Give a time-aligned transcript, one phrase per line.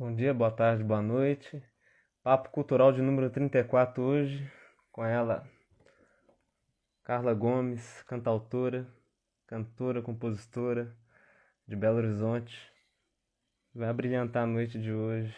[0.00, 1.62] Bom dia, boa tarde, boa noite.
[2.22, 4.50] Papo Cultural de número 34 hoje,
[4.90, 5.46] com ela,
[7.04, 8.90] Carla Gomes, cantautora,
[9.46, 10.96] cantora, compositora
[11.68, 12.58] de Belo Horizonte.
[13.74, 15.36] Vai brilhantar a noite de hoje.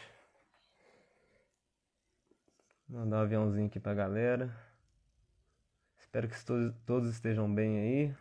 [2.88, 4.56] Mandar um aviãozinho aqui pra galera.
[5.98, 8.16] Espero que todos, todos estejam bem aí.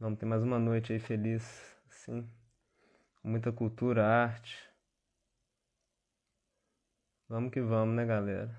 [0.00, 2.26] Vamos ter mais uma noite aí feliz, sim.
[3.20, 4.67] Com muita cultura, arte.
[7.28, 8.50] Vamos que vamos, né, galera?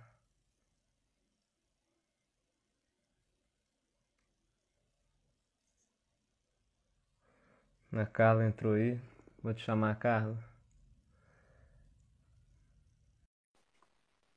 [7.93, 8.99] A Carla entrou aí.
[9.43, 10.35] Vou te chamar, Carla.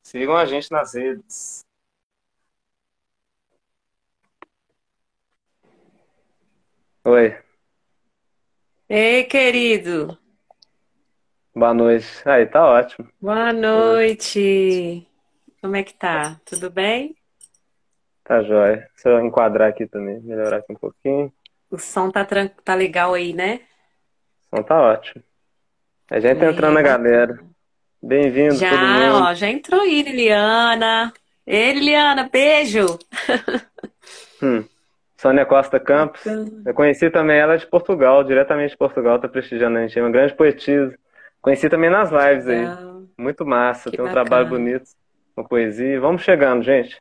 [0.02, 1.64] Sigam a gente nas redes.
[7.04, 7.36] Oi,
[8.88, 10.16] Ei, querido.
[11.54, 12.06] Boa noite.
[12.24, 13.08] Aí, tá ótimo.
[13.20, 15.06] Boa noite.
[15.60, 16.40] Como é que tá?
[16.44, 17.14] Tudo bem?
[18.24, 18.88] Tá jóia.
[18.96, 21.32] Se eu enquadrar aqui também, melhorar aqui um pouquinho.
[21.70, 23.60] O som tá, tran- tá legal aí, né?
[24.48, 25.22] Então tá ótimo.
[26.10, 27.38] A gente tá entrando na galera.
[28.02, 29.24] Bem-vindo, todo Já, mundo.
[29.24, 31.12] ó, já entrou aí, Liliana.
[31.46, 32.98] Ei, Liliana, beijo.
[34.42, 34.64] Hum.
[35.16, 36.20] Sônia Costa Campos.
[36.66, 39.98] Eu conheci também ela de Portugal, diretamente de Portugal, tá prestigiando a gente.
[39.98, 40.92] É uma grande poetisa.
[41.42, 42.60] Conheci também nas lives aí.
[42.60, 43.02] Legal.
[43.18, 44.64] Muito massa, Que tem um trabalho bacana.
[44.64, 44.84] bonito
[45.34, 46.00] com poesia.
[46.00, 46.98] Vamos chegando, gente.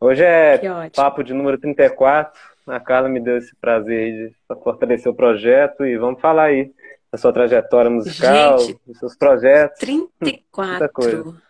[0.00, 0.60] Hoje é
[0.96, 2.40] papo de número 34.
[2.66, 6.72] A Carla me deu esse prazer aí de fortalecer o projeto e vamos falar aí
[7.10, 9.78] da sua trajetória musical, Gente, dos seus projetos.
[9.88, 11.22] Muita coisa.
[11.22, 11.42] 34.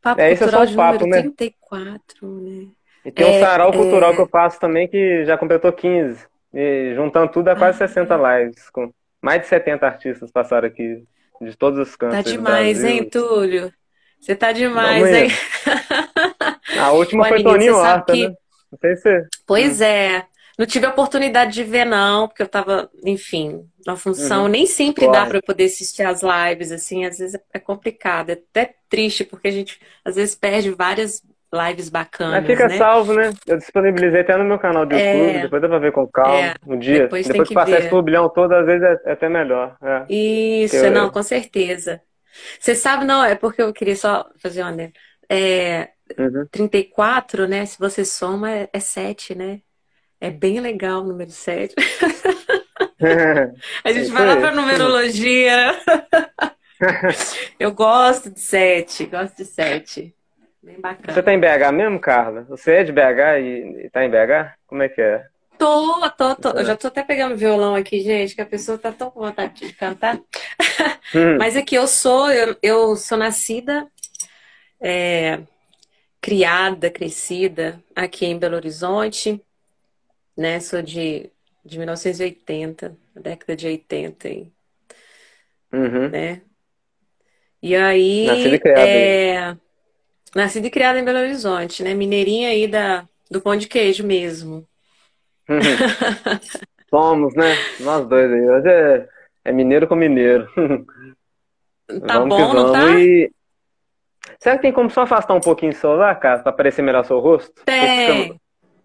[0.00, 1.22] Papo É, é cultural o de papo, número né?
[1.22, 2.66] 34, né?
[3.04, 4.14] E tem um É, sarau cultural é.
[4.14, 6.26] que eu faço também que já completou 15.
[6.54, 7.88] E juntando tudo dá quase Ah.
[7.88, 8.70] 60 lives.
[8.70, 11.04] Com mais de 70 artistas passaram aqui,
[11.40, 13.72] de todos os cantos Tá demais, hein, Túlio?
[14.20, 15.30] Você tá demais, Vamos hein?
[16.80, 18.34] A última foi menino, Toninho Horta, que né?
[18.70, 19.26] Não sei se.
[19.46, 20.24] Pois é.
[20.58, 24.42] Não tive a oportunidade de ver, não, porque eu tava, enfim, na função.
[24.42, 24.48] Uhum.
[24.48, 25.28] Nem sempre dá Corre.
[25.28, 29.46] para eu poder assistir as lives, assim, às vezes é complicado, é até triste, porque
[29.46, 31.22] a gente às vezes perde várias
[31.52, 32.76] lives Mas bacanas, fica né?
[32.76, 33.32] salvo, né?
[33.46, 35.16] Eu disponibilizei até no meu canal do É.
[35.16, 37.02] YouTube, depois dá pra ver com calma, É, um dia.
[37.04, 39.76] depois Depois que que passar esse turbilhão todo, às vezes é, é até melhor.
[39.82, 40.12] É.
[40.12, 42.00] Isso, Eu- não, com certeza.
[42.60, 44.92] Você sabe, não, é porque eu queria só fazer uma, né?
[45.28, 45.88] É,
[46.18, 46.46] Uhum.
[46.50, 47.66] 34, né?
[47.66, 49.60] Se você soma, é, é 7, né?
[50.20, 51.74] É bem legal o número 7.
[53.84, 55.74] A gente vai lá pra numerologia.
[57.58, 60.14] Eu gosto de 7, gosto de 7.
[60.62, 61.22] Bem Você bacana.
[61.22, 62.42] tá em BH mesmo, Carla?
[62.44, 64.54] Você é de BH e, e tá em BH?
[64.66, 65.26] Como é que é?
[65.58, 66.50] Tô, tô, tô.
[66.50, 69.66] Eu já tô até pegando violão aqui, gente, que a pessoa tá tão com vontade
[69.66, 70.20] de cantar.
[71.14, 71.38] Hum.
[71.38, 73.90] Mas aqui eu sou, eu, eu sou nascida,
[74.80, 75.40] é,
[76.20, 79.42] criada, crescida aqui em Belo Horizonte,
[80.36, 80.60] né?
[80.60, 81.30] Sou de,
[81.64, 84.52] de 1980, década de 80, aí,
[85.72, 86.12] Uhum.
[86.12, 86.42] né?
[87.62, 89.56] E aí, Nascida e criada é,
[90.34, 91.94] nascida e criada em Belo Horizonte, né?
[91.94, 94.66] Mineirinha aí da, do pão de queijo mesmo.
[96.90, 97.54] Somos, né?
[97.80, 98.48] Nós dois aí.
[98.50, 99.08] Hoje é,
[99.46, 100.48] é mineiro com mineiro.
[102.06, 102.72] Tá Vamos bom, não vamos.
[102.72, 102.98] tá?
[103.00, 103.30] E
[104.38, 107.18] será que tem como só afastar um pouquinho o celular, cara, pra aparecer melhor seu
[107.18, 107.62] rosto?
[107.64, 108.38] Tem, Se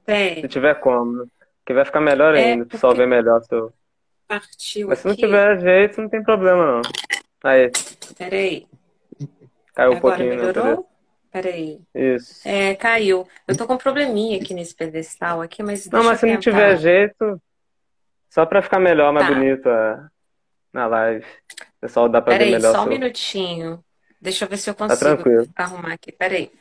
[0.05, 0.47] tem.
[0.47, 1.25] tiver como, né?
[1.65, 3.73] Que vai ficar melhor É, ainda, o pessoal porque- ver melhor o seu.
[4.27, 5.21] Partiu Mas se não aqui.
[5.21, 6.81] tiver jeito, não tem problema não.
[7.43, 7.69] Aí,
[8.17, 8.65] Peraí.
[9.75, 10.83] caiu um Agora pouquinho, né?
[11.33, 11.81] Peraí.
[11.95, 12.47] Isso.
[12.47, 13.27] É, caiu.
[13.47, 16.77] Eu tô com um probleminha aqui nesse pedestal aqui, mas Não, mas se não tiver
[16.77, 17.41] jeito,
[18.29, 19.33] só pra ficar melhor, mais Tá.
[19.33, 20.07] bonito a-
[20.71, 21.25] na live.
[21.25, 23.83] O pessoal dá pra ver Peraí, melhor só um minutinho.
[24.21, 25.47] Deixa eu ver se eu Tá consigo tranquilo.
[25.55, 26.11] arrumar aqui.
[26.11, 26.51] Peraí.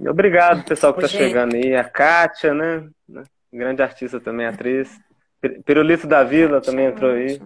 [0.00, 1.74] Obrigado, pessoal, que tá chegando aí.
[1.76, 2.88] A Kátia, né?
[3.52, 4.90] Grande artista também, atriz.
[5.40, 7.40] Pir- Pirulito da Vila também entrou aí.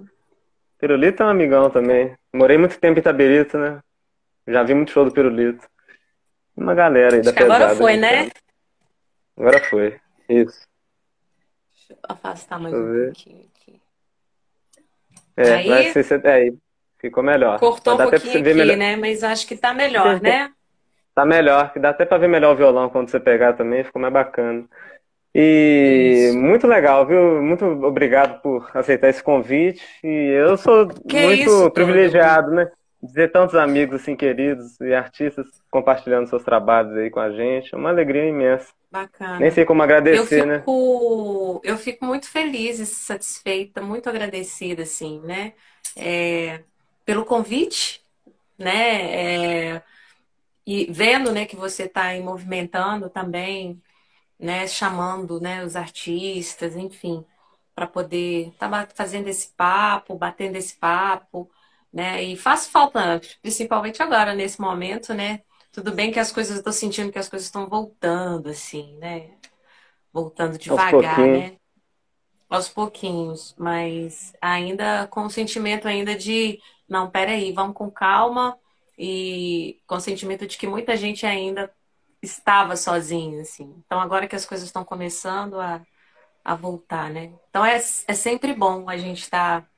[0.80, 2.16] Pirulito é um amigão também.
[2.32, 3.80] Morei muito tempo em Itabirito, né?
[4.46, 5.68] Já vi muito show do Pirulito.
[6.58, 8.30] Uma galera aí da Acho que agora pesada, foi, aí, né?
[9.36, 10.00] Agora foi.
[10.28, 10.60] Isso.
[11.70, 13.04] Deixa eu afastar mais Deixa um ver.
[13.06, 13.80] pouquinho aqui.
[15.36, 15.68] É, Aí?
[15.68, 16.54] vai ser, ser- é, aí.
[16.98, 17.60] Ficou melhor.
[17.60, 18.76] Cortou um pouquinho você aqui, melhor.
[18.76, 18.96] né?
[18.96, 20.50] Mas acho que tá melhor, né?
[21.14, 24.02] Tá melhor, que dá até pra ver melhor o violão quando você pegar também, ficou
[24.02, 24.64] mais bacana.
[25.34, 26.38] E Isso.
[26.38, 27.40] muito legal, viu?
[27.40, 29.84] Muito obrigado por aceitar esse convite.
[30.02, 32.68] E eu sou Que muito isso, privilegiado, né?
[33.00, 37.74] De ter tantos amigos assim queridos e artistas compartilhando seus trabalhos aí com a gente.
[37.74, 38.72] É uma alegria imensa.
[38.90, 39.38] Bacana.
[39.38, 40.58] Nem sei como Eu agradecer, né?
[40.58, 45.52] fico, eu fico muito feliz e satisfeita, muito agradecida, assim, né?
[45.96, 46.60] É,
[47.04, 48.02] pelo convite,
[48.58, 49.74] né?
[49.74, 49.82] É,
[50.66, 53.80] e vendo, né, que você está movimentando também,
[54.38, 57.24] né, chamando, né, os artistas, enfim,
[57.74, 61.50] para poder estar tá fazendo esse papo, batendo esse papo,
[61.98, 62.22] né?
[62.22, 65.40] E faz falta, principalmente agora nesse momento, né?
[65.72, 69.32] Tudo bem que as coisas, eu tô sentindo que as coisas estão voltando, assim, né?
[70.12, 71.56] Voltando devagar, né?
[72.48, 78.56] Aos pouquinhos, mas ainda com o sentimento ainda de, não, peraí, vamos com calma
[78.96, 81.68] e com o sentimento de que muita gente ainda
[82.22, 83.74] estava sozinha, assim.
[83.84, 85.84] Então agora que as coisas estão começando a,
[86.44, 87.32] a voltar, né?
[87.50, 89.68] Então é, é sempre bom a gente estar, tá,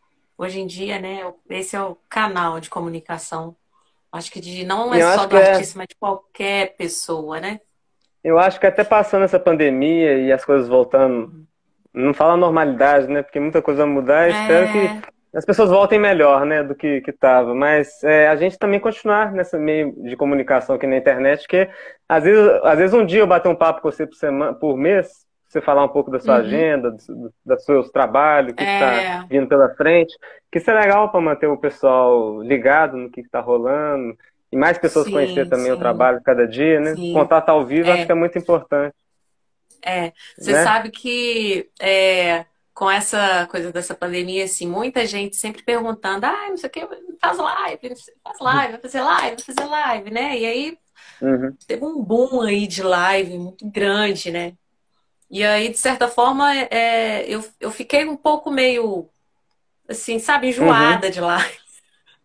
[0.41, 1.21] hoje em dia, né?
[1.49, 3.57] Esse é o canal de comunicação
[4.13, 5.79] Acho que de, não é só do é artista, é...
[5.79, 7.61] mas de qualquer pessoa, né?
[8.25, 11.47] Eu acho que até passando essa pandemia e as coisas voltando,
[11.95, 13.23] não fala normalidade, né?
[13.23, 14.29] Porque muita coisa vai mudar.
[14.29, 14.31] É...
[14.31, 17.55] Espero que as pessoas voltem melhor, né, do que que tava.
[17.55, 21.69] Mas é, a gente também continuar nesse meio de comunicação aqui na internet, que
[22.09, 24.77] às vezes, às vezes um dia eu bater um papo com você por semana, por
[24.77, 26.41] mês, você falar um pouco da sua uhum.
[26.41, 27.07] agenda, dos,
[27.45, 29.25] dos seus trabalhos, o que está é.
[29.29, 30.17] vindo pela frente,
[30.51, 34.17] que isso é legal para manter o pessoal ligado no que está rolando,
[34.53, 35.73] e mais pessoas sim, conhecer também sim.
[35.73, 36.95] o trabalho cada dia, né?
[36.95, 37.13] Sim.
[37.13, 37.93] Contato ao vivo é.
[37.93, 38.95] acho que é muito importante.
[39.83, 40.63] É, você né?
[40.63, 46.57] sabe que é, com essa coisa dessa pandemia, assim, muita gente sempre perguntando, ah, não
[46.57, 46.89] sei o que,
[47.21, 50.39] faz live, faz live, vai fazer live, vai fazer live, né?
[50.39, 50.79] E aí
[51.21, 51.57] uhum.
[51.67, 54.53] teve um boom aí de live muito grande, né?
[55.31, 59.09] E aí, de certa forma, é, eu, eu fiquei um pouco meio,
[59.89, 61.13] assim, sabe, enjoada uhum.
[61.13, 61.61] de live.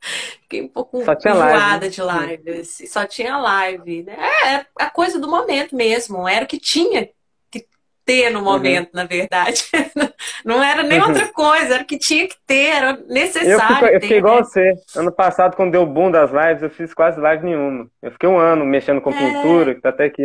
[0.42, 2.52] Fiquei um pouco enjoada de live.
[2.60, 4.04] Assim, só tinha live.
[4.04, 4.16] Né?
[4.44, 6.28] É, é a coisa do momento mesmo.
[6.28, 7.10] Era o que tinha
[7.50, 7.68] que
[8.06, 8.46] ter no uhum.
[8.46, 9.02] momento, uhum.
[9.02, 9.64] na verdade.
[10.46, 11.08] Não era nem uhum.
[11.08, 13.88] outra coisa, era o que tinha que ter, era necessário.
[13.88, 14.44] Eu, eu fiquei igual né?
[14.44, 14.74] você.
[14.96, 17.88] Ano passado, quando deu o boom das lives, eu fiz quase live nenhuma.
[18.02, 19.18] Eu fiquei um ano mexendo com é...
[19.18, 20.24] pintura, que até que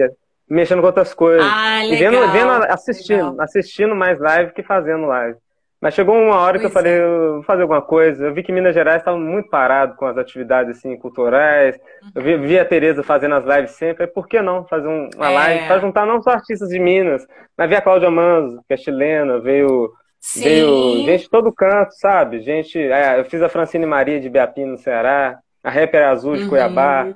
[0.50, 1.46] mexendo com outras coisas.
[1.46, 3.40] Ah, legal, e vendo, vendo assistindo, legal.
[3.40, 5.38] assistindo mais live que fazendo live.
[5.80, 7.02] Mas chegou uma hora pois que eu falei, é.
[7.02, 8.26] eu vou fazer alguma coisa.
[8.26, 11.76] Eu vi que Minas Gerais estava muito parado com as atividades assim, culturais.
[12.02, 12.10] Uhum.
[12.16, 14.06] Eu vi, vi, a Tereza fazendo as lives sempre.
[14.06, 15.34] Por que não fazer uma é.
[15.34, 17.26] live para juntar não só artistas de Minas,
[17.56, 19.90] mas vi a Cláudia Manzo, que é chilena, veio,
[20.36, 22.40] veio gente de todo canto, sabe?
[22.40, 26.42] Gente, é, eu fiz a Francine Maria de Beapim no Ceará, a Rapper Azul de
[26.42, 26.48] uhum.
[26.50, 27.06] Cuiabá.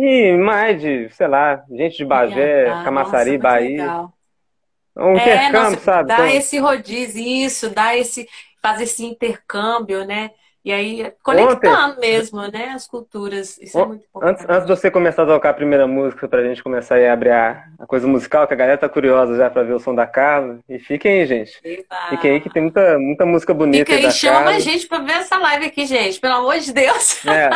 [0.00, 3.82] E mais de, sei lá, gente de Bagé, ah, Camaçari, nossa, Bahia.
[3.82, 4.12] Legal.
[4.96, 6.08] Um é, intercâmbio, nossa, sabe?
[6.08, 6.26] Dá então...
[6.28, 8.28] esse rodízio, isso, dá esse,
[8.62, 10.30] fazer esse intercâmbio, né?
[10.68, 12.72] E aí, conectando Ontem, mesmo, né?
[12.74, 13.56] As culturas.
[13.56, 14.30] Isso é muito importante.
[14.32, 17.30] Antes, antes de você começar a tocar a primeira música, pra gente começar a abrir
[17.30, 20.06] a, a, coisa musical, que a galera tá curiosa já pra ver o som da
[20.06, 20.58] Carla.
[20.68, 21.58] E fiquem aí, gente.
[21.64, 21.96] Eita.
[22.10, 23.78] Fiquem aí que tem muita, muita música bonita.
[23.78, 24.50] Fica aí, da chama Carla.
[24.50, 26.20] a gente pra ver essa live aqui, gente.
[26.20, 27.24] Pelo amor de Deus.
[27.24, 27.48] É.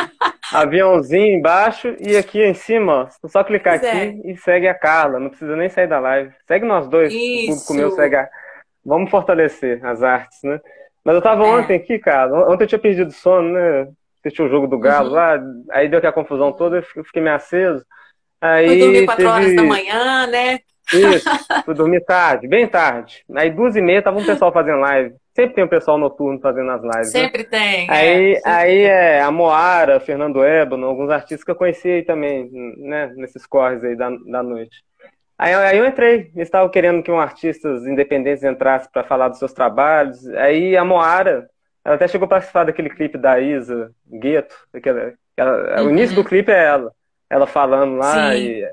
[0.51, 3.27] Aviãozinho embaixo e aqui em cima, ó.
[3.27, 4.31] Só clicar pois aqui é.
[4.31, 5.19] e segue a Carla.
[5.19, 6.33] Não precisa nem sair da live.
[6.47, 7.13] Segue nós dois.
[7.13, 7.51] Isso.
[7.51, 8.27] O público meu segue a...
[8.83, 10.59] Vamos fortalecer as artes, né?
[11.03, 11.47] Mas eu tava é.
[11.47, 12.33] ontem aqui, cara.
[12.49, 13.87] Ontem eu tinha perdido sono, né?
[14.23, 15.15] Assisti o jogo do Galo uhum.
[15.15, 15.39] lá.
[15.71, 17.83] Aí deu aquela confusão toda, eu fiquei meio aceso.
[18.39, 19.29] Aí Fui dormir 4 teve...
[19.29, 20.59] horas da manhã, né?
[20.91, 21.29] Isso,
[21.63, 23.23] fui dormir tarde, bem tarde.
[23.35, 25.15] Aí duas e meia tava um pessoal fazendo live.
[25.33, 27.13] Sempre tem um pessoal noturno fazendo as lives.
[27.13, 27.21] Né?
[27.21, 27.49] Sempre né?
[27.49, 27.89] tem.
[27.89, 28.85] Aí, é, aí tem.
[28.85, 33.11] é a Moara, Fernando Ébano, alguns artistas que eu conheci aí também, né?
[33.15, 34.83] Nesses corres aí da, da noite.
[35.37, 39.39] Aí, aí eu entrei, eles estavam querendo que um artistas independentes entrasse para falar dos
[39.39, 40.27] seus trabalhos.
[40.29, 41.49] Aí a Moara,
[41.83, 44.55] ela até chegou a participar daquele clipe da Isa, Gueto.
[44.73, 45.87] Aquela, ela, uhum.
[45.87, 46.91] O início do clipe é ela,
[47.29, 48.35] ela falando lá.
[48.35, 48.63] E,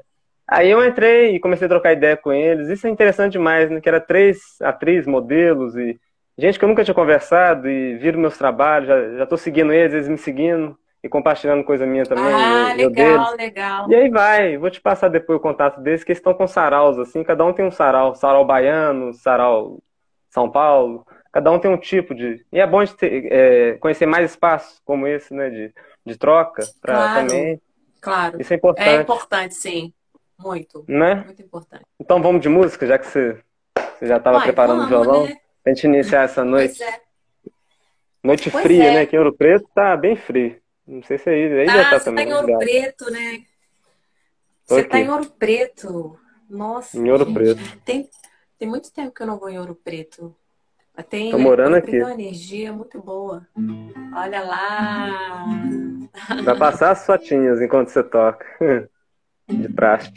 [0.46, 2.68] aí eu entrei e comecei a trocar ideia com eles.
[2.68, 3.80] Isso é interessante demais, né?
[3.80, 5.98] Que era três atrizes, modelos e
[6.38, 9.92] gente que eu nunca tinha conversado e viram meus trabalhos, já, já tô seguindo eles,
[9.92, 12.24] eles me seguindo e compartilhando coisa minha também.
[12.24, 13.90] Ah, eu, legal, eu legal.
[13.90, 16.98] E aí vai, vou te passar depois o contato deles, que eles estão com saraus,
[16.98, 19.78] assim, cada um tem um sarau, sarau baiano, sarau
[20.28, 22.44] São Paulo, cada um tem um tipo de.
[22.52, 26.62] E é bom de ter, é, conhecer mais espaços como esse, né, de, de troca,
[26.80, 27.60] para claro, também.
[28.00, 28.40] Claro.
[28.40, 28.88] Isso é importante.
[28.88, 29.92] É importante, sim.
[30.38, 30.84] Muito.
[30.88, 31.16] Né?
[31.26, 31.84] Muito importante.
[31.98, 33.38] Então vamos de música, já que você,
[33.98, 35.24] você já estava preparando vamos, o violão.
[35.26, 35.36] Né?
[35.62, 36.82] Pra gente iniciar essa noite.
[36.82, 37.00] É.
[38.22, 38.94] Noite pois fria, é.
[38.94, 39.06] né?
[39.06, 40.60] Que em Ouro Preto tá bem frio.
[40.90, 42.26] Não sei se aí, aí ah, já tá você também.
[42.26, 43.44] Tá em Ouro Preto, né?
[44.66, 44.90] Tô você aqui.
[44.90, 46.18] tá em Ouro Preto.
[46.48, 46.98] Nossa.
[46.98, 47.78] Em Ouro gente, Preto.
[47.84, 48.10] Tem,
[48.58, 50.34] tem muito tempo que eu não vou em Ouro Preto.
[51.08, 51.92] Tem, Tô morando aqui.
[51.92, 53.46] Tem uma energia muito boa.
[54.16, 55.46] Olha lá.
[56.42, 58.44] Vai passar as fotinhas enquanto você toca.
[59.48, 60.12] De praste.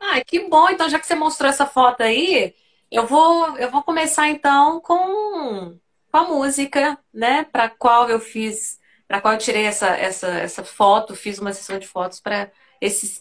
[0.00, 0.68] Ah, que bom.
[0.68, 2.54] Então, já que você mostrou essa foto aí,
[2.90, 5.78] eu vou, eu vou começar então com,
[6.10, 7.44] com a música, né?
[7.44, 11.78] Para qual eu fiz para qual eu tirei essa, essa, essa foto, fiz uma sessão
[11.78, 12.52] de fotos para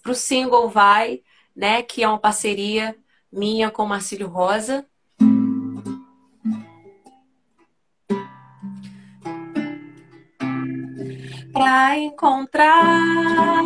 [0.05, 1.21] o single Vai,
[1.55, 2.93] né, que é uma parceria
[3.31, 4.85] minha com Marcílio Rosa.
[11.53, 13.63] Para encontrar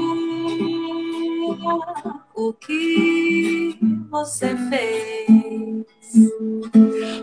[2.36, 3.78] o que
[4.10, 5.86] você fez,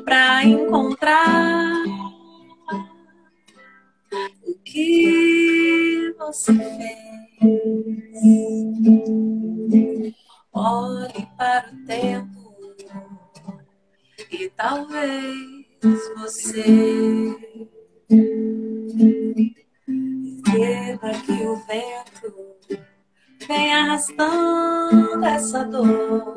[0.05, 1.98] para encontrar o
[4.73, 6.99] que você fez.
[10.53, 12.39] Olhe para o tempo
[14.31, 16.65] e talvez você
[20.59, 22.33] perceba que o vento
[23.47, 26.35] vem arrastando essa dor.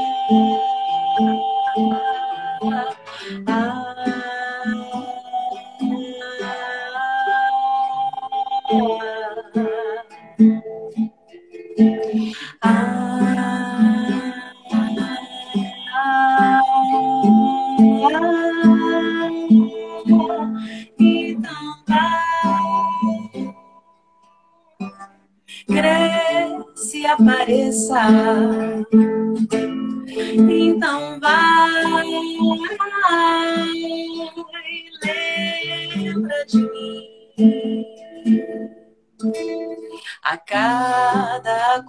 [3.46, 3.80] cresce,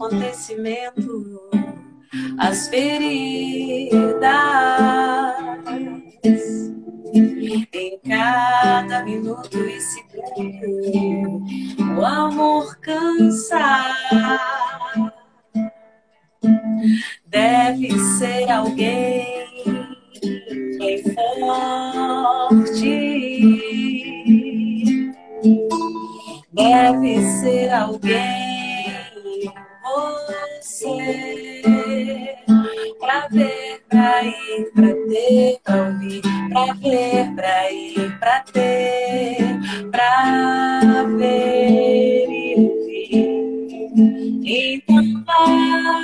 [0.02, 1.40] acontecimento,
[2.38, 4.24] as feridas
[7.72, 11.44] em cada minuto e segundo,
[11.96, 13.86] o amor cansa.
[17.28, 19.46] Deve ser alguém
[20.78, 22.72] bem forte.
[26.52, 28.61] Deve ser alguém,
[30.60, 32.34] você,
[33.00, 36.22] pra ver, pra ir, pra ter, pra ouvir.
[36.52, 39.38] Pra ver, pra ir, pra ter,
[39.90, 43.32] pra ver e ouvir.
[44.44, 46.02] Então vai,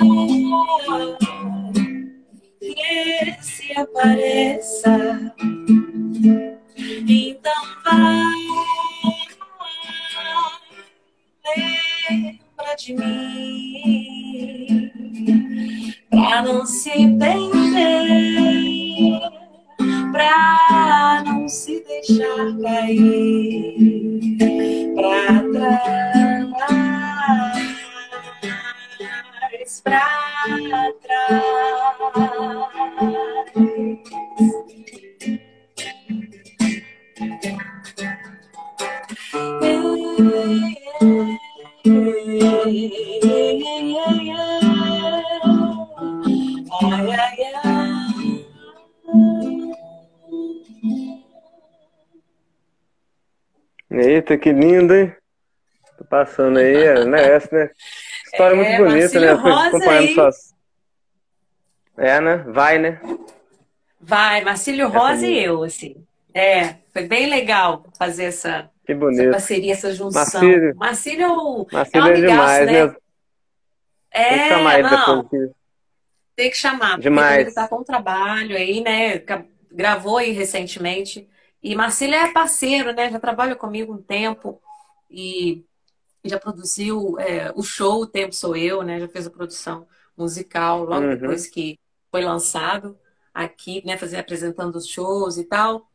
[2.61, 4.95] que se apareça.
[7.09, 8.39] Então vai,
[12.59, 14.91] lembra de mim,
[16.11, 17.39] pra não se perder
[20.13, 24.19] pra não se deixar cair
[24.95, 25.81] pra trás,
[29.83, 31.49] pra trás.
[41.01, 41.48] Ai.
[53.91, 55.15] Eita, que lindo, hein?
[55.97, 57.35] Tô passando aí, né?
[57.35, 57.71] Essa, né?
[58.27, 59.33] História É, muito bonita, né?
[59.33, 60.55] Rosa acompanhando suas.
[61.97, 62.37] É, né?
[62.49, 63.01] Vai, né?
[64.01, 66.07] Vai, Marcílio Rosa e eu, assim.
[66.39, 70.23] É, foi bem legal fazer essa, essa parceria, essa junção.
[70.43, 70.77] Marcílio.
[70.77, 72.87] Marcílio é um Marcelo é um é demais, amigaço, né?
[72.87, 72.97] né?
[74.29, 75.51] Tem que chamar É, ele não, depois.
[76.37, 77.41] tem que chamar, porque Demais.
[77.47, 79.19] ele tá com um trabalho aí, né?
[79.71, 81.29] Gravou aí recentemente.
[81.63, 83.11] E Marcílio é parceiro, né?
[83.11, 84.61] Já trabalha comigo um tempo
[85.11, 85.65] e
[86.25, 89.01] já produziu é, o show O Tempo Sou Eu, né?
[89.01, 91.17] Já fez a produção musical logo Uhum.
[91.17, 91.79] depois que
[92.11, 92.99] foi lançado
[93.35, 93.97] aqui, né?
[93.97, 95.89] Fazer, apresentando os shows e tal.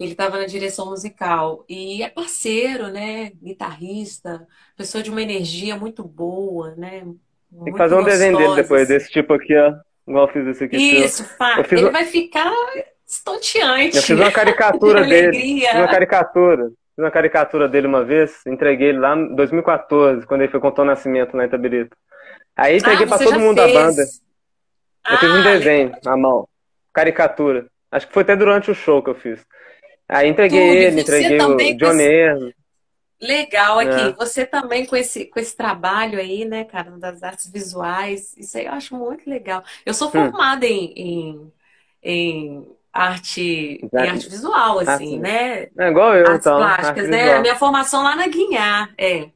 [0.00, 3.32] Ele estava na direção musical e é parceiro, né?
[3.42, 7.00] Guitarrista, pessoa de uma energia muito boa, né?
[7.00, 8.92] Tem que Muito fazer um desenho dele gostosa, depois, assim.
[8.94, 9.74] desse tipo aqui, ó.
[10.08, 10.76] Igual eu fiz esse aqui.
[10.76, 11.24] Isso,
[11.68, 12.50] fiz Ele vai ficar
[13.06, 13.96] estonteante.
[13.96, 15.26] Eu fiz uma caricatura De dele.
[15.28, 15.68] alegria.
[15.68, 16.64] Fiz uma caricatura.
[16.68, 20.82] Fiz uma caricatura dele uma vez, entreguei ele lá em 2014, quando ele foi contar
[20.82, 21.96] o nascimento em Itabirito.
[22.56, 23.74] Aí entreguei Ah, pra todo mundo da fez.
[23.74, 24.02] banda.
[25.10, 26.48] Eu fiz um Ah, desenho à mão.
[26.92, 27.66] Caricatura.
[27.92, 29.44] Acho que foi até durante o show que eu fiz.
[30.10, 32.52] Aí entreguei Tudo, ele, entreguei o esse- Erno.
[33.20, 34.12] Legal aqui.
[34.12, 34.16] É.
[34.18, 38.34] Você também com esse, com esse trabalho aí, né, cara, das artes visuais.
[38.36, 39.62] Isso aí eu acho muito legal.
[39.84, 40.32] Eu sou Hum.
[40.32, 41.52] formada em, em,
[42.02, 45.68] em arte, em arte visual, assim, né?
[45.78, 46.56] É igual eu, Artes então.
[46.56, 47.18] plásticas, arte né?
[47.18, 47.36] visual.
[47.36, 49.30] A minha formação lá na Guinhar, é.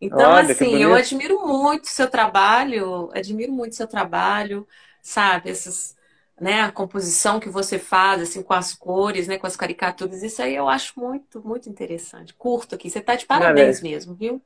[0.00, 4.66] Então, Olha, assim, eu admiro muito o seu trabalho, admiro muito o seu trabalho,
[5.02, 5.50] sabe?
[5.50, 5.96] Essas,
[6.40, 10.40] né, a composição que você faz, assim, com as cores, né, com as caricaturas, isso
[10.42, 12.32] aí eu acho muito, muito interessante.
[12.34, 14.40] Curto aqui, você tá de parabéns mesmo, viu?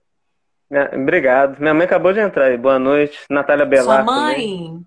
[0.69, 1.61] Minha- Obrigado.
[1.61, 2.57] Minha mãe acabou de entrar aí.
[2.57, 3.19] Boa noite.
[3.31, 4.15] Natália Sua Belar também.
[4.15, 4.41] mãe?
[4.41, 4.81] Ei,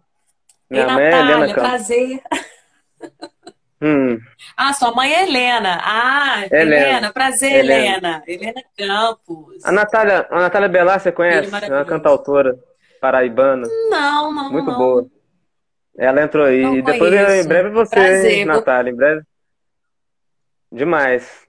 [0.70, 1.70] Minha mãe é Helena Natália, Campos.
[1.70, 2.22] prazer.
[3.80, 4.20] Hum,
[4.58, 5.80] Ah, sua mãe é Helena.
[5.84, 6.76] Ah, Helena.
[6.76, 7.88] Helena, prazer, Helena.
[7.96, 8.24] Helena.
[8.28, 9.64] Helena Campos.
[9.64, 11.54] a Natália, a Natália Belar, você conhece?
[11.64, 12.58] É uma cantautora
[13.00, 13.68] paraibana.
[13.90, 14.78] Não, não, Muito não.
[14.78, 15.08] boa.
[15.98, 16.62] Ela entrou aí.
[16.62, 17.32] Não E depois, conheço.
[17.46, 18.92] em breve, você, Prazer, hein, vou- Natália.
[18.92, 19.22] Em breve.
[20.72, 21.46] Demais.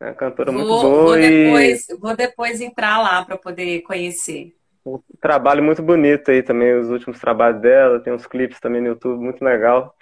[0.00, 3.82] É uma cantora muito Vou, boa vou e depois, vou depois entrar lá para poder
[3.82, 4.54] conhecer.
[4.84, 8.00] um trabalho muito bonito aí também, os últimos trabalhos dela.
[8.00, 9.94] Tem uns clipes também no YouTube, muito legal.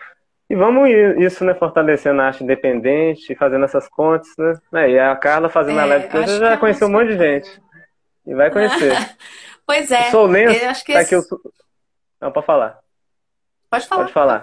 [0.49, 1.53] E vamos isso, né?
[1.53, 4.55] Fortalecendo a arte independente, fazendo essas pontes, né?
[4.85, 6.93] É, e a Carla fazendo a É, live, acho você que já é conheceu um
[6.93, 7.61] monte de gente.
[8.27, 8.93] E vai conhecer.
[9.67, 11.39] Pois é, Sou Lenço, eu acho que tá esse- aqui, eu sou...
[12.19, 12.79] Não, pode falar.
[13.71, 14.03] Pode falar.
[14.03, 14.43] pode falar.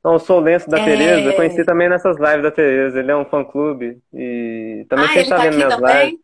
[0.00, 0.84] Então, o Sou Lenço da É.
[0.84, 2.98] Tereza, eu conheci também nessas lives da Tereza.
[3.00, 6.04] Ele é um fã-clube e também Ah, sempre ele tá vendo minhas também?
[6.06, 6.20] lives.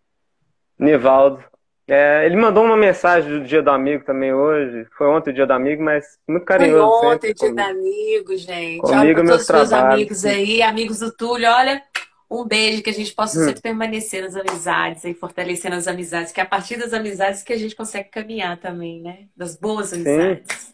[0.79, 1.45] Nivaldo.
[1.87, 4.87] É, ele mandou uma mensagem do Dia do Amigo também hoje.
[4.97, 7.57] Foi ontem o Dia do Amigo, mas muito Foi carinhoso ontem, sempre dia comigo.
[7.57, 8.81] do amigo, gente.
[8.81, 11.83] Comigo Olha meus todos os amigos aí, amigos do Túlio, olha,
[12.31, 13.45] um beijo que a gente possa Hum.
[13.45, 17.53] sempre permanecer nas amizades e fortalecendo as amizades, que é a partir das amizades que
[17.53, 19.27] a gente consegue caminhar também, né?
[19.37, 20.74] Das boas amizades.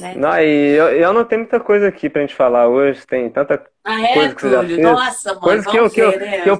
[0.00, 0.14] Né?
[0.16, 3.06] Não, e eu, eu não tenho muita coisa aqui pra gente falar hoje.
[3.06, 4.78] Tem tanta Ah, é, coisa que você já fez.
[4.78, 6.40] Nossa, mãe, coisa que eu, vamos que eu, ver, né?
[6.42, 6.58] que eu,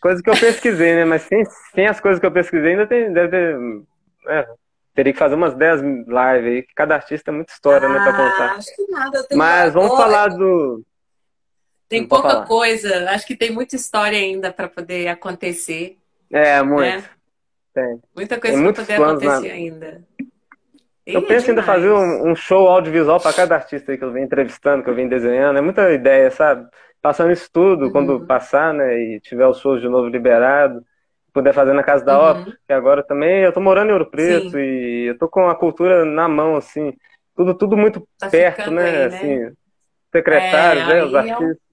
[0.00, 1.04] coisa que eu pesquisei, né?
[1.04, 3.56] Mas sem, sem as coisas que eu pesquisei, ainda tem, deve ter.
[4.28, 4.46] é,
[4.94, 6.06] teria que fazer umas 10 lives
[6.46, 8.54] aí, que cada artista é muita história, né, pra Ah, contar.
[8.56, 9.18] acho que nada.
[9.18, 10.82] eu tenho Mas vamos pouca- falar do.
[11.88, 13.10] Tem Pode pouca coisa.
[13.10, 15.96] Acho que tem muita história ainda para poder acontecer.
[16.30, 16.82] É, muito.
[16.84, 17.02] É.
[17.72, 18.00] Tem.
[18.14, 20.02] Muita coisa para poder planos na- acontecer ainda.
[21.14, 21.80] Eu penso em ainda demais.
[21.80, 24.94] fazer um, um show audiovisual para cada artista aí que eu venho entrevistando, que eu
[24.94, 25.58] venho desenhando.
[25.58, 26.68] É muita ideia, sabe?
[27.00, 27.92] Passando isso tudo, Uhum.
[27.92, 28.98] quando passar, né?
[28.98, 30.82] E tiver os shows de novo liberado,
[31.32, 32.30] puder fazer na Casa da Uhum.
[32.30, 34.58] Ópera, que agora também eu tô morando em Ouro Preto Sim.
[34.58, 36.92] e eu tô com a cultura na mão, assim.
[37.36, 38.84] Tudo, tudo muito Tá perto, né?
[38.84, 39.04] aí, né?
[39.06, 39.56] Assim,
[40.12, 41.04] secretários, É, né?
[41.04, 41.67] Os aí é artistas.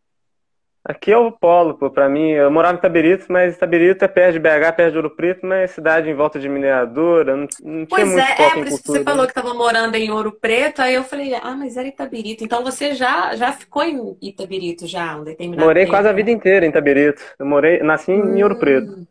[0.88, 2.30] Aqui é o polo, pô, pra mim.
[2.30, 5.62] Eu morava em Itabirito, mas Itabirito é perto de BH, perto de Ouro Preto, mas
[5.64, 8.60] é cidade em volta de mineradora, não, não tinha Pois muito é, é foco por
[8.60, 11.56] em isso que você falou que estava morando em Ouro Preto, aí eu falei, ah,
[11.58, 12.44] mas era Itabirito.
[12.44, 15.96] Então você já, já ficou em Itabirito já um determinado Morei tempo?
[15.96, 17.24] quase a vida inteira em Itabirito.
[17.40, 18.92] Eu morei, nasci em Ouro Preto.
[18.92, 19.08] Hum,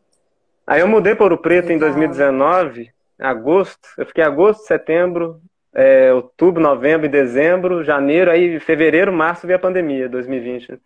[0.64, 1.90] Aí eu mudei para Ouro Preto em Legal.
[1.90, 3.88] 2019, agosto.
[3.98, 5.40] Eu fiquei agosto, setembro,
[5.74, 10.78] é, outubro, novembro e dezembro, janeiro, aí fevereiro, março veio a pandemia, 2020.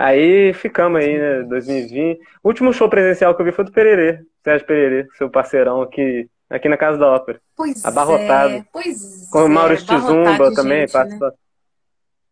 [0.00, 2.20] Aí ficamos aí, né, 2020.
[2.40, 6.30] O último show presencial que eu vi foi do Pererê, Sérgio Pererê, seu parceirão aqui,
[6.48, 7.40] aqui na Casa da Ópera.
[7.56, 8.54] Pois Abarrotado.
[8.54, 11.00] é, pois Com o é, Maurício abarrotado Tizumba também, gente, né?
[11.00, 11.32] participou.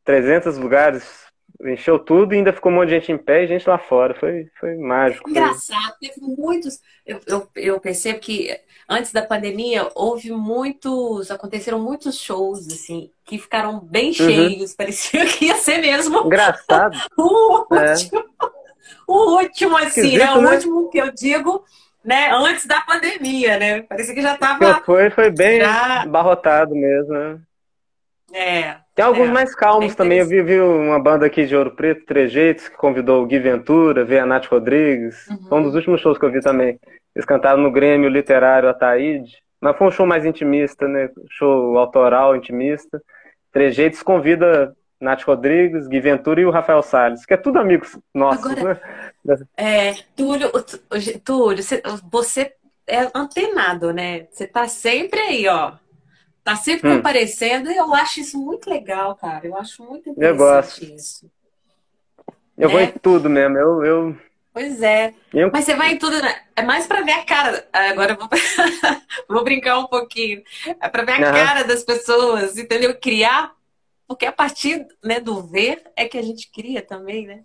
[0.05, 1.26] 300 lugares,
[1.65, 4.15] encheu tudo e ainda ficou um monte de gente em pé e gente lá fora.
[4.15, 5.23] Foi, foi mágico.
[5.23, 5.31] Foi...
[5.33, 6.81] Engraçado, teve muitos.
[7.05, 13.39] Eu, eu, eu percebo que antes da pandemia houve muitos, aconteceram muitos shows assim que
[13.39, 16.97] ficaram bem cheios, parecia que ia ser mesmo Engraçado.
[17.19, 17.93] o É.
[17.93, 18.25] último,
[19.07, 20.33] o último assim, Esquisito, né?
[20.33, 20.55] O né?
[20.55, 21.65] último que eu digo,
[22.05, 22.31] né?
[22.33, 23.83] Antes da pandemia, né?
[23.83, 27.41] Parecia que já que eu tava, fui foi bem Já- abarrotado mesmo, né?
[28.33, 30.19] é, Tem alguns É, mais calmos é também.
[30.21, 34.07] Eu vi, vi uma banda aqui de Ouro Preto, Trejeitos, que convidou o Gui Ventura,
[34.07, 35.29] veio a Nath Rodrigues.
[35.29, 35.49] Uhum.
[35.49, 36.81] Foi um dos últimos shows que eu vi também.
[37.15, 39.37] Eles cantaram no Grêmio Literário Ataíde.
[39.61, 41.11] Mas foi um show mais intimista, né?
[41.31, 43.01] Show autoral, intimista.
[43.53, 48.51] Trejeitos convida Nath Rodrigues, Gui Ventura e o Rafael Salles, que é tudo amigos nossos,
[48.51, 48.81] Agora-
[49.25, 49.37] né?
[49.59, 50.81] É, Túlio, Tú-
[51.23, 52.53] Túlio, você, você
[52.87, 54.27] é antenado, né?
[54.31, 55.73] Você tá sempre aí, ó.
[56.47, 56.99] Tá sempre Hum.
[56.99, 59.45] comparecendo e eu acho isso muito legal, cara.
[59.45, 61.29] Eu acho muito Eu interessante isso.
[62.57, 62.85] Eu vou né?
[62.85, 63.59] em tudo mesmo.
[63.59, 64.17] Eu, eu,
[64.53, 65.13] Pois é.
[65.35, 66.43] eu Mas você vai em tudo, né?
[66.55, 67.67] É mais pra ver a cara.
[67.73, 68.29] Agora eu vou,
[69.29, 70.41] vou brincar um pouquinho.
[70.81, 71.33] É pra ver a Aham.
[71.33, 72.97] cara das pessoas, entendeu?
[73.01, 73.53] Criar.
[74.07, 77.43] Porque a partir né, do ver é que a gente cria também, né?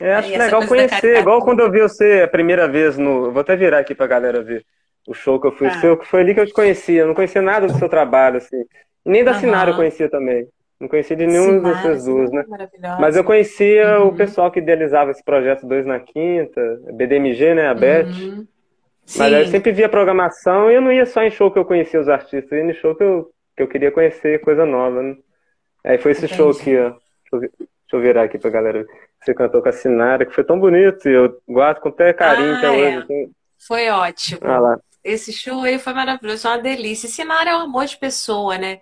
[0.00, 3.30] Eu acho legal conhecer, igual quando eu vi você a primeira vez no.
[3.30, 4.64] Vou até virar aqui pra galera ver
[5.06, 5.68] o show que eu fui.
[5.68, 5.80] Tá.
[5.80, 7.02] Seu, que foi ali que eu te conhecia.
[7.02, 8.64] Eu não conhecia nada do seu trabalho, assim.
[9.04, 9.40] Nem da Aham.
[9.40, 10.46] Sinara eu conhecia também.
[10.80, 12.42] Não conhecia de nenhum Simara, dessas duas, né?
[12.42, 13.00] Simara, maravilhosa.
[13.00, 14.08] Mas eu conhecia Uhum.
[14.08, 17.68] o pessoal que idealizava esse projeto Dois na Quinta, BDMG, né?
[17.68, 18.06] A Beth.
[18.06, 18.46] Uhum.
[19.18, 21.64] Mas aí eu sempre via programação e eu não ia só em show que eu
[21.64, 25.02] conhecia os artistas, eu ia em show que eu, que eu queria conhecer coisa nova,
[25.02, 25.14] né?
[25.84, 26.60] Aí foi esse show Entendi.
[26.62, 26.88] aqui, ó.
[26.90, 27.00] Deixa
[27.34, 27.50] eu ver.
[27.58, 28.84] Deixa eu virar aqui pra galera.
[29.20, 32.54] Você cantou com a Sinara, que foi tão bonito, e eu guardo com até carinho
[32.54, 32.70] Ah, até é.
[32.70, 32.96] hoje.
[32.98, 33.30] assim.
[33.68, 34.40] Foi ótimo.
[34.42, 34.78] Ah lá.
[35.04, 37.08] Esse show aí foi maravilhoso, uma delícia.
[37.08, 38.80] Sinara é um amor de pessoa, né?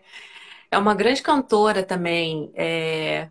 [0.71, 2.53] É uma grande cantora também.
[2.57, 3.31] é,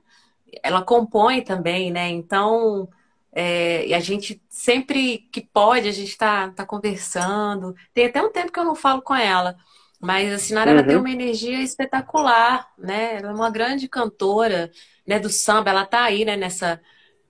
[0.63, 2.09] Ela compõe também, né?
[2.09, 2.89] Então,
[3.33, 7.75] é, e a gente sempre que pode, a gente tá, tá conversando.
[7.93, 9.57] Tem até um tempo que eu não falo com ela,
[9.99, 10.87] mas a Sinara ela Uhum.
[10.87, 13.17] tem uma energia espetacular, né?
[13.17, 14.71] Ela é uma grande cantora,
[15.07, 15.19] né?
[15.19, 15.69] Do samba.
[15.71, 16.37] Ela tá aí, né?
[16.37, 16.81] Nessa,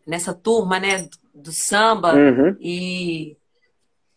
[0.08, 1.10] nessa turma, né?
[1.34, 2.14] Do samba.
[2.16, 2.58] Uhum.
[2.60, 3.38] E,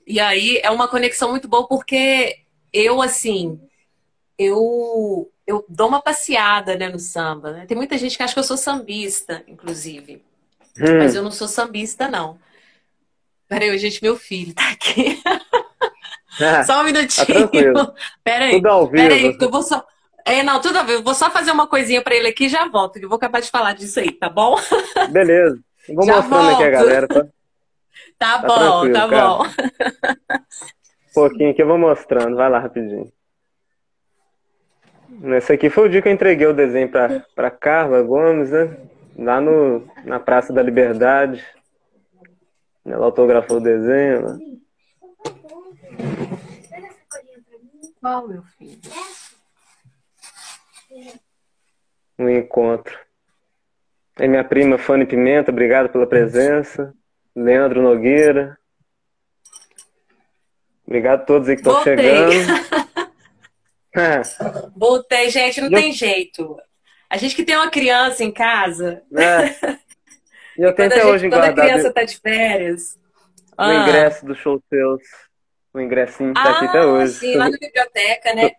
[0.07, 2.39] e aí é uma conexão muito boa porque
[2.73, 3.61] eu, assim,
[4.39, 7.67] eu, eu dou uma passeada, né, no samba, né?
[7.67, 10.23] Tem muita gente que acha que eu sou sambista, inclusive.
[10.79, 10.99] Hum.
[10.99, 12.39] Mas eu não sou sambista, não.
[13.49, 15.23] Peraí, gente, meu filho tá aqui.
[16.41, 17.27] Ah, Só um tá minutinho.
[17.27, 17.95] tranquilo.
[18.25, 19.39] Peraí, Tudo ao peraí, vivo.
[19.39, 19.85] que eu vou só.
[20.27, 20.95] É, não, tudo a ver.
[20.95, 22.99] Eu vou só fazer uma coisinha pra ele aqui e já volto.
[22.99, 24.57] que Eu vou acabar de falar disso aí, tá bom?
[25.11, 25.61] Beleza.
[25.89, 26.71] Vou Já mostrando aqui a volto.
[26.73, 27.27] galera, tá?
[28.19, 29.29] Tá, Tá bom, tá cara.
[29.29, 29.43] bom.
[29.45, 32.37] Um pouquinho que eu vou mostrando.
[32.37, 33.13] Vai lá rapidinho.
[35.37, 38.77] Esse aqui foi o dia que eu entreguei o desenho pra, pra Carla Gomes, né?
[39.17, 41.45] Lá no, na Praça da Liberdade.
[42.85, 44.23] Ela autografou o desenho.
[44.29, 44.39] Né?
[48.01, 48.81] Qual, meu filho?
[52.19, 52.99] Um encontro.
[54.17, 56.95] Aí minha prima Fanny Pimenta, obrigado pela presença.
[57.35, 58.57] Leandro Nogueira.
[60.87, 62.31] Obrigado a todos aí que estão chegando.
[64.77, 66.57] Voltei, gente, não eu- tem jeito.
[67.09, 69.55] A gente que tem uma criança em casa, É.
[70.57, 72.95] E eu tenho até hoje gente, quando a guardado criança tá de férias.
[73.59, 73.75] o Ah.
[73.75, 75.03] ingresso do show seus.
[75.73, 77.13] O ingressinho tá aqui Ah, até hoje.
[77.15, 78.53] sim, lá na biblioteca, né?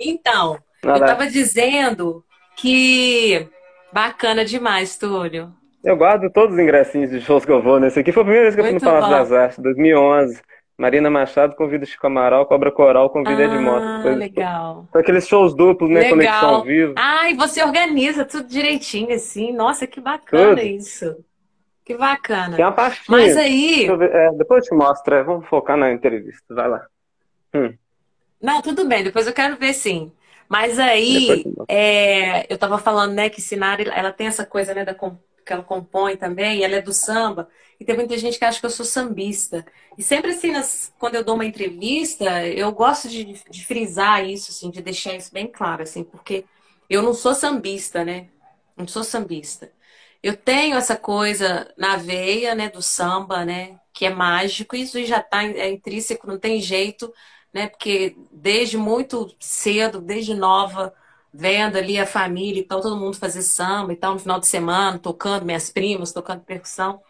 [0.00, 1.06] Então, Olha eu lá.
[1.06, 2.24] tava dizendo
[2.56, 3.48] que
[3.92, 5.54] bacana demais, Túlio.
[5.86, 7.78] Eu guardo todos os ingressinhos de shows que eu vou.
[7.78, 9.16] Nesse aqui foi a primeira vez que eu fui no Palácio bom.
[9.18, 10.42] das Artes, 2011.
[10.76, 13.46] Marina Machado convida Chico Amaral, Cobra Coral convida.
[13.46, 14.88] Ah, Foi, legal.
[14.90, 16.00] foi aqueles shows duplos, né?
[16.00, 16.10] Legal.
[16.16, 16.94] Conexão ao vivo.
[16.98, 19.52] Ah, e você organiza tudo direitinho, assim.
[19.52, 20.66] Nossa, que bacana Tudo.
[20.66, 21.24] isso.
[21.84, 22.56] Que bacana.
[22.56, 23.16] Tem uma pastinha.
[23.16, 24.02] Mas aí, eu.
[24.02, 25.14] É, depois eu te mostro.
[25.14, 26.52] é, vamos focar na entrevista.
[26.52, 26.84] Vai lá.
[28.42, 30.10] Não, tudo bem, depois eu quero ver sim.
[30.48, 34.84] Mas aí, eu é, eu tava falando, né, que Sinara, ela tem essa coisa, né,
[34.84, 34.94] da,
[35.46, 37.48] que ela compõe também, ela é do samba,
[37.80, 39.64] e tem muita gente que acha que eu sou sambista.
[39.98, 44.50] E sempre assim, nas- quando eu dou uma entrevista, eu gosto de, de frisar isso,
[44.50, 46.44] assim, de deixar isso bem claro, assim, porque
[46.90, 48.28] eu não sou sambista, né?
[48.76, 49.72] Não sou sambista.
[50.22, 55.22] Eu tenho essa coisa na veia, né, do samba, né, que é mágico, isso já
[55.22, 57.12] tá é intrínseco, não tem jeito,
[57.52, 60.92] né, porque desde muito cedo, desde nova,
[61.36, 64.46] vendo ali a família e tal, todo mundo fazer samba e tal, no final de
[64.46, 67.00] semana, tocando minhas primas, tocando percussão.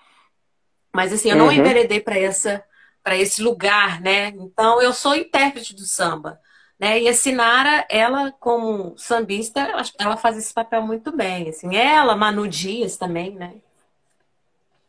[0.94, 1.52] Mas assim, eu não Uhum.
[1.52, 2.64] enveredei para essa
[3.02, 4.28] para esse lugar, né?
[4.30, 6.40] Então eu sou intérprete do samba,
[6.78, 7.00] né?
[7.00, 11.76] E a Sinara, ela como sambista, ela, ela faz esse papel muito bem, assim.
[11.76, 13.54] Ela, Manu Dias também, né?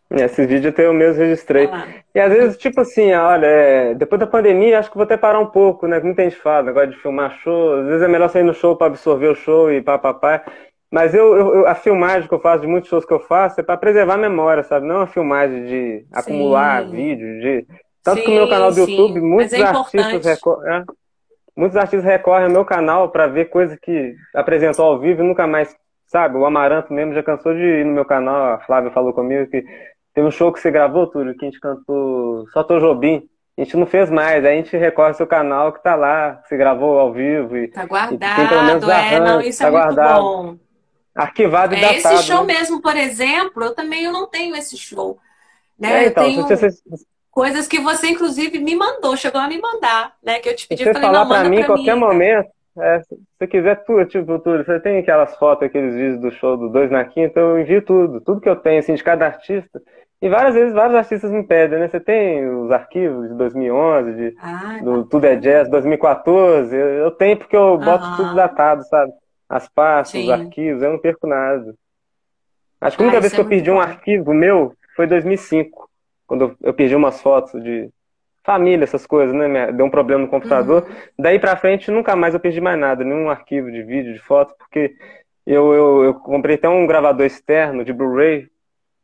[0.10, 1.70] Esse vídeo eu mesmo registrei.
[2.16, 5.40] E às vezes, tipo assim, olha, é, depois da pandemia, acho que vou até parar
[5.40, 6.00] um pouco, né?
[6.00, 7.74] Muita gente fala, negócio de filmar show.
[7.80, 10.44] Às vezes é melhor sair no show para absorver o show e papapá.
[10.90, 13.64] Mas eu, eu- a filmagem que eu faço, de muitos shows que eu faço, é
[13.64, 14.88] para preservar a memória, sabe?
[14.88, 16.92] Não é uma filmagem de acumular Sim.
[16.92, 17.68] vídeo, de.
[18.04, 18.92] Tanto que o Sim, meu canal do sim.
[18.92, 20.24] YouTube, muitos Mas é artistas importante.
[20.24, 20.84] recor- é,
[21.58, 25.46] muitos artistas recorrem ao meu canal para ver coisa que apresentou ao vivo e nunca
[25.46, 26.38] mais, sabe?
[26.38, 29.66] O Amaranto mesmo já cansou de ir no meu canal, a Flávia falou comigo que
[30.18, 33.30] tem um show que você gravou, Túlio, que a gente cantou Só Tô Jobim.
[33.56, 36.38] A gente não fez mais, aí a gente recorre ao seu canal que tá lá,
[36.38, 39.60] que você gravou ao vivo e Tá E tem pelo menos guardado, é, não, isso
[39.60, 40.22] tá é muito guardado.
[40.24, 40.58] bom.
[41.14, 42.16] arquivado e É, datado.
[42.16, 42.56] esse show né?
[42.56, 45.20] mesmo, por exemplo, eu também eu não tenho esse show.
[45.80, 46.06] Né?
[46.06, 46.68] É, então, eu tenho você,
[47.30, 50.40] coisas que você, inclusive, me mandou, chegou a me mandar, né?
[50.40, 52.00] Que eu te pedi, você eu falei, falar não, pra mim em pra qualquer mim.
[52.02, 52.50] momento,
[52.80, 56.58] é, se você quiser tudo, tipo, Túlio, você tem aquelas fotos, aqueles vídeos do show
[56.58, 59.80] do Dois na Quinta, eu envio tudo, tudo que eu tenho, assim, de cada artista.
[60.22, 61.88] E várias vezes, vários artistas me pedem, né?
[61.88, 67.12] Você tem os arquivos de 2011, de, Ah, do Tudo é Jazz 2014, eu, eu
[67.12, 68.18] tenho porque eu boto Aham.
[68.18, 69.12] tudo datado, sabe?
[69.48, 71.74] As pastas, os arquivos, eu não perco nada.
[72.82, 73.82] Acho que a Ah, única isso vez é que eu muito perdi um bom.
[73.82, 75.90] arquivo meu foi em 2005,
[76.26, 77.90] quando eu, eu perdi umas fotos de
[78.44, 79.72] família, essas coisas, né?
[79.72, 80.84] Deu um problema no computador.
[80.84, 80.96] Uhum.
[81.20, 84.56] Daí pra frente, nunca mais eu perdi mais nada, nenhum arquivo de vídeo, de foto,
[84.58, 84.96] porque
[85.46, 88.48] eu, eu, eu comprei até um gravador externo de Blu-ray,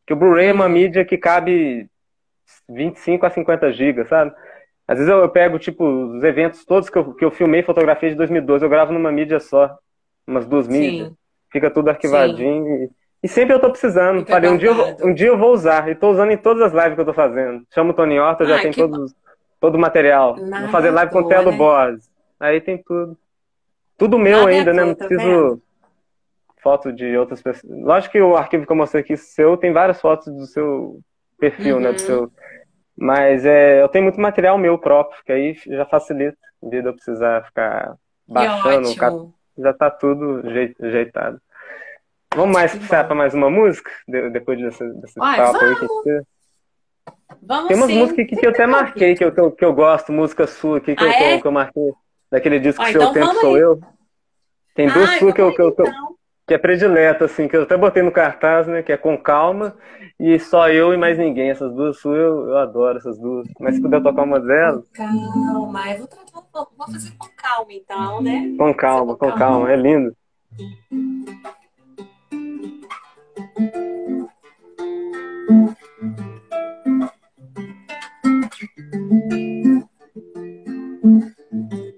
[0.05, 1.87] que o Blu-ray é uma mídia que cabe
[2.69, 4.33] 25 a 50 gigas, sabe?
[4.87, 8.09] Às vezes eu, eu pego, tipo, os eventos todos que eu, que eu filmei fotografia
[8.09, 9.77] de 2012, eu gravo numa mídia só,
[10.27, 11.07] umas duas mídias.
[11.09, 11.17] Sim,
[11.51, 12.89] Fica tudo arquivadinho e,
[13.21, 14.19] E sempre eu tô precisando.
[14.19, 15.87] Fica Falei, um dia, eu, um dia eu vou usar.
[15.87, 17.63] E tô usando em todas as lives que eu tô fazendo.
[17.71, 19.13] Chamo o Tony Horta, já Ai, tem todos,
[19.59, 20.35] todo o material.
[20.37, 21.57] Nada vou fazer live com o Telo né?
[21.57, 22.09] Borges.
[22.39, 23.15] Aí tem tudo.
[23.97, 24.83] Tudo meu Nada ainda, né?
[24.83, 25.61] Não preciso
[26.63, 27.71] foto de outras pessoas.
[27.83, 30.99] Lógico que o arquivo que eu mostrei aqui seu tem várias fotos do seu
[31.37, 31.91] perfil, né?
[31.91, 32.05] Do Uhum.
[32.05, 32.31] seu...
[32.97, 36.89] Mas é, eu tenho muito material meu próprio, que aí já facilita, em vez de
[36.89, 39.33] eu precisar ficar Que baixando, ca- ótimo.
[39.57, 40.41] já tá tudo
[40.81, 41.39] ajeitado.
[42.35, 43.91] Vamos mais Que para mais uma música?
[44.07, 46.23] De- depois desse, desse papo aí que fez?
[47.41, 47.99] Vamos Tem umas sim.
[47.99, 50.77] músicas aqui que eu até marquei, que eu, que eu, que eu gosto, música sua
[50.77, 51.41] aqui, que, eu, Ah, que, eu, é?
[51.41, 51.93] que eu marquei.
[52.31, 53.61] Daquele disco Ah, Seu então Tempo vamos Sou aí.
[53.61, 53.79] Eu.
[54.75, 56.12] Tem duas Ai, suas que, eu, vamos que, que, eu- então.
[56.45, 58.83] Que é predileta, assim, que eu até botei no cartaz, né?
[58.83, 59.75] Que é Com Calma
[60.19, 61.49] e Só Eu e Mais Ninguém.
[61.49, 63.47] Essas duas suas eu, eu adoro, essas duas.
[63.59, 65.53] Mas se puder tocar uma delas, Com calma.
[65.91, 68.53] Eu vou, vou- vou fazer com calma, então, né?
[68.57, 70.13] com calma, com Com calma, é lindo.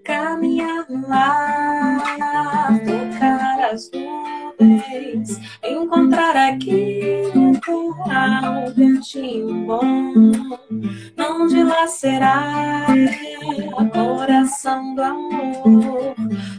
[0.03, 1.07] Caminhar no
[5.63, 7.23] encontrar aqui
[7.65, 10.13] curral um ventinho bom,
[11.17, 12.87] não dilacerar
[14.25, 16.15] coração do amor,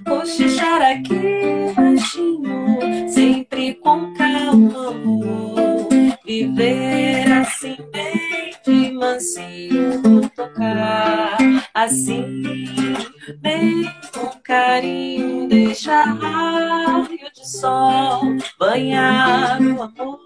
[0.06, 4.94] cochichar aqui baixinho, sempre com calma,
[6.24, 8.25] viver assim bem
[8.66, 11.38] de mansinho, tocar.
[11.72, 12.42] Assim,
[13.40, 18.22] bem com carinho, deixar raio de sol
[18.58, 20.18] banhar o amor,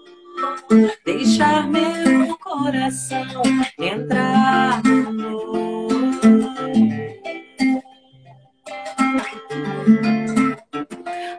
[1.05, 3.43] deixar meu coração
[3.77, 5.91] entrar no amor.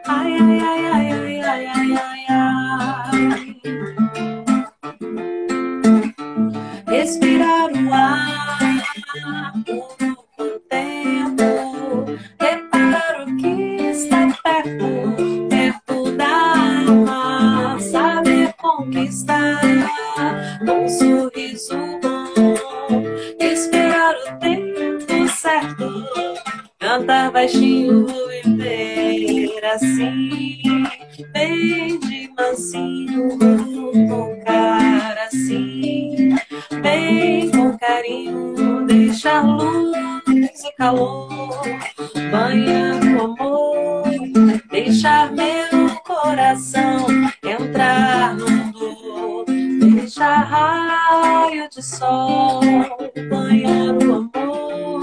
[0.07, 4.02] Ai, ai, ai, ai, ai, ai, ai, ai,
[7.03, 9.53] Respirar o ar
[10.39, 12.05] um tempo,
[12.39, 16.53] reparar o que está perto, perto da
[16.87, 19.59] alma, saber conquistar
[20.65, 23.03] com um sorriso bom,
[23.37, 26.07] esperar o tempo certo,
[26.79, 30.61] cantar baixinho e viver assim,
[31.33, 33.37] bem de mansinho,
[34.07, 36.35] tocar assim.
[36.81, 41.59] Bem com carinho, deixar luz e calor,
[42.31, 44.03] banhando amor,
[44.69, 47.07] deixar meu coração
[47.43, 49.45] entrar no mundo,
[49.95, 52.61] deixar raio de sol,
[53.29, 55.01] banhar o amor,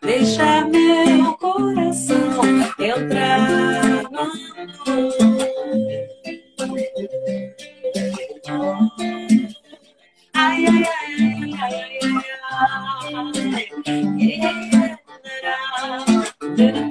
[0.00, 2.16] deixar meu coração
[2.78, 4.26] entrar no
[4.86, 5.26] mundo.
[8.48, 9.15] Ai, ai,
[16.56, 16.85] Yeah.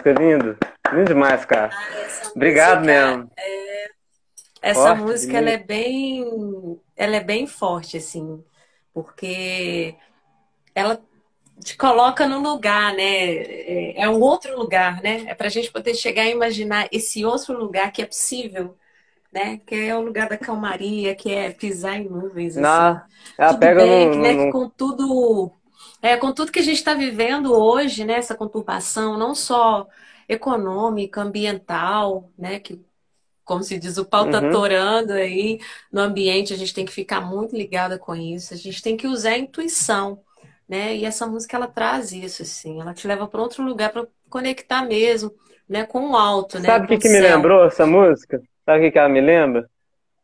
[0.00, 0.56] Música, lindo.
[0.92, 1.70] Lindo demais, cara.
[1.92, 3.30] Essa Obrigado música, mesmo.
[4.62, 6.24] Essa Forte, música ela é bem,
[6.96, 8.44] ela é bem forte assim,
[8.92, 9.94] porque
[10.74, 11.02] ela
[11.64, 13.04] te coloca no lugar, né?
[13.04, 15.24] É é um outro lugar, né?
[15.28, 18.76] É para a gente poder chegar a imaginar esse outro lugar que é possível,
[19.32, 19.58] né?
[19.66, 22.84] Que é o lugar da calmaria, que é pisar em nuvens, assim.
[22.88, 23.06] Na,
[23.38, 25.52] ela Tudo pega bem, no, né, no- que com tudo,
[26.02, 29.86] é, com tudo que a gente está vivendo hoje, né, essa conturbação, não só
[30.28, 32.80] econômica, ambiental, né, que,
[33.44, 34.50] como se diz, o pau tá Uhum.
[34.52, 35.60] torando aí
[35.92, 39.06] no ambiente, a gente tem que ficar muito ligada com isso, a gente tem que
[39.06, 40.22] usar a intuição,
[40.68, 44.06] né, e essa música ela traz isso, assim, ela te leva para outro lugar para
[44.30, 45.32] conectar mesmo,
[45.68, 48.40] né, com o alto, né, Sabe o que, que me lembrou essa música?
[48.64, 49.68] Sabe o que, que ela me lembra?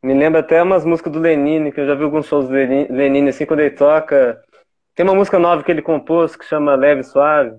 [0.02, 3.30] Me lembra até umas músicas do Lenine, que eu já vi alguns shows do Lenine,
[3.30, 4.42] assim, quando ele toca.
[4.96, 7.54] Tem uma música nova que ele compôs que chama Leve e Suave.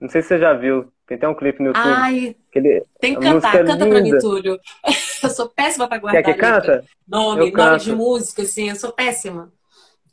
[0.00, 0.90] Não sei se você já viu.
[1.06, 1.84] Tem até um clipe no YouTube.
[1.86, 2.82] Ai, que ele...
[2.98, 4.18] tem que cantar, é canta pra mim, linda.
[4.18, 4.58] Túlio.
[5.22, 6.50] Eu sou péssima Quer guardar que letra.
[6.50, 6.84] canta?
[7.06, 9.52] Nome, nome de música, assim, eu sou péssima.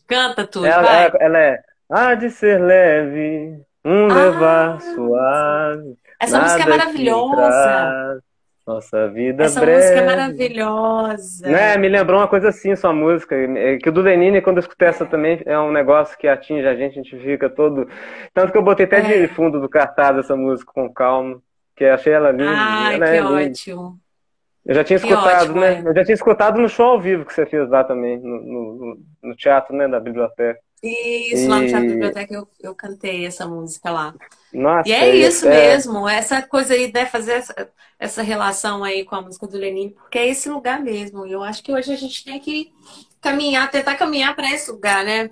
[0.08, 1.06] Canta, Túlio, Ela, vai.
[1.06, 1.64] ela, ela é.
[1.88, 5.96] Há de ser leve, Um ah, levar suave.
[6.20, 8.24] Essa música é maravilhosa.
[8.66, 9.78] Nossa vida Essa breve.
[9.78, 11.48] música é maravilhosa.
[11.48, 11.78] Né?
[11.78, 13.36] Me lembrou uma coisa assim, sua música.
[13.36, 16.68] É que o do Lenine, quando eu escutei essa também, é um negócio que atinge
[16.68, 17.88] a gente, a gente fica todo.
[18.34, 19.28] Tanto que eu botei até é.
[19.28, 21.40] de fundo do cartaz essa música com calma,
[21.76, 22.46] que achei ela linda.
[22.46, 24.00] Ela que é ótimo.
[24.66, 25.76] Eu já tinha Que escutado, ótimo, né?
[25.76, 25.88] é.
[25.88, 29.00] Eu já tinha escutado no show ao vivo que você fez lá também, no, no,
[29.22, 30.60] no teatro, né, da biblioteca.
[30.88, 34.14] Isso, lá no Teatro da Biblioteca eu, eu cantei essa música lá.
[34.54, 37.70] Nossa, E é isso é- mesmo, essa coisa aí, né, fazer essa,
[38.00, 41.26] essa relação aí com a música do Lenin, porque é esse lugar mesmo.
[41.26, 42.72] E eu acho que hoje a gente tem que
[43.22, 45.32] caminhar, tentar caminhar para esse lugar, né?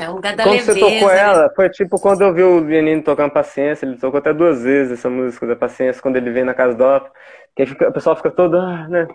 [0.00, 0.72] É o lugar da Quando leveza.
[0.72, 1.18] você tocou né?
[1.18, 4.98] ela, foi tipo quando eu vi o Menino tocando Paciência, ele tocou até duas vezes
[4.98, 7.10] essa música da Paciência, quando ele vem na casa do Op,
[7.54, 9.06] que fica, o pessoal fica todo, ah, né?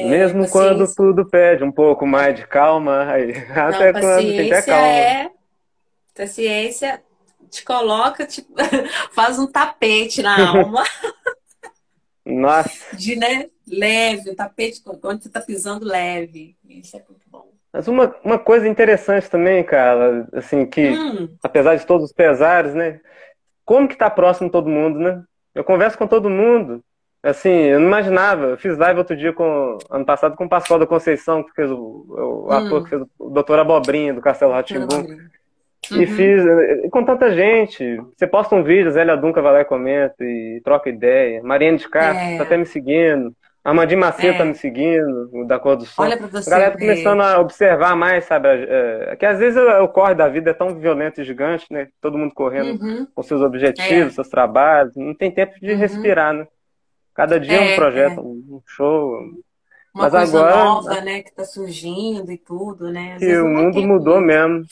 [0.00, 0.52] Mesmo paciência.
[0.52, 4.66] quando tudo pede um pouco mais de calma, aí, Não, até quando tem que ter
[4.66, 4.86] calma.
[4.86, 5.30] é.
[6.14, 7.02] Paciência
[7.50, 8.46] te coloca, te
[9.12, 10.84] faz um tapete na alma,
[12.26, 16.56] Nossa, de, né, leve, o tapete onde você tá pisando leve.
[16.68, 17.52] Isso é muito bom.
[17.72, 22.74] mas uma, uma coisa interessante também, cara, assim, que Hum, apesar de todos os pesares,
[22.74, 23.00] né?
[23.64, 25.22] Como que tá próximo todo mundo, né?
[25.54, 26.82] Eu converso com todo mundo.
[27.22, 28.46] Assim, eu não imaginava.
[28.46, 31.70] Eu fiz live outro dia com ano passado com o Pascoal da Conceição, que fez
[31.70, 32.06] o,
[32.46, 32.84] o ator Hum.
[32.84, 35.06] que fez o Doutor Abobrinha do Castelo Rá-Tim-Bum.
[35.90, 36.06] E Uhum.
[36.06, 37.96] fiz eh, com tanta gente.
[38.16, 41.42] Você posta um vídeo, Zélia Dunca vai lá e comenta e troca ideia.
[41.42, 42.36] Mariane de Castro É.
[42.36, 43.32] tá até me seguindo.
[43.64, 44.38] Armandinho Macedo É.
[44.38, 46.02] tá me seguindo, o da Cor do Som.
[46.02, 46.84] Olha pra você A galera tá ver.
[46.86, 48.48] começando a observar mais, sabe?
[48.48, 51.88] É, que às vezes o o corre da vida é tão violento e gigante, né?
[52.00, 53.06] Todo mundo correndo Uhum.
[53.14, 54.14] com seus objetivos, É.
[54.14, 54.94] seus trabalhos.
[54.96, 55.78] Não tem tempo de Uhum.
[55.78, 56.46] respirar, né?
[57.18, 59.10] Cada dia é É, um projeto, um show.
[59.92, 63.14] Uma Mas coisa agora- nova, né, que tá surgindo e tudo, né?
[63.16, 64.64] Às E o mundo mudou mesmo.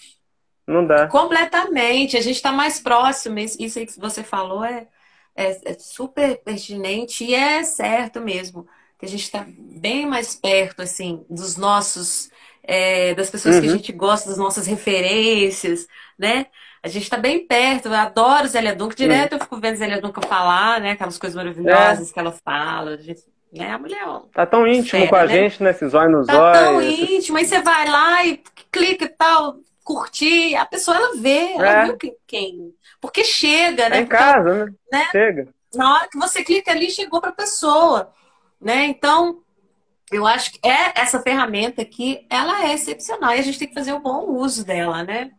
[0.64, 1.08] Não dá.
[1.08, 2.16] Completamente.
[2.16, 3.36] A gente está mais próximo.
[3.40, 4.86] Isso aí que você falou é,
[5.34, 8.64] é, é super pertinente e é certo mesmo.
[8.96, 12.30] Que a gente está bem mais perto, assim, dos nossos,
[12.62, 13.76] é, das pessoas que a Uhum.
[13.76, 16.46] gente gosta, das nossas referências, né?
[16.86, 17.86] A gente está bem perto.
[17.88, 18.94] Eu adoro Zélia Dunca.
[18.94, 20.92] Direto eu fico vendo Zélia Dunca falar, né?
[20.92, 22.92] Aquelas coisas maravilhosas que ela fala.
[22.92, 23.22] A gente,
[23.52, 23.72] né?
[23.72, 25.28] A mulher, ó, Tá tão íntimo Fera, com a né?
[25.32, 25.70] gente, né?
[25.70, 26.92] Esses olhos nos Tá tão olhos.
[26.92, 31.54] esses- íntimo, aí você vai lá e clica e tal, curtir, a pessoa ela vê,
[31.54, 31.84] ela É.
[31.86, 32.72] viu quem.
[33.00, 33.96] Porque chega, né?
[33.98, 34.72] É em Porque casa, né?
[34.92, 35.08] né?
[35.10, 35.48] Chega.
[35.74, 38.12] na hora que você clica ali, chegou para a pessoa,
[38.60, 38.84] né?
[38.86, 39.40] Então,
[40.12, 43.74] eu acho que é essa ferramenta aqui, ela é excepcional e a gente tem que
[43.74, 45.32] fazer o bom uso dela, né?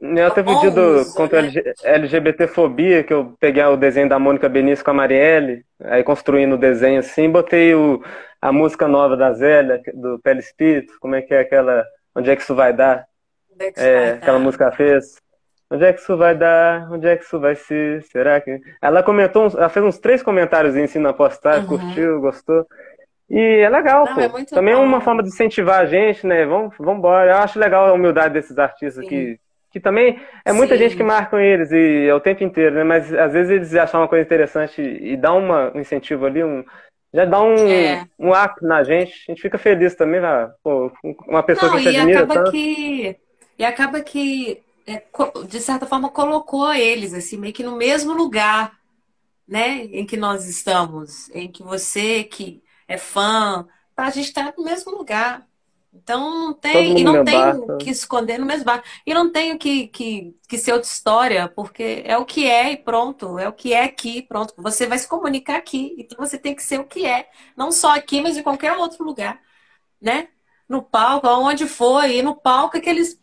[0.00, 1.48] Eu até Bom vídeo do, contra né?
[1.82, 6.58] LGBTfobia, que eu peguei o desenho da Mônica Benício com a Marielle, aí construindo o
[6.58, 8.02] desenho assim, botei o,
[8.40, 12.36] a música nova da Zélia, do Pele Espírito, como é que é aquela, onde é
[12.36, 13.06] que isso vai dar?
[13.52, 14.44] Onde é que isso É, vai aquela dar?
[14.44, 15.16] música que ela fez.
[15.70, 16.92] Onde é que isso vai dar?
[16.92, 18.02] Onde é que isso vai ser?
[18.04, 18.60] Será que.
[18.82, 21.78] Ela comentou, ela fez uns três comentários assim na postagem, Uhum.
[21.78, 22.66] curtiu, gostou.
[23.30, 24.20] E é legal, Não, pô.
[24.20, 24.84] é Também é bom.
[24.84, 26.44] uma forma de incentivar a gente, né?
[26.44, 27.30] Vamos, vamos embora.
[27.32, 29.08] Eu acho legal a humildade desses artistas Sim.
[29.08, 29.40] que,
[29.74, 30.84] que também é muita Sim.
[30.84, 32.84] gente que marcam eles e é o tempo inteiro, né?
[32.84, 36.64] Mas às vezes eles acham uma coisa interessante e dá uma, um incentivo ali, um,
[37.12, 38.06] já dá um, É.
[38.18, 39.12] um up na gente.
[39.28, 40.48] A gente fica feliz também, né?
[40.62, 40.92] Pô,
[41.26, 42.52] uma pessoa Não, que a gente e admira acaba tanto.
[42.52, 43.16] que
[43.58, 45.02] e acaba que é,
[45.48, 48.72] de certa forma colocou eles assim meio que no mesmo lugar,
[49.46, 54.64] né, em que nós estamos, em que você que é fã, a gente está no
[54.64, 55.46] mesmo lugar.
[55.94, 58.86] Então não tem e não tem que esconder no mesmo barco.
[59.06, 62.76] E não tenho que, que, que ser outra história, porque é o que é e
[62.76, 64.52] pronto, é o que é aqui, pronto.
[64.56, 67.94] Você vai se comunicar aqui, então você tem que ser o que é, não só
[67.94, 69.40] aqui, mas em qualquer outro lugar,
[70.00, 70.28] né?
[70.68, 73.18] No palco, aonde for, e no palco é que eles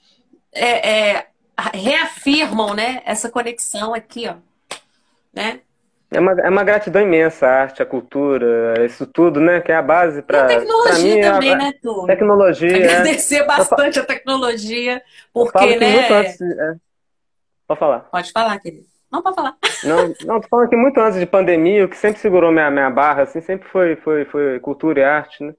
[0.53, 1.27] é, é,
[1.73, 4.36] reafirmam, né, essa conexão aqui, ó,
[5.34, 5.62] né?
[6.13, 9.62] É uma, é uma gratidão imensa a arte, a cultura, isso tudo, né?
[9.62, 11.19] Que é a base E a para tecnologia mim.
[11.19, 12.06] é também, a né, Tu?
[12.06, 12.78] Tecnologia.
[12.78, 12.84] é.
[12.84, 15.02] Agradecer bastante a tecnologia, Eu
[15.34, 16.10] porque, né?
[16.10, 16.41] antes.
[16.41, 16.74] é.
[17.67, 18.00] Pode falar.
[18.12, 18.84] Pode falar, querido.
[19.10, 19.56] Não pode falar.
[19.83, 22.90] Não, não, tô falando que muito antes de pandemia, o que sempre segurou minha, minha
[22.90, 25.54] barra, assim, sempre foi, foi, foi cultura e arte, né?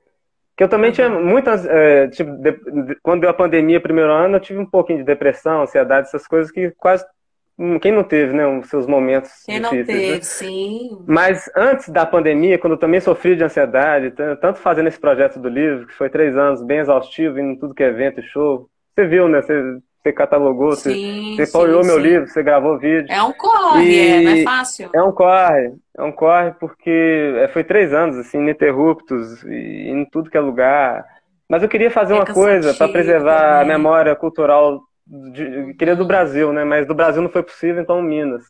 [0.57, 0.95] Que eu também Uhum.
[0.95, 4.67] tinha muitas, é, tipo, de- de- quando deu a pandemia, primeiro ano, eu tive um
[4.67, 7.05] pouquinho de depressão, ansiedade, essas coisas que quase,
[7.81, 10.19] quem não teve, né, os seus momentos Quem não difíceis, né?
[10.19, 10.89] teve, sim.
[11.07, 15.49] Mas antes da pandemia, quando eu também sofri de ansiedade, tanto fazendo esse projeto do
[15.49, 18.69] livro, que foi três anos bem exaustivo, indo em tudo que é evento e show,
[18.95, 19.43] você viu, né?
[19.43, 23.15] Você, você catalogou, você, Sim, você sim, apoiou meu livro, você gravou vídeo.
[23.15, 24.91] É um corre, E- é, não é fácil.
[24.95, 26.91] É um corre, é um corre porque
[27.39, 31.05] é, foi três anos, assim, ininterruptos, e em tudo que é lugar.
[31.49, 33.65] Mas eu queria fazer É uma coisa para preservar a também.
[33.65, 34.81] memória cultural
[35.13, 36.65] de, queria do Brasil, né?
[36.65, 38.45] Mas do Brasil não foi possível, então Minas.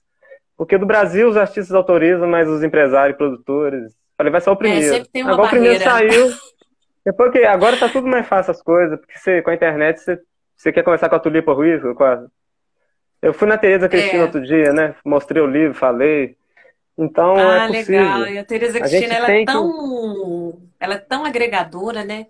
[0.57, 3.93] Porque do Brasil os artistas autorizam, mas os empresários, produtores.
[4.17, 5.07] Falei, vai ser o é, primeiro.
[5.13, 5.47] É, agora barreira.
[5.47, 6.33] o primeiro saiu.
[7.05, 10.21] Depois que agora tá tudo mais fácil as coisas, porque você, com a internet você,
[10.57, 12.25] você quer conversar com a Tulipa Ruiz, a...
[13.21, 14.25] Eu fui na Tereza Cristina é.
[14.25, 14.95] outro dia, né?
[15.05, 16.37] Mostrei o livro, falei.
[16.97, 18.01] Então é ah, é possível.
[18.01, 18.27] legal.
[18.27, 20.59] E a Tereza Cristina, ela é tão, que...
[20.79, 22.27] ela é tão agregadora, né?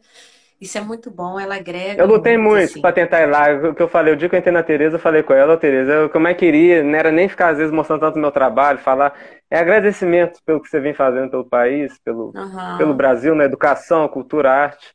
[0.62, 2.00] Isso é muito bom, ela agrega.
[2.00, 2.80] Eu lutei muito, muito assim.
[2.80, 3.68] para tentar ir lá.
[3.68, 5.56] O que eu falei, o dia que eu entrei na Tereza, eu falei com ela,
[5.56, 8.20] Tereza, o que eu mais queria não era nem ficar às vezes mostrando tanto o
[8.20, 9.12] meu trabalho, falar.
[9.50, 12.78] É agradecimento pelo que você vem fazendo pelo país, pelo, uhum.
[12.78, 14.94] pelo Brasil, na educação, cultura, arte.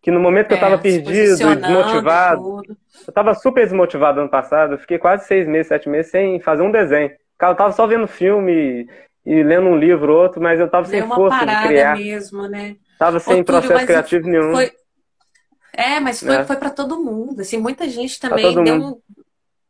[0.00, 2.68] Que no momento que é, eu estava perdido, desmotivado, tudo.
[2.68, 6.62] eu estava super desmotivado ano passado, eu fiquei quase seis meses, sete meses sem fazer
[6.62, 7.10] um desenho.
[7.42, 8.86] Eu tava só vendo filme
[9.26, 11.96] e, lendo um livro ou outro, mas eu tava sem força de criar.
[11.96, 12.76] mesmo, né?
[12.96, 14.52] Tava sem Ô, processo Túlio, criativo nenhum.
[14.52, 14.70] Foi,
[15.78, 16.44] é, mas foi, é.
[16.44, 17.40] foi para todo mundo.
[17.40, 19.00] Assim, muita gente também deu um,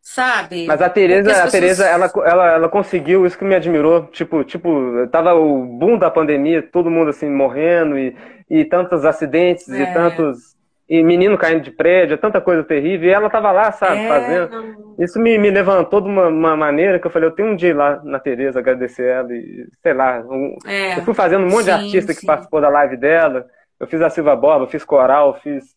[0.01, 0.67] sabe?
[0.67, 1.49] Mas a Tereza, pessoas...
[1.49, 4.07] a Tereza, ela, ela, ela conseguiu isso que me admirou.
[4.07, 8.17] Tipo, tipo, tava o boom da pandemia, todo mundo assim morrendo e,
[8.49, 9.83] e tantos acidentes é.
[9.83, 10.57] e tantos
[10.89, 14.51] e menino caindo de prédio, tanta coisa terrível, e ela tava lá, sabe, é, fazendo.
[14.51, 14.95] Não...
[14.99, 17.77] Isso me, me levantou de uma, uma, maneira que eu falei, eu tenho um dia
[17.77, 20.57] lá na Tereza agradecer ela e, sei lá, um...
[20.67, 22.21] é, eu fui fazendo um monte sim, de artista sim.
[22.21, 23.45] que participou da live dela,
[23.79, 25.77] eu fiz a Silva Borba, fiz coral, fiz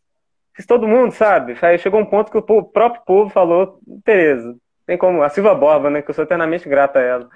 [0.54, 1.56] fiz todo mundo, sabe?
[1.62, 5.30] Aí chegou um ponto que o, povo, o próprio povo falou, Tereza, tem como, a
[5.30, 7.30] Silva Borba, né, que eu sou eternamente grata a ela,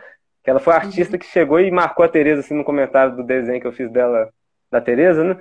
[0.43, 1.19] que ela foi a artista uhum.
[1.19, 4.29] que chegou e marcou a Tereza, assim, no comentário do desenho que eu fiz dela,
[4.71, 5.37] da Tereza, né?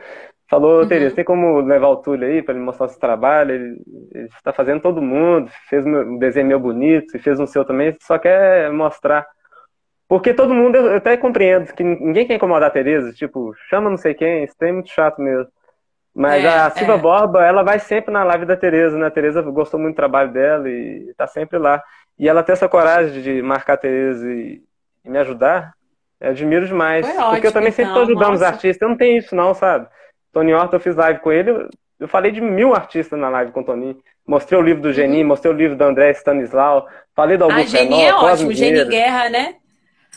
[0.49, 0.89] Falou, uhum.
[0.89, 3.53] Tereza, tem como levar o Túlio aí para ele mostrar o seu trabalho?
[3.53, 3.83] Ele,
[4.37, 8.19] está fazendo todo mundo, fez um desenho meu bonito, e fez um seu também, só
[8.19, 9.27] quer mostrar.
[10.07, 13.97] Porque todo mundo, eu até compreendo que ninguém quer incomodar a Tereza, tipo, chama não
[13.97, 15.51] sei quem, isso é muito chato mesmo.
[16.15, 16.99] Mas é, a Silva é.
[16.99, 19.07] Borba, ela vai sempre na live da Tereza, né?
[19.07, 21.83] A Tereza gostou muito do trabalho dela e tá sempre lá.
[22.17, 24.63] E ela tem essa coragem de marcar a Tereza e,
[25.05, 25.73] e me ajudar,
[26.21, 27.05] eu admiro demais.
[27.05, 28.35] Foi porque ótimo, eu também sempre tô então, ajudando nossa.
[28.35, 28.83] os artistas.
[28.83, 29.89] Eu não tenho isso, não, sabe?
[30.33, 33.61] Tony Horta, eu fiz live com ele, eu falei de mil artistas na live com
[33.61, 33.97] o Tony.
[34.27, 35.29] Mostrei o livro do Geni, uhum.
[35.29, 39.29] mostrei o livro do André Stanislau, falei do Augusto Ah, Geni é ótimo, Geni Guerra,
[39.29, 39.57] né?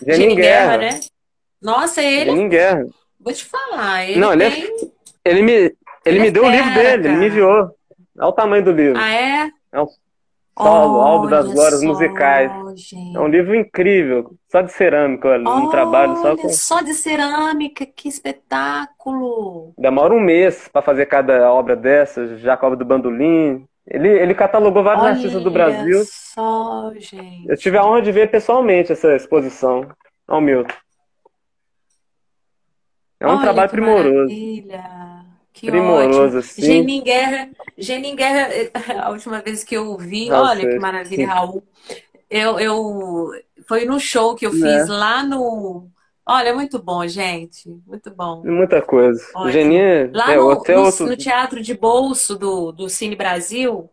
[0.02, 0.78] Geni, Geni Guerra.
[0.78, 0.94] Guerra.
[0.94, 1.00] né?
[1.62, 2.32] Nossa, ele...
[2.32, 2.86] Geni Guerra.
[3.20, 4.48] Vou te falar, ele Não, tem...
[4.48, 4.68] ele,
[5.26, 5.30] é...
[5.30, 5.76] ele me,
[6.08, 7.08] ele, me deu o livro dele, cara.
[7.08, 7.72] ele me enviou.
[8.18, 9.00] Olha o tamanho do livro.
[9.00, 9.50] Ah, é?
[9.72, 9.88] É um
[10.58, 12.52] Solo, Álbum das Glórias só, Musicais.
[12.76, 13.16] Gente.
[13.16, 16.50] É um livro incrível, só de cerâmica, olha, um trabalho só com...
[16.50, 19.74] só de cerâmica, que espetáculo!
[19.78, 23.68] Demora um mês para fazer cada obra dessas, Jacob do Bandolim.
[23.86, 26.04] Ele, ele catalogou vários olha artistas do Brasil.
[26.06, 27.48] só, gente.
[27.48, 29.88] Eu tive a honra de ver pessoalmente essa exposição
[30.28, 30.74] ao Milton.
[33.20, 34.10] É um olha, trabalho primoroso.
[34.10, 35.07] Maravilha.
[35.58, 36.38] Que primoroso, ótimo.
[36.38, 36.62] assim.
[36.62, 38.50] Genin Guerra, Genin Guerra,
[39.04, 41.26] a última vez que eu vi, Nossa, olha que maravilha, sim.
[41.26, 41.64] Raul.
[42.30, 43.32] Eu, eu,
[43.68, 44.80] foi no show que eu né?
[44.80, 44.92] fiz é.
[44.92, 45.88] lá no.
[46.24, 47.68] Olha, muito bom, gente.
[47.88, 48.44] Muito bom.
[48.46, 49.20] Muita coisa.
[49.50, 51.08] Geninha lá é, no, no, outro...
[51.08, 53.90] no, teatro de bolso do, do Cine Brasil.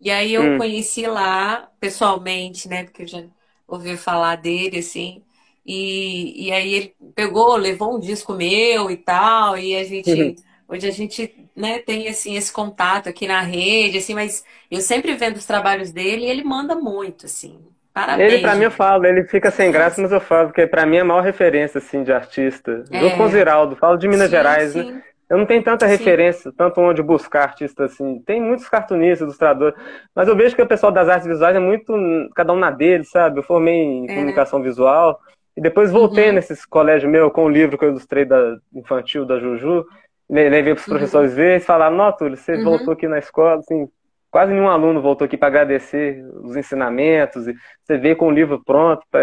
[0.00, 0.58] E aí eu hum.
[0.58, 2.84] conheci lá pessoalmente, né?
[2.84, 3.24] Porque eu já
[3.66, 5.22] ouvi falar dele, assim.
[5.66, 10.36] E, e aí ele pegou, levou um disco meu e tal, e a gente.
[10.74, 15.14] Hoje a gente né, tem assim, esse contato aqui na rede, assim, mas eu sempre
[15.14, 17.60] vendo os trabalhos dele e ele manda muito, assim.
[17.92, 18.32] Parabéns.
[18.32, 20.96] Ele, pra mim, eu falo, ele fica sem graça, mas eu falo, porque pra mim
[20.96, 22.82] é a maior referência, assim, de artista.
[22.90, 22.98] É.
[22.98, 24.82] Junto com o Ziraldo, falo de Minas sim, Gerais, né?
[24.82, 24.90] sim.
[24.90, 25.02] né?
[25.30, 26.56] Eu não tenho tanta referência, sim.
[26.56, 28.20] tanto onde buscar artistas assim.
[28.26, 29.78] Tem muitos cartunistas, ilustradores,
[30.14, 31.94] mas eu vejo que o pessoal das artes visuais é muito
[32.34, 33.38] cada um na dele, sabe?
[33.38, 34.14] Eu formei em é.
[34.14, 35.20] comunicação visual
[35.56, 36.34] e depois voltei uhum.
[36.34, 39.86] nesses colégios meu com o livro que eu ilustrei da infantil da Juju.
[40.28, 41.36] Levei para os professores uhum.
[41.36, 42.64] ver e falaram, não, Túlio, você uhum.
[42.64, 43.88] voltou aqui na escola, assim,
[44.30, 48.62] quase nenhum aluno voltou aqui para agradecer os ensinamentos, e você vê com o livro
[48.64, 49.22] pronto, pra...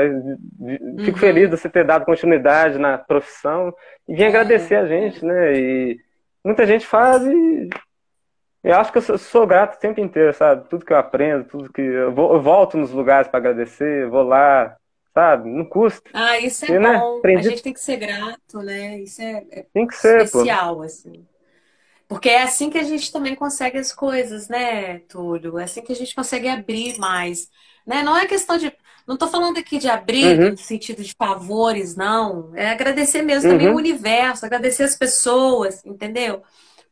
[0.99, 1.17] fico uhum.
[1.17, 3.73] feliz de você ter dado continuidade na profissão
[4.07, 5.53] e vim agradecer a gente, né?
[5.53, 5.99] E
[6.45, 7.69] muita gente faz e
[8.63, 10.69] eu acho que eu sou, sou grato o tempo inteiro, sabe?
[10.69, 14.23] Tudo que eu aprendo, tudo que eu, vou, eu volto nos lugares para agradecer, vou
[14.23, 14.77] lá,
[15.13, 15.49] sabe?
[15.49, 16.09] Não custa.
[16.13, 17.17] Ah, isso é né, bom.
[17.17, 17.47] Aprendi...
[17.47, 18.99] A gente tem que ser grato, né?
[18.99, 20.83] Isso é, é tem que ser, especial, pô.
[20.83, 21.25] assim.
[22.07, 25.57] Porque é assim que a gente também consegue as coisas, né, Túlio?
[25.57, 27.49] É assim que a gente consegue abrir mais.
[27.85, 28.03] Né?
[28.03, 28.71] Não é questão de.
[29.07, 30.51] Não estou falando aqui de abrir uhum.
[30.51, 32.51] no sentido de favores, não.
[32.55, 33.57] É agradecer mesmo uhum.
[33.57, 36.43] também o universo, agradecer as pessoas, entendeu?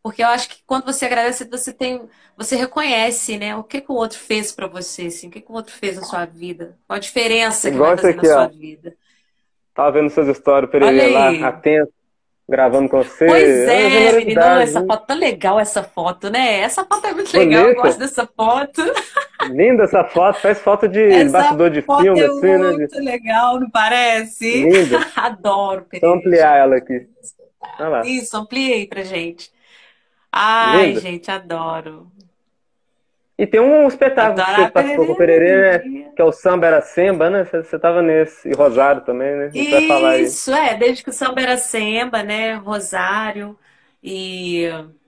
[0.01, 2.01] Porque eu acho que quando você agradece, você tem,
[2.37, 3.55] você reconhece, né?
[3.55, 5.97] O que, que o outro fez para você, assim, o que, que o outro fez
[5.97, 8.47] na sua vida, qual a diferença que Igual vai fazer aqui, na sua ó.
[8.47, 8.93] vida.
[9.73, 11.91] Tava vendo suas histórias, Pereira lá, atento.
[12.47, 13.25] gravando com você.
[13.25, 16.61] Pois é, menino, essa foto tá legal, essa foto, né?
[16.61, 17.79] Essa foto é muito legal, Bonita.
[17.79, 18.81] eu gosto dessa foto.
[19.51, 22.71] Linda essa foto, faz foto de essa bastidor de filme, é assim, né?
[22.71, 24.63] Muito legal, não parece?
[24.63, 24.99] Linda.
[25.15, 26.07] Adoro, Pereira.
[26.07, 27.07] Vou ampliar ela aqui.
[28.05, 29.51] Isso, ampliei pra gente.
[30.31, 32.11] Ai, gente, adoro.
[33.37, 36.11] E tem um espetáculo que você participou com o Pererê, né?
[36.13, 37.45] Que é o Samba Era Semba, né?
[37.45, 38.49] Você, tava nesse.
[38.49, 39.51] E Rosário também, né?
[40.19, 40.75] Isso, é.
[40.75, 42.55] Desde que o Samba Era Semba, né?
[42.55, 43.57] Rosário.
[44.03, 44.65] E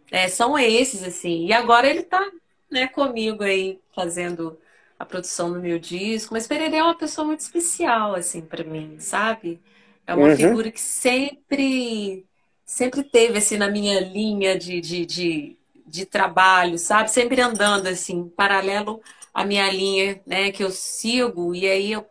[0.09, 1.47] é, são esses, assim.
[1.47, 2.25] E agora ele tá
[2.71, 4.57] né, comigo aí, fazendo
[4.97, 6.33] a produção do meu disco.
[6.33, 9.59] Mas Pererê é uma pessoa muito especial, assim, para mim, sabe?
[10.07, 10.37] É uma uhum.
[10.37, 12.25] figura que sempre,
[12.73, 15.57] sempre teve, assim, na minha linha de, de, de
[15.91, 17.11] de trabalho, sabe?
[17.11, 19.01] Sempre andando assim, paralelo
[19.33, 22.05] à minha linha, né, que eu sigo, e aí eu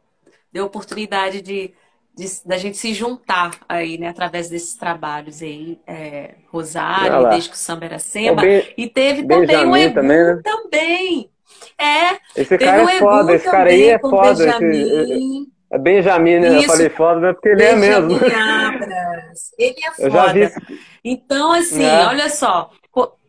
[0.53, 1.73] dei a oportunidade de,
[2.15, 7.55] de da gente se juntar aí, né, através desses trabalhos aí, é, Rosário, desde que
[7.55, 8.43] o samba era samba,
[8.77, 10.41] e teve também o também, né?
[10.43, 11.31] também.
[11.79, 14.33] É, esse cara é foda, esse cara aí é foda.
[14.33, 16.49] Esse, é Benjamin, né?
[16.49, 16.65] Isso.
[16.65, 17.33] Eu falei foda, né?
[17.33, 18.17] Porque ele Benjamin é mesmo.
[18.17, 19.53] Abras.
[19.59, 20.03] Ele é foda.
[20.03, 20.81] Eu já vi...
[21.05, 22.07] Então, assim, é.
[22.07, 22.71] olha só,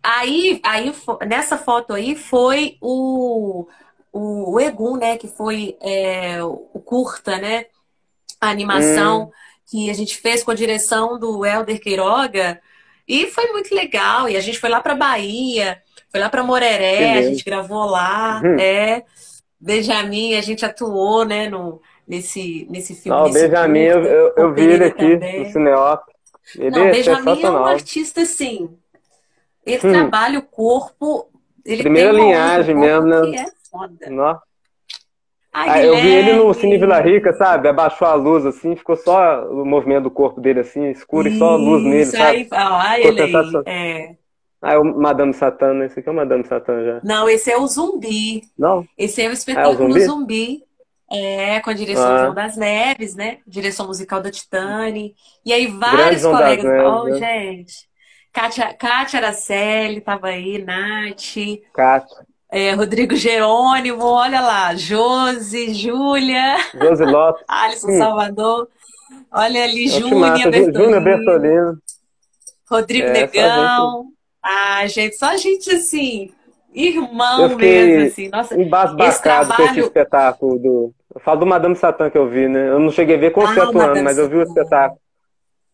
[0.03, 0.91] Aí, aí
[1.27, 3.67] nessa foto aí foi o,
[4.11, 5.17] o, o Egum, né?
[5.17, 7.65] Que foi é, o curta, né?
[8.39, 9.31] A animação hum.
[9.69, 12.59] que a gente fez com a direção do Helder Queiroga.
[13.07, 14.27] E foi muito legal.
[14.27, 15.79] E a gente foi lá para Bahia,
[16.09, 18.59] foi lá para Moreré, a gente gravou lá, uhum.
[18.59, 19.03] é.
[19.59, 21.79] Benjamin, a gente atuou, né, no,
[22.11, 23.17] nesse, nesse filme.
[23.17, 25.39] Não, Benjamin, eu, eu, eu vi ele aqui também.
[25.39, 26.03] no Cineop.
[26.57, 28.69] Ele Não, é Benjamin é um artista, assim,
[29.65, 29.91] ele hum.
[29.91, 31.29] trabalha o corpo.
[31.65, 33.35] Ele Primeira linhagem mesmo, né?
[33.35, 34.09] é foda.
[34.09, 34.41] Nossa.
[35.53, 37.67] Ah, eu vi ele no Cine Vila Rica, sabe?
[37.67, 41.39] Abaixou a luz assim, ficou só o movimento do corpo dele assim, escuro Isso, e
[41.39, 42.37] só a luz nele, sabe?
[42.37, 43.33] Aí, ah, ele aí,
[43.65, 44.15] é.
[44.61, 45.87] Ah, é o Madame Satã, né?
[45.87, 47.01] Esse aqui é o Madame Satã já.
[47.03, 48.43] Não, esse é o Zumbi.
[48.57, 48.85] Não?
[48.97, 50.05] Esse é o espetáculo ah, é o zumbi?
[50.05, 50.63] zumbi?
[51.11, 52.29] É, com a direção ah.
[52.29, 53.39] Das Neves, né?
[53.45, 55.13] Direção musical da Titane.
[55.45, 56.65] E aí vários colegas.
[56.65, 57.17] Oh, né?
[57.17, 57.89] gente.
[58.31, 61.59] Kátia, Kátia Araceli estava aí, Nath.
[61.73, 62.25] Kátia.
[62.49, 66.57] É, Rodrigo Jerônimo, olha lá, Josi, Júlia.
[66.73, 67.43] Josi Lopes.
[67.47, 68.67] Alisson Salvador.
[69.31, 70.73] Olha ali, Júnia Bertolino.
[70.73, 71.77] Júnia Bertolino.
[72.69, 74.03] Rodrigo é, Negão.
[74.03, 74.15] Gente...
[74.43, 76.31] Ah, gente, só gente assim,
[76.73, 78.29] irmão mesmo, assim.
[78.29, 79.55] Nossa, embasbacado trabalho...
[79.55, 80.93] com esse espetáculo do.
[81.13, 82.69] Eu falo do Madame Satã que eu vi, né?
[82.69, 84.99] Eu não cheguei a ver com você ah, atuando, mas eu vi o espetáculo.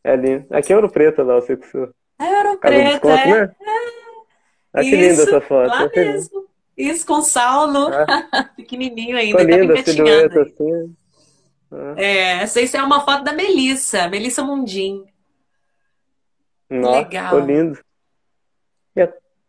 [0.03, 0.45] É lindo.
[0.51, 1.93] Aqui é Ouro Preto lá, o senhor.
[2.19, 3.41] É Ouro Preto, é.
[3.41, 3.55] Né?
[4.73, 4.81] é.
[4.81, 5.67] que linda essa foto.
[5.67, 6.47] Lá mesmo.
[6.75, 7.89] Isso, com Saulo.
[7.93, 8.05] É.
[8.55, 9.39] Pequenininho ainda.
[9.39, 10.95] Ficou tá linda a silhueta assim.
[11.97, 15.05] É, essa, é uma foto da Melissa, Melissa Mundim.
[16.69, 17.25] Nossa, Legal.
[17.25, 17.79] ficou lindo.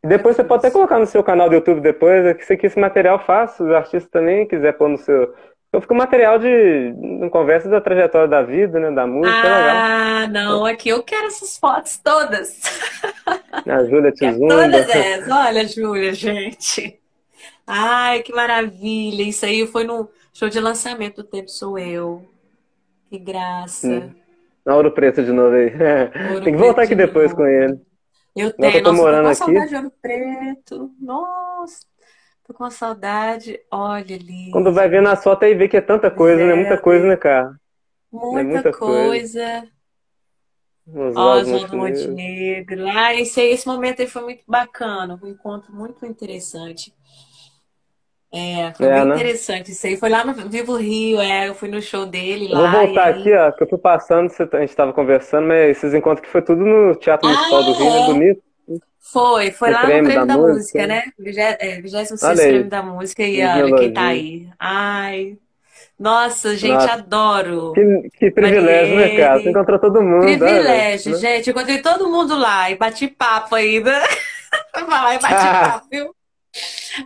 [0.03, 2.53] E depois você pode até colocar no seu canal do YouTube depois, é que isso
[2.53, 5.34] aqui, esse material fácil, os artistas também quiser pôr no seu,
[5.73, 6.95] eu fico material de,
[7.31, 8.91] conversa da trajetória da vida, né?
[8.91, 9.77] Da música, ah, é legal.
[9.77, 12.61] Ah, não, aqui eu quero essas fotos todas.
[13.66, 14.55] A Júlia Tizunda.
[14.55, 15.31] Todas essas.
[15.31, 16.99] Olha, Júlia, gente.
[17.66, 19.23] Ai, que maravilha.
[19.23, 22.27] Isso aí foi no show de lançamento do Tempo Sou Eu.
[23.11, 23.87] Que graça.
[23.87, 24.11] Hum.
[24.64, 25.71] Na Ouro Preto de novo aí.
[26.45, 27.43] Tem que voltar aqui de depois novo.
[27.43, 27.79] com ele.
[28.35, 28.77] Eu tenho.
[28.77, 29.59] Eu tô Nossa, morando eu tô com aqui.
[29.59, 30.91] saudade de Ouro Preto.
[31.01, 31.87] Nossa.
[32.49, 33.61] Tô com saudade.
[33.71, 34.51] Olha ali.
[34.51, 36.55] Quando vai ver na foto aí vê que é tanta coisa, né?
[36.55, 37.55] Muita coisa, né, cara?
[38.11, 39.69] Muita, é muita coisa.
[41.15, 42.83] Ó, João do Montenegro.
[42.83, 45.21] Lá, esse, esse momento aí foi muito bacana.
[45.23, 46.95] Um encontro muito interessante.
[48.33, 49.15] É, foi é, né?
[49.15, 49.99] interessante isso aí.
[49.99, 52.71] Foi lá no Vivo Rio, é, eu fui no show dele lá.
[52.71, 53.21] Vou voltar aí...
[53.21, 56.41] aqui, ó, que eu fui passando, a gente estava conversando, mas esses encontros que foi
[56.41, 58.07] tudo no Teatro ah, Municipal do Rio, é?
[58.07, 58.48] bonito.
[59.01, 61.05] Foi, foi lá no Prêmio da, da Música, né?
[61.19, 64.49] 26 é, Prêmio da Música e olha quem tá aí.
[64.59, 65.39] Ai,
[65.99, 66.93] nossa, gente, nossa.
[66.93, 67.73] adoro.
[67.73, 69.16] Que, que privilégio, Marielle.
[69.19, 69.41] né, cara?
[69.41, 70.23] Você encontrou todo mundo.
[70.23, 71.19] Privilégio, né?
[71.19, 71.51] gente.
[71.51, 73.93] Encontrei todo mundo lá e bati papo ainda.
[74.73, 76.14] Vai falar e bati papo, viu?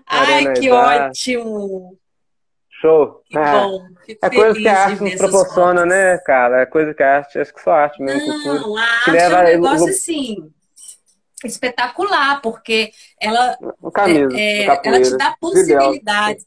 [0.06, 1.96] Ai, que ótimo.
[2.68, 3.22] Show.
[3.30, 3.52] Que é.
[3.52, 3.80] bom.
[4.22, 6.62] é coisa que a arte nos proporciona, né, cara?
[6.62, 8.26] É coisa que a arte, acho que só a arte mesmo.
[8.26, 10.52] Não, a arte é um negócio assim
[11.48, 13.58] espetacular, porque ela,
[13.92, 16.46] camisa, é, ela te dá possibilidades.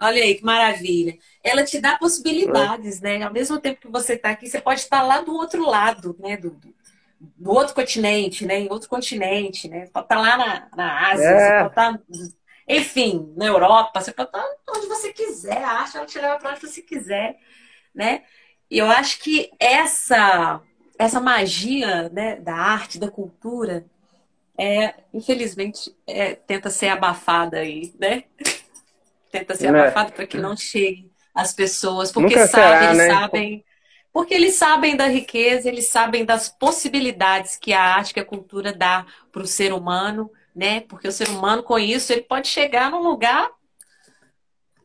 [0.00, 1.16] Olha aí que maravilha.
[1.44, 3.18] Ela te dá possibilidades, é.
[3.18, 3.24] né?
[3.24, 6.36] Ao mesmo tempo que você está aqui, você pode estar lá do outro lado, né?
[6.36, 6.50] Do,
[7.20, 8.60] do outro continente, né?
[8.60, 9.86] Em outro continente, né?
[9.86, 11.38] Você pode estar lá na, na Ásia, é.
[11.38, 12.00] você pode estar,
[12.68, 15.62] enfim, na Europa, você pode estar onde você quiser.
[15.62, 17.38] A arte ela te leva para onde você quiser,
[17.94, 18.22] né?
[18.68, 20.60] E eu acho que essa
[20.98, 23.84] essa magia né, da arte, da cultura,
[24.56, 28.24] é, infelizmente, é, tenta ser abafada aí, né?
[29.30, 29.80] Tenta ser né?
[29.80, 33.08] abafada para que não chegue às pessoas, porque Nunca sabem, será, né?
[33.08, 33.64] sabem,
[34.12, 38.74] porque eles sabem da riqueza, eles sabem das possibilidades que a arte, que a cultura
[38.74, 40.80] dá para o ser humano, né?
[40.82, 43.50] Porque o ser humano com isso ele pode chegar num lugar,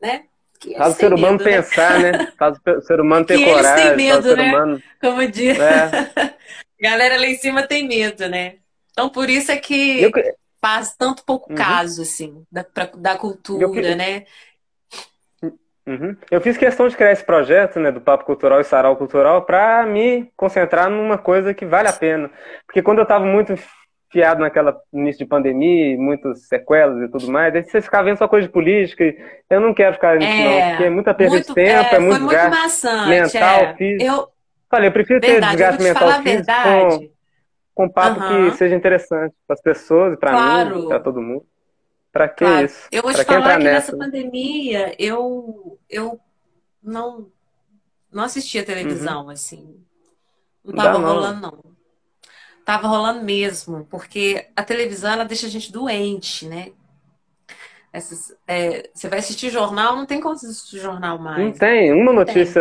[0.00, 0.24] né?
[0.76, 1.56] Faz o ser humano medo, né?
[1.56, 2.12] pensar, né?
[2.12, 2.32] né?
[2.38, 3.86] Faz o ser humano ter que coragem.
[3.86, 4.48] Eles têm medo, né?
[4.48, 4.82] Humano...
[5.00, 5.58] Como diz.
[5.58, 6.34] É.
[6.80, 8.56] Galera lá em cima tem medo, né?
[8.92, 10.10] Então por isso é que eu...
[10.60, 11.56] faz tanto pouco uhum.
[11.56, 13.96] caso, assim, da, pra, da cultura, eu...
[13.96, 14.24] né?
[15.88, 16.14] Uhum.
[16.30, 19.86] Eu fiz questão de criar esse projeto, né, do Papo Cultural e Sarau Cultural, para
[19.86, 22.30] me concentrar numa coisa que vale a pena.
[22.66, 23.54] Porque quando eu estava muito
[24.10, 28.26] fiado naquela início de pandemia, muitas sequelas e tudo mais, aí você ficava vendo só
[28.26, 29.04] coisa de política,
[29.50, 31.94] eu não quero ficar nisso, é, não, porque é muita perda muito, de tempo, é,
[31.94, 33.74] é muito desgaste mental, é.
[33.74, 34.04] físico.
[34.04, 34.28] Eu...
[34.70, 37.10] Falei, eu prefiro verdade, ter desgaste mental físico com,
[37.74, 38.50] com um papo uhum.
[38.50, 40.76] que seja interessante para as pessoas e para claro.
[40.76, 41.46] mim, para todo mundo.
[42.12, 42.66] Para que claro.
[42.66, 42.88] isso?
[42.92, 46.20] Eu vou pra te falar que nessa, nessa pandemia eu, eu
[46.82, 47.28] não,
[48.12, 49.30] não assistia televisão, uhum.
[49.30, 49.76] assim.
[50.64, 51.08] Não tava não.
[51.08, 51.77] rolando, não.
[52.68, 56.72] Tava rolando mesmo, porque a televisão ela deixa a gente doente, né?
[57.90, 61.42] Essas, é, você vai assistir jornal, não tem como assistir jornal mais.
[61.42, 61.90] Não tem.
[61.94, 62.60] Uma notícia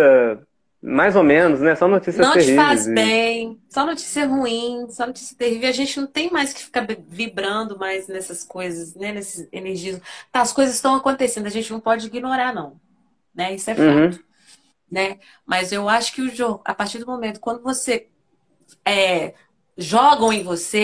[0.80, 0.90] tem.
[0.90, 1.76] Mais ou menos, né?
[1.76, 2.56] Só notícias não terríveis.
[2.56, 5.68] Não te faz bem, só notícia ruim, só notícia terrível.
[5.68, 9.12] A gente não tem mais que ficar vibrando mais nessas coisas, né?
[9.12, 10.00] Nessas energias.
[10.32, 12.80] Tá, as coisas estão acontecendo, a gente não pode ignorar, não.
[13.36, 13.56] Né?
[13.56, 13.78] Isso é uhum.
[13.78, 14.16] fato.
[14.16, 14.24] Uhum.
[14.90, 15.20] Né?
[15.46, 18.08] Mas eu acho que o jogo, a partir do momento, quando você
[18.86, 19.34] é,
[19.78, 20.80] jogam em você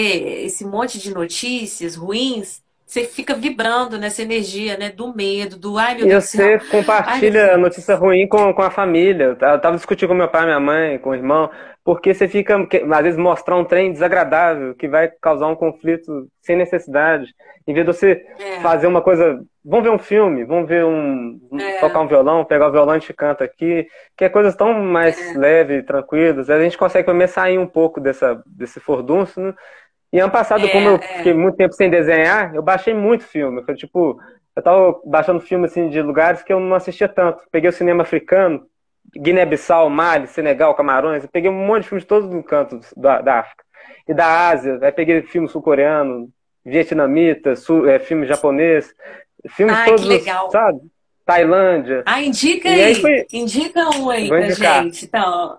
[0.45, 4.89] esse monte de notícias ruins, você fica vibrando nessa energia, né?
[4.89, 6.23] Do medo, do ai meu Deus.
[6.33, 9.35] E você compartilha ai, a notícia ruim com, com a família.
[9.41, 11.49] Eu tava discutindo com meu pai, minha mãe, com o irmão,
[11.83, 16.55] porque você fica, às vezes, mostrar um trem desagradável que vai causar um conflito sem
[16.55, 17.33] necessidade.
[17.67, 18.61] Em vez de você é.
[18.61, 19.43] fazer uma coisa.
[19.65, 21.39] Vamos ver um filme, vamos ver um.
[21.59, 21.79] É.
[21.79, 24.73] tocar um violão, pegar o violão e a gente canta aqui, que é coisas tão
[24.73, 25.37] mais é.
[25.37, 26.49] leves, tranquilas.
[26.49, 29.53] A gente consegue começar a sair um pouco dessa, desse fordunço, né?
[30.11, 30.99] E ano passado, é, como eu é.
[30.99, 33.63] fiquei muito tempo sem desenhar, eu baixei muito filme.
[33.67, 34.19] Eu, tipo,
[34.55, 37.43] eu tava baixando filme assim, de lugares que eu não assistia tanto.
[37.51, 38.65] Peguei o cinema africano,
[39.15, 41.23] Guiné-Bissau, Mali, Senegal, Camarões.
[41.23, 43.63] Eu peguei um monte de filmes de todos os cantos da, da África.
[44.07, 46.29] E da Ásia, aí peguei filme sul-coreano,
[46.65, 48.93] vietnamita, sul, é, filme japonês.
[49.49, 50.49] Filmes Ai, todos, legal.
[50.51, 50.79] sabe?
[51.25, 52.03] Tailândia.
[52.05, 52.83] Ah, indica aí.
[52.83, 53.25] aí foi...
[53.31, 54.83] Indica um aí Vou pra indicar.
[54.83, 55.05] gente.
[55.05, 55.57] Então...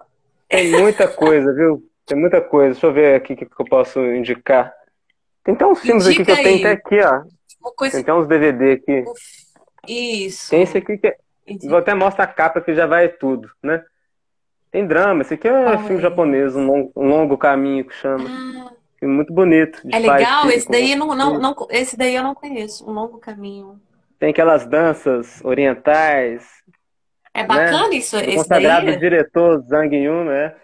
[0.48, 1.82] Tem muita coisa, viu?
[2.06, 2.72] Tem muita coisa.
[2.72, 4.72] Deixa eu ver aqui o que, que eu posso indicar.
[5.42, 7.70] Tem até uns filmes Indica aqui que eu tenho até aqui, ó.
[7.76, 7.92] Coisa...
[7.92, 9.04] Tem até uns DVD aqui.
[9.88, 10.50] Isso.
[10.50, 11.16] Tem esse aqui que é...
[11.64, 13.84] Vou até mostrar a capa que já vai tudo, né?
[14.70, 15.22] Tem drama.
[15.22, 18.24] Esse aqui é filme japonês, um longo, um longo, caminho que chama.
[18.28, 18.72] Ah.
[18.98, 19.80] Filme muito bonito.
[19.92, 20.48] É legal?
[20.50, 22.88] Esse daí, não, não, não, esse daí eu não conheço.
[22.88, 23.80] Um longo caminho.
[24.18, 26.48] Tem aquelas danças orientais.
[27.32, 27.96] É bacana né?
[27.96, 28.98] isso, esse consagrado daí?
[28.98, 30.54] diretor Zhang Yun, né?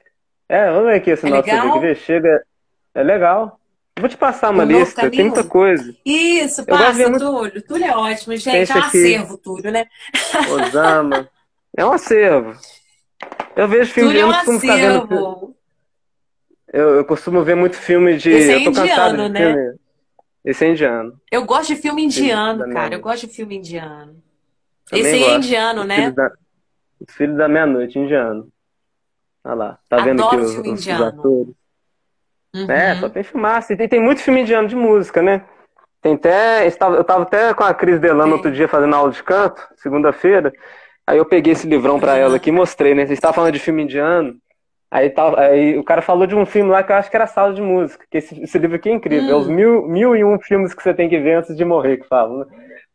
[0.48, 1.76] É, vamos ver aqui esse é nosso legal?
[1.76, 2.42] aqui, chega.
[2.94, 3.59] É legal.
[3.98, 5.94] Vou te passar uma lista, tem muita coisa.
[6.04, 7.18] Isso, passa, muito...
[7.18, 7.62] Túlio.
[7.62, 8.70] Túlio é ótimo, gente.
[8.70, 9.86] é um acervo, Túlio, né?
[10.50, 11.28] Osama.
[11.76, 12.58] É um acervo.
[13.54, 15.56] Eu vejo filme Túlio de é um acervo.
[16.72, 18.28] Eu, eu costumo ver muito filme de.
[18.30, 19.52] Esse é indiano, né?
[19.52, 19.78] Filme.
[20.44, 21.20] Esse é indiano.
[21.30, 22.94] Eu gosto de filme indiano, filme cara.
[22.94, 24.20] Eu gosto de filme indiano.
[24.88, 26.14] Também Esse aí é indiano, né?
[27.08, 28.48] Filho da, da Meia-Noite, indiano.
[29.44, 31.54] Olha lá, tá Adoro vendo aqui os, os, os atores?
[32.54, 32.70] Uhum.
[32.70, 33.72] É, só tem filmaço.
[33.72, 35.42] E tem, tem muito filme indiano de música, né?
[36.02, 36.66] Tem até.
[36.66, 40.52] Eu tava até com a Cris Delano outro dia fazendo aula de canto, segunda-feira.
[41.06, 43.06] Aí eu peguei esse livrão pra ela aqui e mostrei, né?
[43.06, 44.34] Você estava falando de filme indiano.
[44.90, 47.26] Aí, tá, aí o cara falou de um filme lá que eu acho que era
[47.26, 48.04] Sala de Música.
[48.10, 49.28] Que esse, esse livro aqui é incrível.
[49.28, 49.30] Hum.
[49.30, 49.52] É os hum.
[49.52, 52.38] mil, mil e um filmes que você tem que ver antes de morrer, que falam,
[52.38, 52.46] né?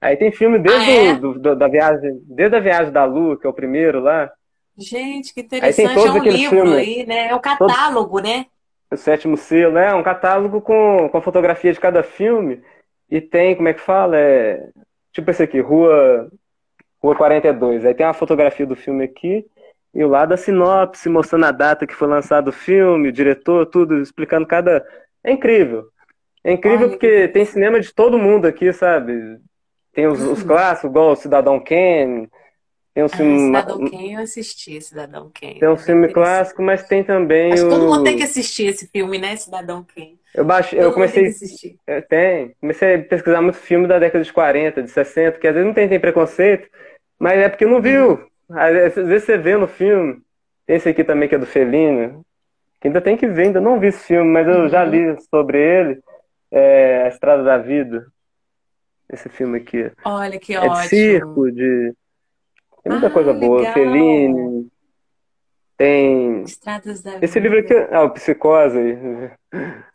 [0.01, 1.15] Aí tem filme desde ah, é?
[1.15, 4.29] do, do, da viagem, desde a viagem da Lua, que é o primeiro lá.
[4.77, 5.97] Gente, que interessante.
[5.97, 7.29] é um livro filmes, aí, né?
[7.29, 8.45] É um catálogo, todos, né?
[8.91, 9.87] O sétimo selo, né?
[9.87, 12.61] É um catálogo com, com a fotografia de cada filme.
[13.09, 14.17] E tem, como é que fala?
[14.17, 14.69] É,
[15.11, 16.29] tipo esse aqui, Rua,
[17.01, 17.85] Rua 42.
[17.85, 19.45] Aí tem uma fotografia do filme aqui.
[19.93, 23.65] E o lado da sinopse, mostrando a data que foi lançado o filme, o diretor,
[23.65, 24.85] tudo, explicando cada.
[25.23, 25.85] É incrível.
[26.43, 29.39] É incrível Ai, porque tem cinema de todo mundo aqui, sabe?
[29.93, 32.29] Tem os, os clássicos, igual o Cidadão Kane.
[32.95, 33.39] Tem um ah, filme.
[33.47, 35.59] Cidadão Kane eu assisti, Cidadão Kane.
[35.59, 37.51] Tem um filme clássico, mas tem também.
[37.51, 37.69] Acho o...
[37.69, 39.35] todo mundo tem que assistir esse filme, né?
[39.35, 40.17] Cidadão Kane.
[40.33, 41.23] Eu, baixei, eu comecei.
[41.23, 41.77] Tem, que assistir.
[41.85, 42.55] É, tem.
[42.61, 45.73] Comecei a pesquisar muito filme da década de 40, de 60, que às vezes não
[45.73, 46.69] tem, tem preconceito,
[47.19, 48.11] mas é porque não viu.
[48.49, 48.57] Uhum.
[48.57, 50.21] Às vezes você vê no filme.
[50.65, 52.25] Tem esse aqui também que é do Felino,
[52.81, 54.69] ainda tem que ver, ainda não vi esse filme, mas eu uhum.
[54.69, 55.99] já li sobre ele,
[56.49, 58.05] é, A Estrada da Vida.
[59.11, 59.91] Esse filme aqui.
[60.03, 60.81] Olha que é ótimo.
[60.81, 61.93] De circo, de.
[62.85, 63.61] Tem muita ah, coisa boa.
[63.61, 63.73] Legal.
[63.73, 64.67] Fellini.
[65.75, 66.43] Tem.
[66.43, 67.55] Estradas da Esse vida.
[67.55, 67.73] livro aqui.
[67.91, 68.95] Ah, o Psicose.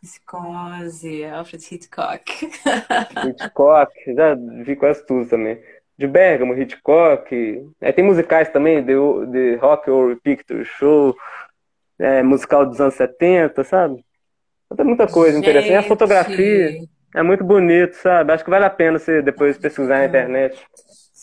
[0.01, 2.51] Psicose, Alfred Hitchcock.
[3.29, 5.57] Hitchcock, já vi quase tudo também.
[5.97, 7.65] De Bergamo, Hitchcock.
[7.79, 8.93] É, tem musicais também, de,
[9.27, 11.15] de Rock or Picture Show
[11.97, 14.03] é, musical dos anos 70, sabe?
[14.75, 15.43] Tem muita coisa Gente.
[15.43, 15.75] interessante.
[15.75, 16.77] A fotografia
[17.15, 18.33] é muito bonito, sabe?
[18.33, 20.61] Acho que vale a pena você depois pesquisar na internet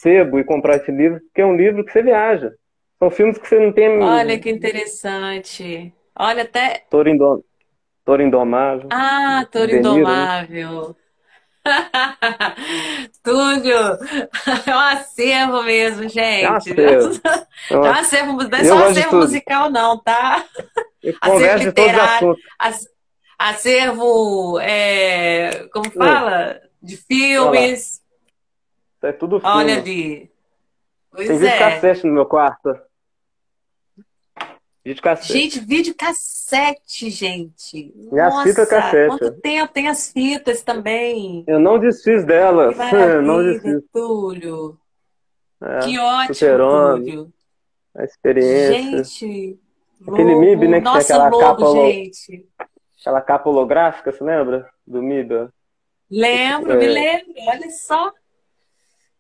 [0.01, 2.53] sebo e comprar esse livro, porque é um livro que você viaja.
[2.99, 4.03] São filmes que você não tem.
[4.03, 5.92] Olha que interessante.
[6.16, 6.84] Olha até.
[6.90, 7.42] Toro, Indom...
[8.05, 8.88] Toro Indomável.
[8.90, 10.96] Ah, Toro Indomável.
[13.22, 13.76] Túlio,
[14.66, 16.44] é um acervo mesmo, gente.
[16.44, 17.20] É um acervo.
[17.70, 20.44] É um acervo, não é só acervo musical, não, tá?
[21.20, 22.36] acervo literário,
[23.38, 26.59] acervo, é, como fala?
[26.82, 27.97] De filmes.
[29.03, 29.55] É tudo filme.
[29.55, 30.30] Olha ali.
[31.11, 31.59] Pois Tem é.
[31.59, 32.76] cassete no meu quarto.
[34.84, 35.32] Vídeo cassete.
[35.32, 37.92] Gente, vídeo cassete, gente.
[37.94, 39.18] E Nossa, fita cassete.
[39.18, 41.44] Quanto tempo tem as fitas também?
[41.46, 42.76] Eu não desfiz delas.
[43.22, 43.82] não desfiz.
[43.92, 44.78] Túlio.
[45.61, 47.32] É, que ótimo, Túlio.
[47.94, 49.05] A experiência.
[49.05, 49.59] Gente.
[50.07, 50.40] Aquele logo.
[50.40, 50.78] MIB, né?
[50.78, 52.49] Que Nossa, tem aquela logo, capa gente.
[53.01, 54.70] Aquela capa holográfica, você lembra?
[54.86, 55.49] Do MIB?
[56.11, 56.76] Lembro, é.
[56.76, 57.34] me lembro.
[57.46, 58.12] Olha só.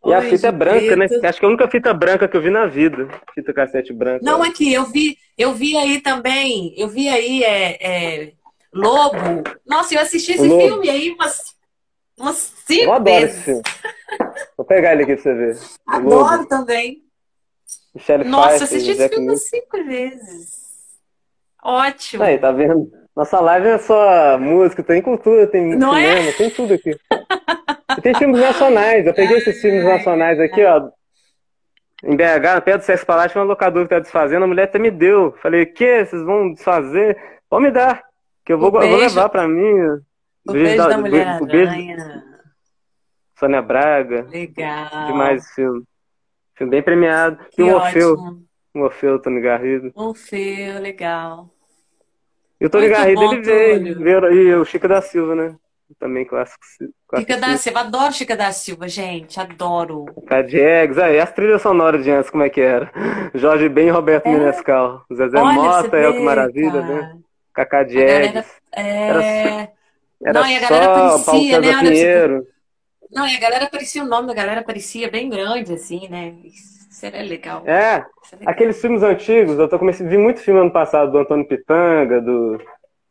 [0.06, 1.06] E a fita é branca, né?
[1.24, 3.08] Acho que é a única fita branca que eu vi na vida.
[3.34, 4.24] Fita cassete branca.
[4.24, 8.32] Não, aqui, eu vi, eu vi aí também, eu vi aí é, é
[8.72, 9.42] Lobo.
[9.66, 10.62] Nossa, eu assisti esse Lobo.
[10.62, 11.56] filme aí umas,
[12.16, 13.34] umas cinco eu adoro vezes.
[13.36, 13.62] Esse filme.
[14.56, 15.58] Vou pegar ele aqui pra você ver.
[15.86, 16.46] Adoro Lobo.
[16.46, 17.02] também.
[17.94, 20.58] Michelle Nossa, Pfeiffer, assisti esse filme umas cinco vezes.
[21.62, 22.22] Ótimo.
[22.22, 22.90] Aí, tá vendo?
[23.16, 26.08] Nossa live é só música, tem cultura, tem Não é?
[26.08, 26.32] cinema, é?
[26.32, 26.96] tem tudo aqui.
[27.96, 29.06] E tem filmes nacionais.
[29.06, 30.90] Eu peguei esses filmes nacionais aqui, ó.
[32.04, 34.78] Em BH, perto do Sexo Palácio, tinha uma locadora que tá desfazendo, a mulher até
[34.78, 35.34] me deu.
[35.42, 36.04] Falei, que?
[36.04, 37.16] Vocês vão desfazer?
[37.48, 38.04] Pode me dar,
[38.44, 39.80] que eu vou, eu vou levar pra mim.
[40.46, 41.72] O beijo, da, da mulher o beijo...
[43.38, 44.26] Sônia Braga.
[44.30, 45.06] Legal.
[45.06, 45.84] Demais esse filme.
[46.56, 47.38] Filme bem premiado.
[47.52, 48.16] Que e o Orfeu.
[48.74, 49.92] O Orfeu, Tony Garrido.
[49.94, 51.48] Orfeu, legal.
[52.60, 54.32] E o Tony Muito Garrido, bom, ele veio, veio.
[54.32, 55.56] E o Chico da Silva, né?
[55.98, 56.62] Também clássico.
[57.16, 60.06] Chica da Silva, adoro Chica da Silva, gente, adoro.
[60.26, 62.90] Cadiegs, aí as trilhas sonoras de antes, como é que era?
[63.34, 64.30] Jorge Ben e Roberto é.
[64.30, 65.04] Menescal.
[65.12, 67.18] Zezé Olha, Mota, que Maravilha, né?
[67.54, 68.46] Cacá Diegues.
[68.72, 69.08] É...
[69.08, 69.72] Era,
[70.24, 71.80] era Não, e a galera só parecia, né?
[71.80, 72.46] Pinheiro.
[73.10, 76.34] Não, e a galera parecia, o nome da galera parecia bem grande, assim, né?
[76.44, 77.62] Isso era legal.
[77.66, 78.08] É, legal.
[78.46, 82.20] aqueles filmes antigos, eu tô comecei a ver muito filme ano passado do Antônio Pitanga,
[82.20, 82.60] do,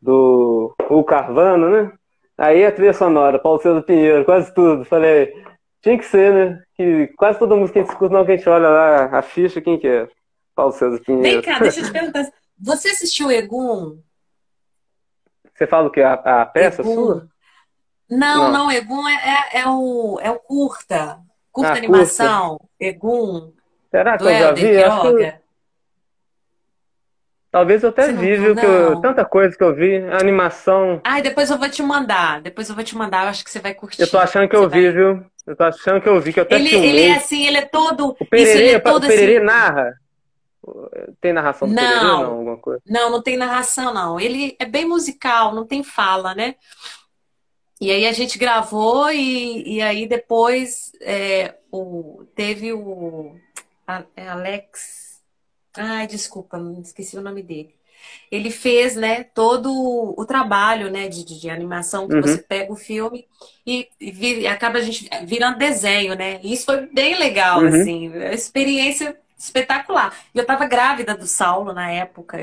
[0.01, 1.91] do o Carvano, né?
[2.38, 4.85] Aí a trilha sonora, Paulo César Pinheiro, quase tudo.
[4.85, 5.33] Falei,
[5.81, 6.63] tinha que ser, né?
[6.75, 9.21] Que quase toda música que a gente escuta, não, que a gente olha lá, a
[9.21, 10.07] ficha, quem que é?
[10.55, 11.23] Paulo César Pinheiro.
[11.23, 12.31] Vem cá, deixa eu te perguntar.
[12.59, 13.99] Você assistiu Egum?
[15.53, 16.01] Você fala o quê?
[16.01, 16.93] A, a peça Egum.
[16.93, 17.27] sua?
[18.09, 21.19] Não, não, não Egum é, é, é, o, é o curta.
[21.51, 22.57] Curta ah, animação.
[22.57, 22.67] Curta.
[22.79, 23.53] Egum.
[23.89, 24.83] Será que eu já vi?
[24.83, 25.47] Acho que...
[27.58, 28.55] Talvez eu até vi, viu?
[28.55, 31.01] Que eu, tanta coisa que eu vi, animação.
[31.03, 32.39] Ai, depois eu vou te mandar.
[32.39, 33.99] Depois eu vou te mandar, eu acho que você vai curtir.
[33.99, 35.26] Eu tô achando que eu vi, viu?
[35.47, 36.89] Eu tô achando que eu vi, que eu até ele, filmei.
[36.91, 38.10] Ele é assim, ele é todo.
[38.20, 39.45] O Pererê, é todo o Pererê assim...
[39.47, 39.93] narra.
[41.20, 42.26] Tem narração do não, Pererê, não?
[42.26, 42.82] Alguma coisa?
[42.86, 44.20] Não, não tem narração, não.
[44.20, 46.53] Ele é bem musical, não tem fala, né?
[47.82, 53.36] E aí a gente gravou e, e aí depois é, o, teve o
[53.88, 55.07] a, é Alex
[55.78, 57.75] Ai, desculpa, esqueci o nome dele.
[58.32, 59.71] Ele fez, né, todo
[60.17, 62.21] o trabalho, né, de, de animação, que uhum.
[62.21, 63.25] você pega o filme
[63.65, 66.39] e, e, acaba a gente virando desenho, né?
[66.43, 67.67] E isso foi bem legal, uhum.
[67.67, 70.13] assim, experiência espetacular.
[70.34, 72.38] E eu tava grávida do Saulo na época,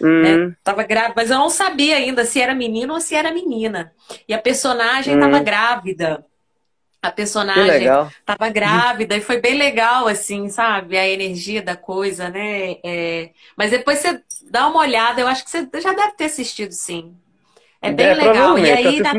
[0.00, 0.22] uhum.
[0.22, 0.56] né?
[0.62, 3.92] Tava grávida, mas eu não sabia ainda se era menino ou se era menina.
[4.26, 5.44] E a personagem tava uhum.
[5.44, 6.24] grávida
[7.02, 7.86] a personagem
[8.18, 10.98] estava grávida e foi bem legal, assim, sabe?
[10.98, 12.76] A energia da coisa, né?
[12.84, 13.30] É...
[13.56, 14.20] Mas depois você
[14.50, 17.16] dá uma olhada, eu acho que você já deve ter assistido, sim.
[17.80, 18.58] É bem é, legal.
[18.58, 19.14] E aí, na,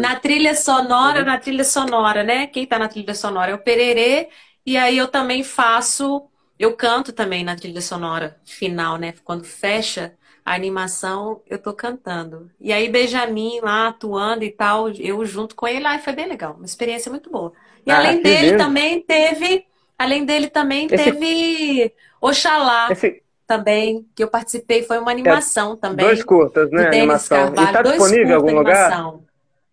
[0.00, 1.26] na, trilha sonora, uhum.
[1.26, 2.46] na trilha sonora, né?
[2.46, 4.28] Quem tá na trilha sonora é o Pererê,
[4.66, 9.14] e aí eu também faço, eu canto também na trilha sonora final, né?
[9.24, 10.14] Quando fecha
[10.44, 12.50] a animação, eu tô cantando.
[12.60, 16.54] E aí, Benjamin lá atuando e tal, eu junto com ele, aí foi bem legal,
[16.54, 17.52] uma experiência muito boa.
[17.86, 19.66] E ah, além dele também teve,
[19.98, 22.88] além dele também esse, teve Oxalá.
[22.90, 26.06] Esse, também, que eu participei, foi uma animação é, também.
[26.06, 26.86] Dois curtas, né?
[26.88, 27.52] Animação.
[27.52, 28.90] Carvalho, e tá disponível em algum lugar?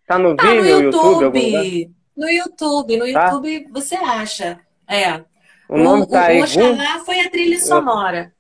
[0.06, 1.40] Tá no tá vídeo, no YouTube?
[1.40, 3.26] YouTube no YouTube, no tá?
[3.26, 4.60] YouTube você acha.
[4.88, 5.24] É.
[5.68, 6.42] O nome o, tá o aí.
[6.42, 8.34] Oxalá foi a trilha sonora.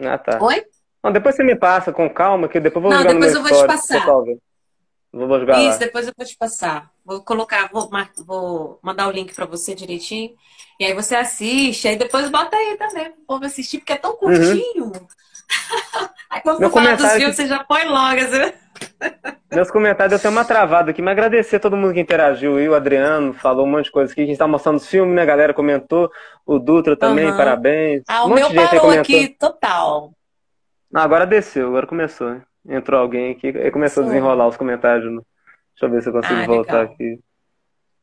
[0.00, 0.38] Ah, tá.
[0.42, 0.64] Oi?
[1.02, 3.52] Não, depois você me passa com calma, que depois eu vou Não, depois eu vou
[3.52, 4.04] te passar.
[5.10, 5.76] Vou jogar Isso, lá.
[5.78, 6.90] depois eu vou te passar.
[7.04, 7.88] Vou colocar, vou,
[8.26, 10.32] vou mandar o link para você direitinho.
[10.78, 14.10] E aí você assiste, aí depois bota aí também pro povo assistir, porque é tão
[14.12, 14.16] uhum.
[14.18, 14.84] curtinho.
[14.84, 14.92] Uhum.
[16.28, 17.42] aí quando Meu falar dos filmes, que...
[17.42, 18.20] você já põe logo.
[18.20, 18.52] Assim.
[19.50, 22.60] Meus comentários, eu tenho uma travada aqui, mas agradecer a todo mundo que interagiu.
[22.60, 24.22] E o Adriano falou um monte de coisa aqui.
[24.22, 25.22] A gente tá mostrando os filmes, né?
[25.22, 26.10] A galera comentou.
[26.44, 27.36] O Dutra também, uhum.
[27.36, 28.02] parabéns.
[28.06, 30.12] Ah, um o meu parou aqui, total.
[30.90, 32.40] Não, agora desceu, agora começou.
[32.66, 34.08] Entrou alguém aqui e começou Sim.
[34.08, 35.04] a desenrolar os comentários.
[35.04, 35.22] Deixa
[35.82, 36.94] eu ver se eu consigo ah, voltar legal.
[36.94, 37.20] aqui.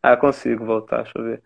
[0.02, 1.44] Ah, consigo voltar, deixa eu ver.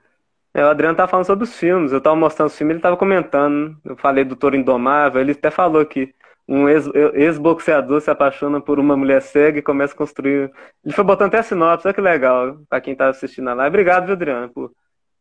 [0.54, 1.92] É, o Adriano tava falando sobre os filmes.
[1.92, 3.78] Eu tava mostrando os filmes, ele tava comentando.
[3.86, 6.14] Eu falei do Toro Indomável, ele até falou que
[6.48, 10.52] um ex-boxeador se apaixona por uma mulher cega e começa a construir.
[10.84, 13.70] Ele foi botando até a sinopse, olha que legal, para quem tá assistindo a live.
[13.70, 14.72] Obrigado, viu, Adriano, por,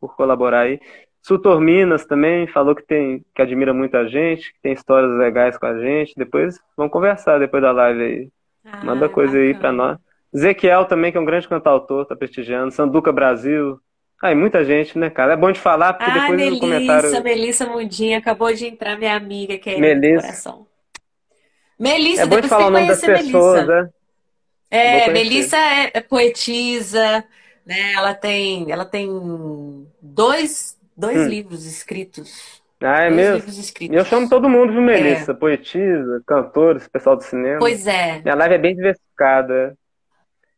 [0.00, 0.80] por colaborar aí.
[1.22, 5.66] Sutor Minas também falou que tem que admira muita gente, que tem histórias legais com
[5.66, 6.14] a gente.
[6.16, 8.28] Depois vamos conversar depois da live aí.
[8.64, 9.46] Ah, Manda coisa bacana.
[9.46, 9.98] aí para nós.
[10.36, 12.72] Zequiel também, que é um grande cantautor, tá prestigiando.
[12.72, 13.80] Sanduca Brasil.
[14.20, 15.34] Aí, muita gente, né, cara?
[15.34, 17.22] É bom de falar, porque ah, depois Melissa, no comentário.
[17.22, 20.22] Melissa Mundinha, acabou de entrar minha amiga, que é Melissa.
[20.22, 20.66] coração.
[21.78, 23.88] Melissa, é bom de falar o nome das pessoas, né?
[24.70, 27.24] É, Melissa é, é, poetisa,
[27.64, 27.92] né?
[27.94, 29.08] Ela tem, ela tem
[30.02, 31.28] dois, dois hum.
[31.28, 32.61] livros escritos.
[32.80, 33.42] Ah, é mesmo?
[33.90, 35.34] Eu chamo todo mundo de Melissa, é.
[35.34, 37.59] poetisa, cantora, pessoal do cinema.
[37.59, 38.20] Pois é.
[38.22, 39.76] Minha live é bem diversificada.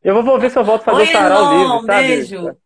[0.05, 2.07] Eu vou ver se eu volto a fazer Oi, o sarau livre, sabe?
[2.09, 2.57] Beijo.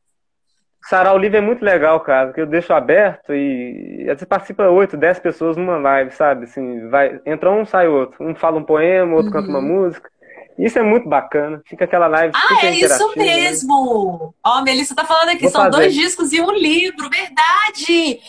[0.83, 5.19] Sarau livre é muito legal, cara, porque eu deixo aberto e você participa 8, 10
[5.21, 6.45] pessoas numa live, sabe?
[6.45, 8.23] Assim, vai, entra um, sai outro.
[8.23, 9.33] Um fala um poema, outro uhum.
[9.33, 9.85] canta uma uhum.
[9.85, 10.11] música.
[10.59, 11.63] Isso é muito bacana.
[11.67, 12.33] Fica aquela live.
[12.35, 14.19] Ah, é isso mesmo!
[14.23, 14.33] Né?
[14.45, 15.77] Ó, a Melissa tá falando aqui, Vou são fazer.
[15.77, 18.21] dois discos e um livro, verdade!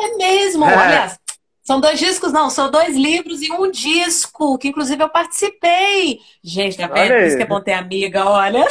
[0.00, 0.64] É mesmo!
[0.64, 0.76] É.
[0.76, 1.18] Olha,
[1.62, 6.20] são dois discos, não, são dois livros e um disco, que inclusive eu participei.
[6.42, 7.12] Gente, tá vendo?
[7.12, 8.64] Por isso que é bom ter amiga, olha.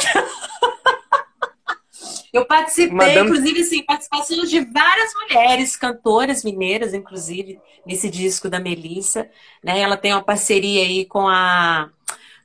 [2.32, 3.30] Eu participei, Madame...
[3.30, 9.26] inclusive, sim, participação de várias mulheres, cantoras mineiras, inclusive, nesse disco da Melissa.
[9.64, 9.80] Né?
[9.80, 11.88] Ela tem uma parceria aí com a,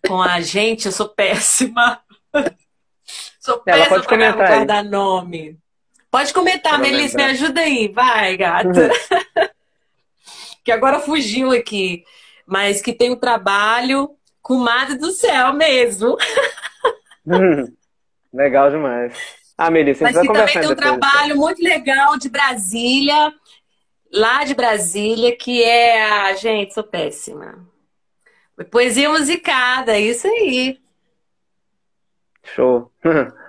[0.08, 2.02] com a gente, eu sou péssima.
[3.40, 5.58] sou péssima para guardar nome.
[6.10, 7.88] Pode comentar, Melissa, me ajuda aí.
[7.88, 8.68] Vai, gata.
[8.68, 9.48] Uhum.
[10.64, 12.04] que agora fugiu aqui.
[12.46, 14.10] Mas que tem um trabalho
[14.42, 16.18] com Madre do Céu mesmo.
[17.26, 17.72] Hum,
[18.34, 19.14] legal demais.
[19.58, 23.32] Ah, Melissa, Mas que também tem um depois, trabalho muito legal de Brasília,
[24.12, 26.34] lá de Brasília, que é a.
[26.34, 27.66] Gente, sou péssima.
[28.70, 30.80] Poesia musicada, isso aí.
[32.44, 32.92] Show.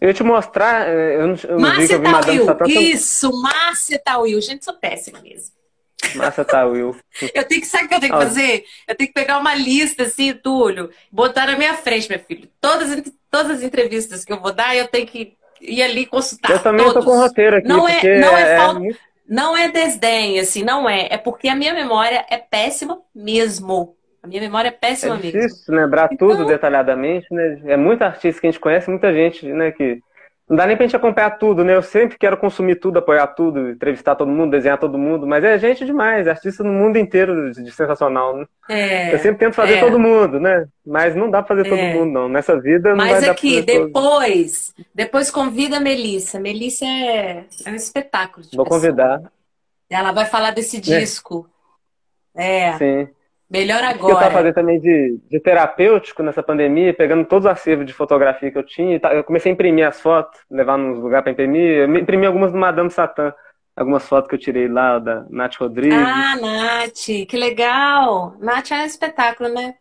[0.00, 0.86] Eu ia te mostrar.
[0.86, 2.46] Eh, eu não, eu Márcia Tawil.
[2.66, 4.38] Isso, Márcia Tawil.
[4.42, 5.54] Gente, sou péssima mesmo.
[6.14, 6.94] Márcia Tawil.
[7.34, 8.64] eu tenho que, sabe o que eu tenho que fazer?
[8.86, 12.50] Eu tenho que pegar uma lista, assim, Túlio, botar na minha frente, meu filho.
[12.60, 16.50] Todas, todas as entrevistas que eu vou dar, eu tenho que ir ali consultar.
[16.50, 17.68] Eu também estou com roteiro aqui.
[17.68, 18.80] Não é, não é, é falta.
[18.80, 18.98] Muito...
[19.26, 21.08] Não é desdém, assim, não é.
[21.10, 23.96] É porque a minha memória é péssima mesmo.
[24.24, 25.38] A minha memória é péssima é mesmo.
[25.38, 26.28] É difícil lembrar então...
[26.28, 27.60] tudo detalhadamente, né?
[27.66, 30.00] É muita artista que a gente conhece, muita gente, né, que
[30.48, 31.74] não dá nem pra gente acompanhar tudo, né?
[31.74, 35.58] Eu sempre quero consumir tudo, apoiar tudo, entrevistar todo mundo, desenhar todo mundo, mas é
[35.58, 38.46] gente demais, artista no mundo inteiro de, sensacional, né?
[38.68, 39.80] É, eu sempre tento fazer é.
[39.80, 40.66] todo mundo, né?
[40.86, 41.70] Mas não dá pra fazer é.
[41.70, 42.28] todo mundo, não.
[42.28, 44.86] Nessa vida não mas vai aqui, dar pra fazer depois, todo.
[44.94, 46.40] depois convida a Melissa.
[46.40, 48.46] Melissa é, é um espetáculo.
[48.54, 48.80] Vou pessoa.
[48.80, 49.22] convidar.
[49.90, 50.80] Ela vai falar desse é.
[50.80, 51.46] disco.
[52.34, 52.72] É.
[52.78, 53.08] Sim.
[53.54, 53.96] Melhor agora.
[53.96, 57.86] O que eu estava fazendo também de, de terapêutico nessa pandemia, pegando todos os acervos
[57.86, 59.00] de fotografia que eu tinha.
[59.12, 61.78] Eu comecei a imprimir as fotos, levar nos lugares para imprimir.
[61.78, 63.32] Eu imprimi algumas do Madame Satã.
[63.76, 65.98] Algumas fotos que eu tirei lá, da Nath Rodrigues.
[65.98, 68.36] Ah, Nath, que legal!
[68.38, 69.74] Nath é um espetáculo, né?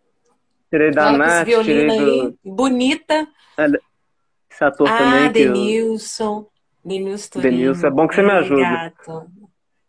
[0.71, 2.35] Tirei da Ela Nath, tirei do...
[2.43, 3.27] Bonita.
[3.55, 3.67] É,
[4.49, 5.31] esse ator ah, também.
[5.31, 6.39] Denilson.
[6.39, 6.89] Eu...
[6.89, 8.61] Denilson Denilson, é bom que você me ajude.
[8.61, 9.27] Gato.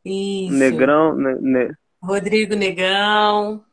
[0.05, 0.55] Isso.
[0.55, 1.75] Negrão, ne, ne...
[2.03, 3.65] Rodrigo Negão.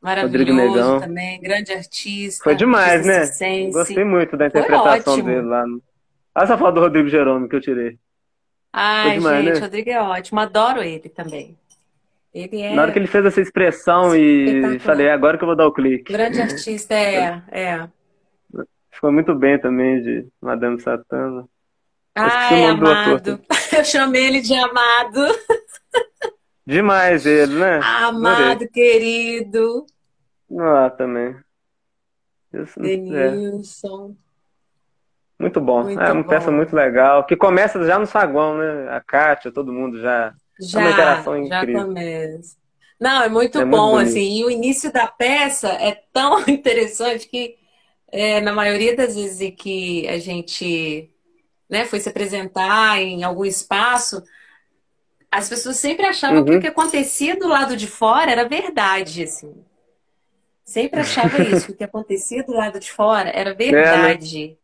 [0.00, 1.00] Maravilhoso Rodrigo Negão.
[1.00, 2.44] também, grande artista.
[2.44, 3.70] Foi demais, né?
[3.70, 5.64] Gostei muito da interpretação dele lá.
[5.64, 7.98] Olha essa foto do Rodrigo Jerome que eu tirei.
[8.72, 9.60] Ai, demais, gente, né?
[9.60, 10.40] Rodrigo é ótimo.
[10.40, 11.56] Adoro ele também.
[12.34, 12.74] Ele é...
[12.74, 15.66] Na hora que ele fez essa expressão e falei, é agora que eu vou dar
[15.66, 16.12] o clique.
[16.12, 17.88] Grande artista, é, é.
[18.90, 21.48] Ficou muito bem também de Madame Satana.
[22.14, 23.40] Ah, é amado.
[23.76, 25.20] Eu chamei ele de amado.
[26.66, 27.80] Demais ele, né?
[27.82, 29.86] Amado, querido.
[30.58, 31.36] Ah, também.
[32.52, 34.16] Isso, Denilson.
[35.38, 35.42] É.
[35.42, 35.84] Muito bom.
[35.84, 36.28] Muito é uma bom.
[36.28, 37.24] peça muito legal.
[37.24, 38.88] Que começa já no saguão, né?
[38.90, 40.34] A Kátia, todo mundo já.
[40.58, 41.78] Já, é uma interação incrível.
[41.78, 42.56] já começa.
[42.98, 44.40] Não, é muito é bom, muito assim.
[44.40, 47.56] E o início da peça é tão interessante que,
[48.10, 51.10] é, na maioria das vezes que a gente
[51.68, 54.22] né, foi se apresentar em algum espaço,
[55.30, 56.44] as pessoas sempre achavam uhum.
[56.44, 59.54] que o que acontecia do lado de fora era verdade, assim.
[60.64, 64.56] Sempre achava isso, que o que acontecia do lado de fora era verdade.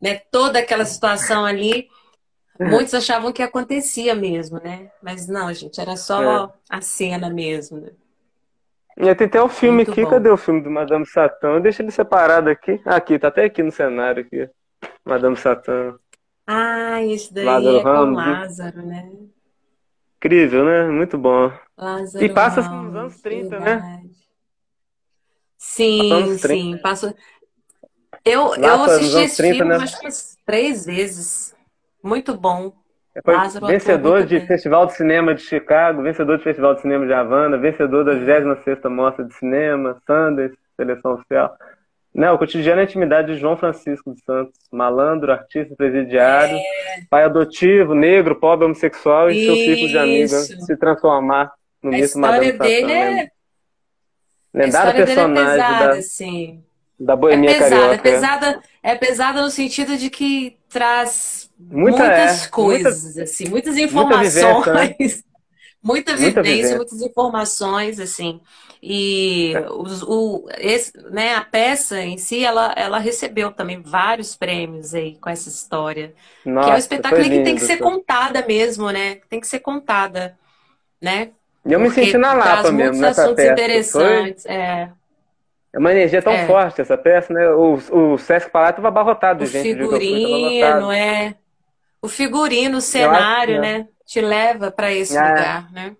[0.00, 0.14] É, né?
[0.14, 0.22] né?
[0.30, 1.88] Toda aquela situação ali,
[2.60, 4.90] muitos achavam que acontecia mesmo, né?
[5.02, 6.50] Mas não, gente, era só é.
[6.70, 7.90] a cena mesmo, né?
[9.00, 10.10] E tem até o filme Muito aqui, bom.
[10.10, 11.60] cadê o filme do Madame Satã?
[11.60, 12.80] Deixa ele separado aqui.
[12.84, 14.50] Aqui, tá até aqui no cenário aqui.
[15.04, 15.94] Madame Satã.
[16.44, 18.16] Ah, isso daí Lázaro é com Ramos.
[18.16, 19.08] Lázaro, né?
[20.18, 20.86] Incrível, né?
[20.88, 21.52] Muito bom.
[21.76, 23.66] Lázaro e passa assim, nos anos 30, né?
[23.66, 24.02] verdade.
[24.02, 24.10] né?
[25.56, 26.78] Sim, sim.
[26.82, 27.14] Passa...
[28.24, 29.84] Eu, eu assisti esse 30, filme né?
[29.84, 30.08] acho que
[30.44, 31.54] três vezes.
[32.02, 32.72] Muito bom.
[33.24, 34.46] Foi Lázaro vencedor de bem.
[34.46, 38.88] Festival de Cinema de Chicago, vencedor de Festival de Cinema de Havana, vencedor da 26ª
[38.88, 41.56] Mostra de Cinema, Sanders, Seleção Oficial.
[42.14, 46.62] Não, o cotidiano é a intimidade de João Francisco de Santos, malandro, artista presidiário, é...
[47.08, 49.46] pai adotivo, negro, pobre, homossexual e Isso.
[49.46, 51.52] seu círculo de amigos se transformar
[51.82, 53.30] no mito Madame A história dele é...
[54.52, 56.64] Lendário personagem é pesada, da, assim.
[56.98, 57.94] da boemia é pesada, carioca.
[57.94, 63.48] É pesada, é pesada no sentido de que traz Muita, muitas é, coisas, muita, assim,
[63.48, 64.42] muitas informações.
[64.42, 64.96] Muita né?
[65.82, 68.40] Muita vivência, muita muitas informações, assim.
[68.82, 69.70] E é.
[69.70, 75.16] os, o, esse, né, a peça em si, ela, ela recebeu também vários prêmios aí
[75.20, 76.14] com essa história.
[76.44, 79.18] Nossa, que é um espetáculo lindo, que tem que ser contada mesmo, né?
[79.28, 80.38] Tem que ser contada,
[81.00, 81.30] né?
[81.66, 83.52] E eu me senti na Lapa mesmo, nessa assuntos peça.
[83.52, 84.54] interessantes, Foi...
[84.54, 84.90] é.
[85.70, 86.46] É uma energia tão é.
[86.46, 87.50] forte essa peça, né?
[87.50, 89.74] O, o Sesc Palato estava abarrotado de o gente.
[89.74, 91.34] O figurino, é.
[92.00, 93.88] O figurino, o cenário, acho, né?
[94.08, 95.20] Te leva para esse é.
[95.20, 95.94] lugar, né?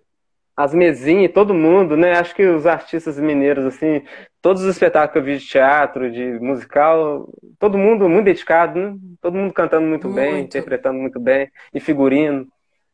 [0.59, 2.19] as mesinhas, todo mundo, né?
[2.19, 4.03] Acho que os artistas mineiros, assim,
[4.41, 8.97] todos os espetáculos que eu vi de teatro, de musical, todo mundo muito dedicado, né?
[9.21, 10.19] Todo mundo cantando muito, muito.
[10.19, 12.45] bem, interpretando muito bem, e figurino,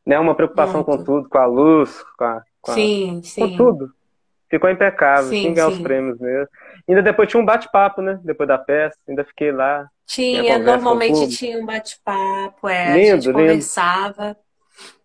[0.05, 0.20] né?
[0.20, 0.86] Uma preocupação muito.
[0.86, 3.41] com tudo, com a luz, com, a, com, sim, a, sim.
[3.41, 3.91] com tudo.
[4.47, 6.47] Ficou impecável, sim, ganhar os prêmios mesmo.
[6.88, 8.20] Ainda depois tinha um bate-papo, né?
[8.24, 9.89] Depois da peça, ainda fiquei lá.
[10.05, 13.39] Tinha, normalmente tinha um bate-papo, é, lindo, a gente lindo.
[13.39, 14.38] conversava,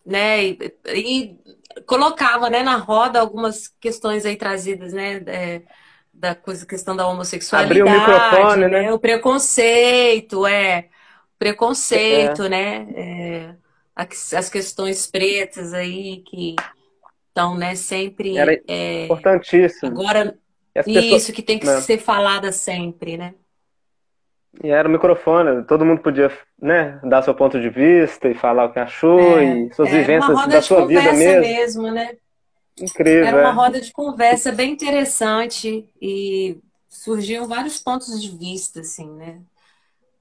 [0.05, 0.45] né?
[0.45, 0.59] E,
[0.95, 1.39] e
[1.87, 5.23] colocava né, na roda algumas questões aí trazidas, né?
[5.27, 5.63] É,
[6.13, 8.83] da coisa, questão da homossexualidade, Abriu o microfone, né?
[8.83, 8.93] né?
[8.93, 10.89] O preconceito, é.
[11.39, 12.49] Preconceito, é.
[12.49, 12.89] né?
[12.95, 13.55] É,
[14.37, 16.57] as questões pretas aí que
[17.29, 18.37] estão, né, sempre.
[18.37, 19.91] Era é, importantíssimo.
[19.91, 20.39] Agora,
[20.87, 21.81] isso que tem que né?
[21.81, 23.35] ser falada sempre, né?
[24.63, 26.31] E era o microfone, todo mundo podia
[26.61, 30.47] né, dar seu ponto de vista e falar o que achou é, e suas vivências
[30.49, 31.41] da sua vida mesmo.
[31.41, 32.17] mesmo né?
[32.81, 33.25] Incrível.
[33.25, 33.53] Era uma é.
[33.53, 39.41] roda de conversa bem interessante e surgiam vários pontos de vista, assim, né?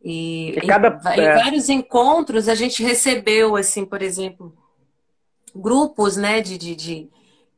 [0.01, 1.23] E, e cada, em, é...
[1.23, 4.53] em, vários encontros a gente recebeu, assim, por exemplo,
[5.53, 7.09] grupos, né, de, de, de,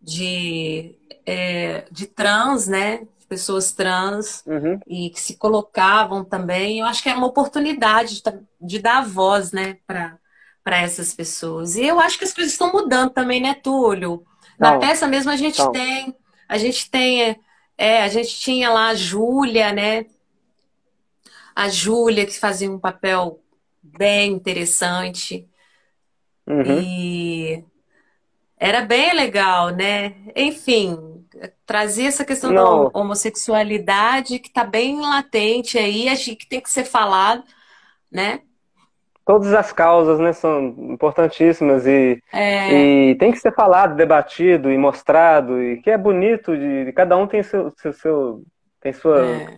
[0.01, 0.95] de,
[1.25, 3.01] é, de trans, né?
[3.31, 4.77] Pessoas trans uhum.
[4.85, 6.79] e que se colocavam também.
[6.79, 8.23] Eu acho que é uma oportunidade de,
[8.59, 10.19] de dar voz, né, para
[10.65, 11.77] essas pessoas.
[11.77, 14.25] E eu acho que as coisas estão mudando também, né, Túlio?
[14.59, 16.13] Na peça mesmo a gente tem,
[16.45, 17.39] a gente tem,
[17.77, 20.07] é, a gente tinha lá a Júlia, né?
[21.55, 23.41] A Júlia que fazia um papel
[23.81, 25.47] bem interessante.
[26.45, 26.81] Uhum.
[26.81, 27.63] E
[28.57, 30.15] era bem legal, né?
[30.35, 30.97] Enfim,
[31.65, 32.89] trazia essa questão Não.
[32.89, 37.43] da homossexualidade que está bem latente aí, acho que tem que ser falado,
[38.11, 38.41] né?
[39.25, 42.73] Todas as causas, né, são importantíssimas e, é...
[42.73, 47.27] e tem que ser falado, debatido e mostrado e que é bonito de, cada um
[47.27, 48.43] tem seu, seu, seu
[48.81, 49.57] tem sua é.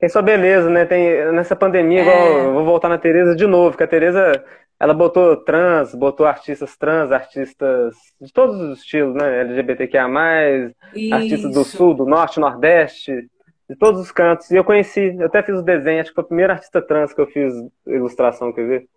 [0.00, 0.84] tem sua beleza, né?
[0.84, 2.02] Tem nessa pandemia, é.
[2.02, 4.44] igual, vou voltar na Teresa de novo, que a Teresa
[4.80, 9.40] ela botou trans, botou artistas trans, artistas de todos os estilos, né?
[9.40, 10.06] LGBTQIA,
[10.94, 11.14] Isso.
[11.14, 13.28] artistas do sul, do norte, nordeste,
[13.68, 14.50] de todos os cantos.
[14.50, 17.12] E eu conheci, eu até fiz o desenho, acho que foi a primeira artista trans
[17.12, 17.52] que eu fiz
[17.86, 18.88] ilustração, quer ver?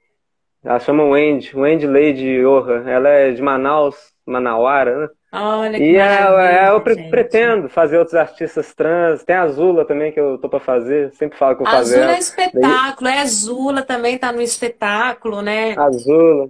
[0.63, 2.83] Ela chama Wendy, Wendy Lady Orra.
[2.87, 5.09] Ela é de Manaus, Manauara, né?
[5.31, 9.23] Olha que e é, é, eu pre pretendo fazer outros artistas trans.
[9.23, 11.13] Tem a Azula também que eu tô para fazer.
[11.13, 11.99] Sempre falo que eu fazer.
[11.99, 13.17] Azula é espetáculo, Daí...
[13.17, 15.73] é Azula também tá no espetáculo, né?
[15.77, 16.49] Azula.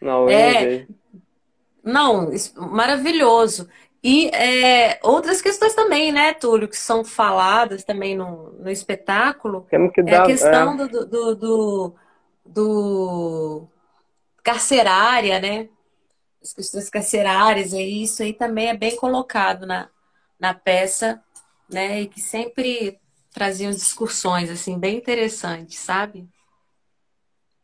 [0.00, 0.86] Não, é.
[1.82, 3.68] Não, maravilhoso.
[4.02, 9.66] E é, outras questões também, né, Túlio, que são faladas também no, no espetáculo.
[9.70, 10.76] Temos que dar, é a questão é...
[10.76, 11.94] do, do, do,
[12.44, 13.68] do
[14.42, 15.68] carcerária, né?
[16.44, 19.88] As questões carcerárias, e isso aí também é bem colocado na,
[20.38, 21.22] na peça,
[21.72, 22.02] né?
[22.02, 22.98] E que sempre
[23.32, 26.28] traziam discussões, assim, bem interessantes, sabe?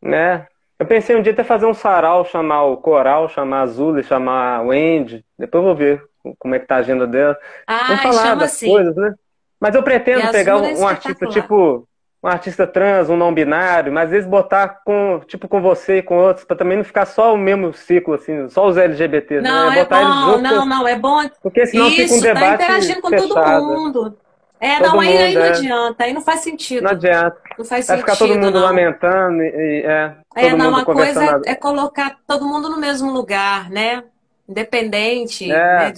[0.01, 0.47] Né?
[0.79, 4.65] Eu pensei um dia até fazer um sarau, chamar o Coral, chamar a Zula, chamar
[4.65, 5.23] o Andy.
[5.39, 6.03] Depois eu vou ver
[6.39, 7.37] como é que tá a agenda dela.
[7.67, 8.67] Ah, Vamos falar das assim.
[8.71, 9.15] coisas, né?
[9.61, 11.87] Mas eu pretendo pegar um, é um artista tipo
[12.23, 16.03] um artista trans, um não binário, mas às vezes botar com, tipo, com você e
[16.03, 19.49] com outros, para também não ficar só o mesmo ciclo, assim, só os LGBT, né?
[19.49, 19.79] não, né?
[19.79, 21.29] É botar bom, eles juntos, não, não, é bom.
[21.43, 23.35] Porque senão Isso, fica um tá debate tá interagindo com fechado.
[23.35, 24.19] todo mundo.
[24.61, 25.49] É, todo não, aí, mundo, aí não é.
[25.49, 26.83] adianta, aí não faz sentido.
[26.83, 27.39] Não adianta.
[27.59, 28.61] Não faz Vai sentido, ficar todo mundo não.
[28.61, 33.71] lamentando e, é, é não, uma coisa é, é, colocar todo mundo no mesmo lugar,
[33.71, 34.05] né?
[34.47, 35.55] Independente, é.
[35.55, 35.95] né?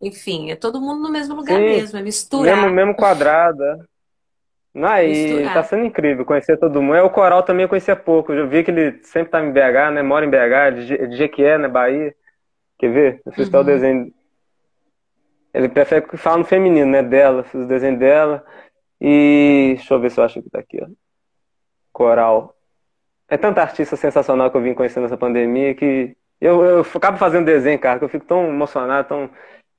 [0.00, 2.56] Enfim, é todo mundo no mesmo lugar Sim, mesmo, é misturar.
[2.56, 3.78] Mesmo, mesmo quadrado, é.
[4.86, 6.94] Aí, tá sendo incrível conhecer todo mundo.
[6.96, 8.32] É, o Coral também eu conhecia pouco.
[8.32, 10.02] Eu vi que ele sempre tá em BH, né?
[10.02, 11.68] Mora em BH, de Jequié, né?
[11.68, 12.14] Bahia.
[12.78, 13.22] Quer ver?
[13.32, 13.60] Fiz uhum.
[13.60, 14.12] o desenho.
[15.52, 17.02] Ele prefere que fala no feminino, né?
[17.02, 18.44] Dela, fiz o desenho dela.
[19.00, 20.86] E deixa eu ver se eu acho que tá aqui, ó.
[21.92, 22.54] Coral.
[23.28, 27.44] É tanta artista sensacional que eu vim conhecendo nessa pandemia que eu, eu acabo fazendo
[27.44, 29.30] desenho, cara, que eu fico tão emocionado, tão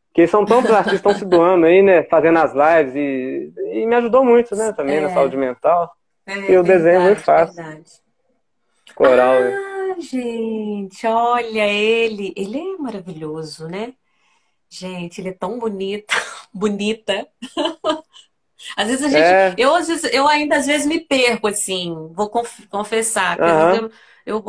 [0.10, 2.04] porque são tantos artistas que estão se doando aí, né?
[2.04, 4.74] Fazendo as lives e, e me ajudou muito, né?
[4.74, 5.02] Também é.
[5.02, 5.92] na saúde mental.
[6.26, 7.56] É, e o desenho é muito fácil.
[7.56, 7.92] Verdade.
[8.96, 9.40] Coral.
[9.40, 9.56] Né?
[9.56, 12.34] Ah, gente, olha ele.
[12.36, 13.94] Ele é maravilhoso, né?
[14.70, 16.14] Gente, ele é tão bonito,
[16.54, 17.28] bonita.
[18.76, 19.56] Às vezes a gente, é.
[19.58, 23.40] eu, às vezes, eu ainda às vezes me perco, assim, vou conf confessar.
[23.40, 23.90] Uhum.
[24.26, 24.44] Eu,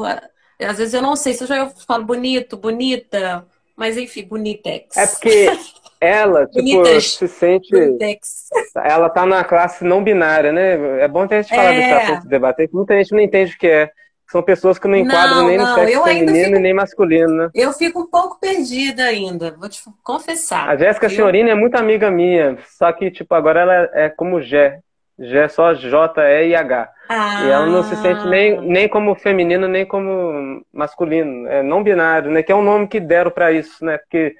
[0.59, 3.47] eu, às vezes eu não sei se eu já falo bonito, bonita,
[3.81, 4.95] mas enfim, Bonitex.
[4.95, 5.51] É porque
[5.99, 7.71] ela, tipo, se sente.
[7.71, 8.51] Bonitex.
[8.77, 11.01] Ela tá na classe não binária, né?
[11.03, 11.81] É bom ter a gente falar é.
[11.81, 13.91] desse assunto, debater, que muita gente não entende o que é.
[14.31, 15.67] São pessoas que não enquadram não, nem não.
[15.67, 16.61] no sexo feminino fico...
[16.61, 17.51] nem masculino, né?
[17.55, 20.69] Eu fico um pouco perdida ainda, vou te confessar.
[20.69, 21.11] A Jéssica eu...
[21.11, 24.79] Senhorina é muito amiga minha, só que, tipo, agora ela é como Gé.
[25.21, 26.91] Gé só J, E e H.
[27.09, 27.45] Ah.
[27.45, 31.47] E ela não se sente nem, nem como feminino, nem como masculino.
[31.49, 32.43] É não binário, né?
[32.43, 33.99] Que é um nome que deram para isso, né?
[33.99, 34.35] Porque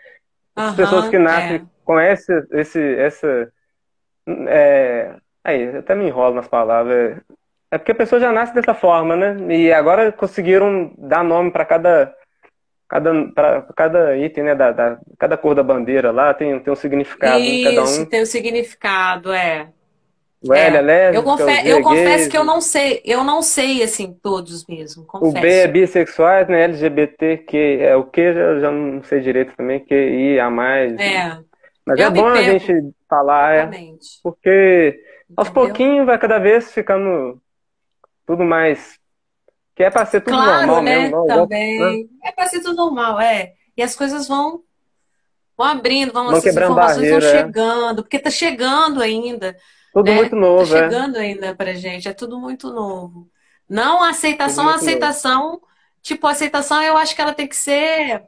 [0.57, 1.63] as pessoas que nascem é.
[1.85, 3.53] com esse, esse, essa.
[4.49, 5.15] É,
[5.45, 7.19] aí, até me enrolo nas palavras.
[7.71, 9.37] É porque a pessoa já nasce dessa forma, né?
[9.55, 12.15] E agora conseguiram dar nome para cada
[12.89, 16.77] cada, para cada item, né, da, da, cada cor da bandeira lá tem, tem um
[16.77, 17.39] significado.
[17.39, 18.05] Isso, cada um.
[18.05, 19.69] tem um significado, é.
[20.43, 24.67] É, lésbica, eu, confe eu confesso que eu não sei, eu não sei assim todos
[24.67, 25.05] mesmo.
[25.05, 25.37] Confesso.
[25.37, 26.63] O B é bissexuais, né?
[26.65, 30.99] LGBTQ é o que eu já não sei direito também, que I a mais.
[30.99, 31.39] É.
[31.85, 32.73] Mas eu é bom a gente
[33.09, 33.71] falar, é,
[34.23, 34.99] porque
[35.37, 35.67] aos Entendeu?
[35.67, 37.41] pouquinhos vai cada vez ficando
[38.27, 39.01] tudo mais
[39.81, 40.99] que é para ser tudo claro, normal né?
[40.99, 41.27] mesmo.
[41.27, 41.79] Também.
[41.79, 42.09] Né?
[42.25, 43.55] É para ser tudo normal, é.
[43.75, 44.63] E as coisas vão
[45.57, 47.33] vão abrindo, vão, vão as informações barreira, vão é.
[47.33, 49.57] chegando, porque tá chegando ainda.
[49.93, 50.17] Tudo né?
[50.17, 51.21] muito novo, tá chegando é.
[51.21, 53.29] ainda pra gente, é tudo muito novo.
[53.69, 55.63] Não aceitação, aceitação, novo.
[56.03, 58.25] tipo, aceitação eu acho que ela tem que ser,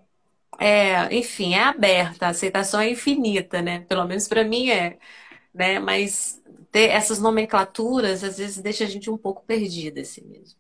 [0.59, 3.81] é, enfim, é aberta, a aceitação é infinita, né?
[3.89, 4.99] Pelo menos para mim é,
[5.55, 5.79] né?
[5.79, 6.41] Mas
[6.71, 10.59] ter essas nomenclaturas às vezes deixa a gente um pouco perdida assim mesmo.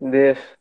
[0.00, 0.60] Deixa.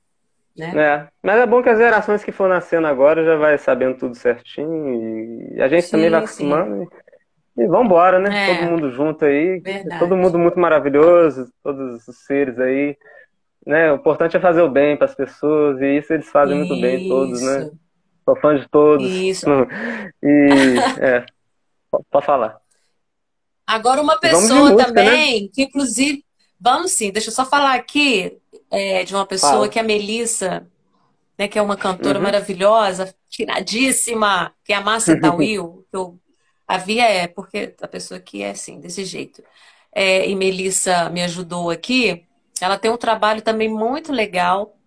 [0.59, 0.73] Né?
[0.75, 1.07] É.
[1.23, 5.55] Mas é bom que as gerações que for nascendo agora já vai sabendo tudo certinho
[5.55, 6.83] e a gente sim, também vai acostumando.
[6.83, 6.89] Sim.
[7.59, 8.29] E vamos embora, né?
[8.51, 9.59] É, todo mundo junto aí.
[9.59, 9.99] Verdade.
[9.99, 12.97] Todo mundo muito maravilhoso, todos os seres aí.
[13.65, 13.91] Né?
[13.91, 16.69] O importante é fazer o bem para as pessoas, e isso eles fazem isso.
[16.69, 17.69] muito bem, todos, né?
[18.23, 19.05] Sou fã de todos.
[19.05, 19.45] Isso.
[20.23, 20.49] E,
[20.99, 21.25] é,
[22.09, 22.57] pode falar.
[23.67, 24.85] Agora, uma pessoa música, né?
[24.85, 25.49] também, né?
[25.53, 26.23] que inclusive.
[26.61, 28.37] Vamos sim, deixa eu só falar aqui
[28.69, 29.69] é, de uma pessoa Fala.
[29.69, 30.67] que é a Melissa,
[31.37, 32.25] né, que é uma cantora uhum.
[32.25, 36.19] maravilhosa, tiradíssima, que é a Márcia Tawil, que eu
[36.69, 39.43] Havia é, porque a pessoa aqui é assim, desse jeito.
[39.91, 42.27] É, e Melissa me ajudou aqui.
[42.61, 44.77] Ela tem um trabalho também muito legal.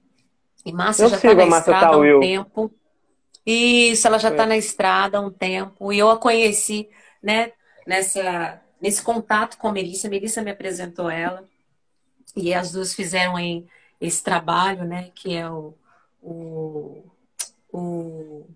[0.64, 2.72] E Márcia já está na estrada há um tempo.
[3.44, 4.46] Isso, ela já está é.
[4.46, 5.92] na estrada há um tempo.
[5.92, 6.88] E eu a conheci,
[7.20, 7.50] né,
[7.84, 10.06] nessa, nesse contato com a Melissa.
[10.06, 11.44] A Melissa me apresentou ela.
[12.36, 13.66] E as duas fizeram aí
[14.00, 15.74] esse trabalho, né, que é o,
[16.22, 17.02] o,
[17.72, 18.46] o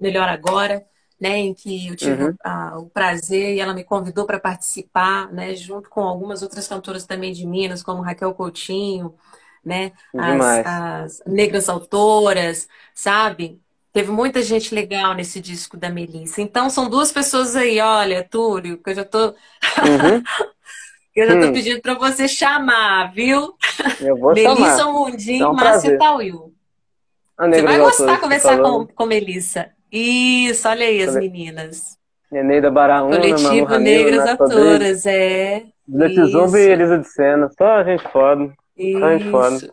[0.00, 0.84] Melhor Agora
[1.20, 2.34] né, em que eu tive uhum.
[2.42, 7.04] a, o prazer e ela me convidou para participar, né, junto com algumas outras cantoras
[7.04, 9.14] também de Minas, como Raquel Coutinho,
[9.62, 13.60] né, as, as, negras autoras, sabe?
[13.92, 16.40] Teve muita gente legal nesse disco da Melissa.
[16.40, 19.26] Então, são duas pessoas aí, olha, Túlio, que eu já tô.
[19.28, 20.22] Uhum.
[21.14, 21.52] eu já tô hum.
[21.52, 23.54] pedindo para você chamar, viu?
[24.00, 24.92] Eu vou Melissa chamar.
[24.92, 26.54] Mundinho é um Márcia Tauil.
[27.36, 29.70] Você vai gostar de conversar com, com Melissa.
[29.92, 31.98] Isso, olha aí as meninas.
[32.32, 35.64] Eneida Baraúna, Coletivo Manu Negras Autoras, é.
[35.88, 37.50] Leti Zumbi e Elisa de Sena.
[37.58, 38.52] Só gente foda.
[39.00, 39.72] Só gente foda.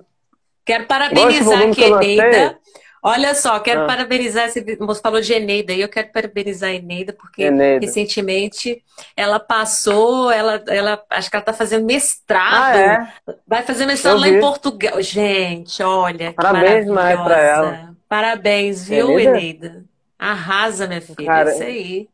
[0.66, 2.58] Quero parabenizar aqui a Eneida.
[3.04, 3.86] Olha só, quero ah.
[3.86, 7.86] parabenizar, você falou de Eneida, e eu quero parabenizar a Eneida, porque Eneida.
[7.86, 8.84] recentemente
[9.16, 12.78] ela passou, ela, ela acho que ela está fazendo mestrado, ah,
[13.30, 13.36] é?
[13.48, 15.02] vai fazer mestrado lá em Portugal.
[15.02, 17.96] Gente, olha, Parabéns mais para ela.
[18.10, 19.38] Parabéns, viu, Eneida?
[19.38, 19.86] Eneida?
[20.18, 22.10] Arrasa, minha filha, Cara, isso aí.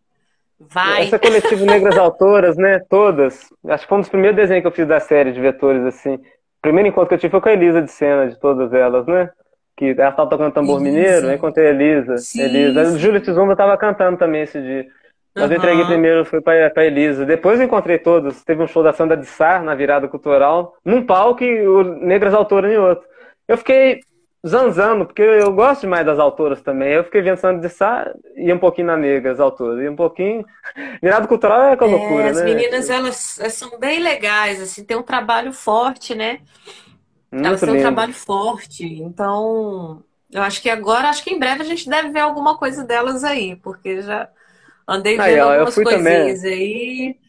[0.60, 1.04] Vai.
[1.04, 2.80] Essa coletivo Negras Autoras, né?
[2.90, 3.50] Todas.
[3.68, 6.16] Acho que foi um dos primeiros desenhos que eu fiz da série de vetores, assim.
[6.16, 9.06] O primeiro encontro que eu tive foi com a Elisa de cena, de todas elas,
[9.06, 9.30] né?
[9.76, 10.92] Que ela estava tocando tambor Elisa.
[10.92, 12.18] mineiro, aí encontrei a Elisa.
[12.18, 12.86] Sim, Elisa.
[12.86, 13.00] Sim.
[13.00, 14.86] Júlia Tizumba estava cantando também esse dia.
[15.36, 15.52] Mas uhum.
[15.52, 17.26] eu entreguei primeiro, foi pra, pra Elisa.
[17.26, 18.44] Depois eu encontrei todos.
[18.44, 22.34] Teve um show da Sandra de Sá, na virada cultural, num palco e o Negras
[22.34, 23.04] Autoras em outro.
[23.48, 24.02] Eu fiquei
[24.46, 26.92] zanzando, porque eu gosto demais das autoras também.
[26.94, 29.82] Eu fiquei vendo Sandra de Sá e um pouquinho na Negra, as autoras.
[29.82, 30.46] E um pouquinho.
[31.02, 32.44] Virado cultural é com é, loucura, as né?
[32.44, 36.42] As meninas, elas são bem legais, assim, tem um trabalho forte, né?
[37.32, 38.86] Muito elas têm um trabalho forte.
[38.86, 42.84] Então, eu acho que agora, acho que em breve a gente deve ver alguma coisa
[42.84, 44.30] delas aí, porque já
[44.88, 46.54] andei vendo aí, ó, algumas coisinhas também.
[46.54, 47.23] aí.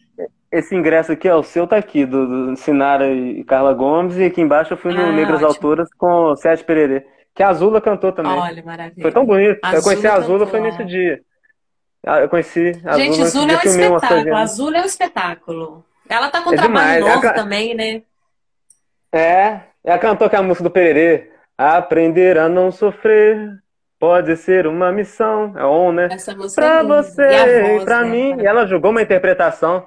[0.55, 4.23] Esse ingresso aqui, ó, o seu tá aqui, do, do Sinara e Carla Gomes, e
[4.23, 5.47] aqui embaixo eu fui no ah, Negras ótimo.
[5.47, 8.31] Autoras com o Sérgio Pererê, que a Azula cantou também.
[8.31, 9.01] Olha, maravilha.
[9.01, 9.59] Foi tão bonito.
[9.61, 10.47] Azula eu conheci a Azula, cantou.
[10.47, 11.19] foi nesse dia.
[12.07, 14.35] Ah, eu conheci a Gente, Azula é um espetáculo.
[14.35, 15.85] A Azula é um espetáculo.
[16.07, 17.21] Ela tá com é trabalho demais.
[17.21, 18.01] novo também, né?
[19.11, 21.31] É, ela cantou com a música do Pererê.
[21.57, 23.59] Aprender a não sofrer
[23.99, 25.53] pode ser uma missão.
[25.57, 26.07] É on, né?
[26.11, 28.09] Essa música pra é você e, pra né?
[28.09, 28.41] mim.
[28.41, 29.85] E ela jogou uma interpretação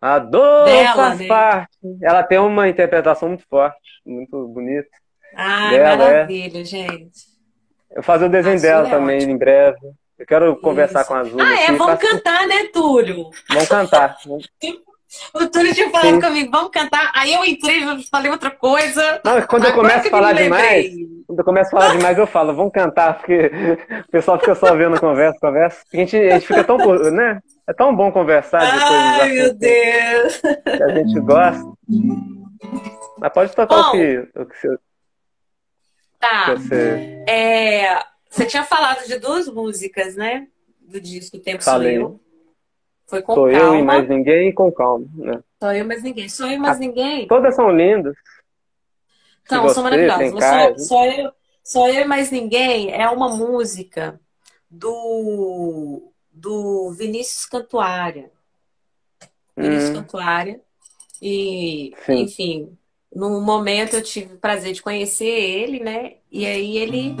[0.00, 1.26] a dor Dela, faz né?
[1.26, 1.78] parte.
[2.02, 4.88] Ela tem uma interpretação muito forte, muito bonita.
[5.34, 5.96] Dela, é.
[5.96, 6.64] maravilha, é.
[6.64, 7.30] gente.
[7.90, 9.32] Eu fazer o desenho a dela é também ótimo.
[9.32, 9.78] em breve.
[10.18, 10.60] Eu quero Isso.
[10.60, 11.40] conversar com a Azul.
[11.40, 11.72] Ah, é?
[11.72, 13.30] Vamos cantar, né, Túlio?
[13.48, 14.16] Vamos cantar.
[15.34, 16.20] O Túlio tinha falado Sim.
[16.20, 17.10] comigo, vamos cantar.
[17.14, 19.20] Aí eu entrei, falei outra coisa.
[19.24, 20.86] Não, quando eu começo a falar demais,
[21.26, 23.50] quando eu começo a falar demais, eu falo, vamos cantar, porque
[24.06, 25.82] o pessoal fica só vendo conversa, conversa.
[25.92, 26.78] A gente, a gente fica tão,
[27.10, 27.40] né?
[27.70, 30.40] É tão bom conversar de Ai, meu Deus!
[30.40, 31.72] Que a gente gosta.
[33.16, 34.78] Mas pode tocar bom, o que, o que você.
[36.18, 36.46] Tá.
[36.46, 37.24] Que você...
[37.28, 40.48] É, você tinha falado de duas músicas, né?
[40.80, 42.00] Do disco Tempo Falei.
[42.00, 42.20] Sou Eu.
[43.06, 43.58] Foi com Sou calma.
[43.68, 45.06] eu e mais ninguém e com calma.
[45.14, 45.40] Né?
[45.60, 46.28] Sou eu mais ninguém.
[46.28, 47.28] Sou eu mais ah, ninguém.
[47.28, 48.16] Todas são lindas.
[49.48, 50.32] Não, são maravilhosas.
[50.32, 51.32] Só, só, eu,
[51.62, 54.20] só eu e mais ninguém é uma música
[54.68, 56.09] do
[56.40, 58.30] do Vinícius Cantuária.
[59.56, 59.94] Vinícius hum.
[59.94, 60.60] Cantuária.
[61.20, 62.22] E, Sim.
[62.22, 62.78] enfim,
[63.14, 66.14] no momento eu tive o prazer de conhecer ele, né?
[66.30, 67.14] E aí ele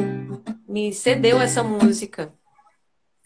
[0.66, 2.32] me cedeu essa música.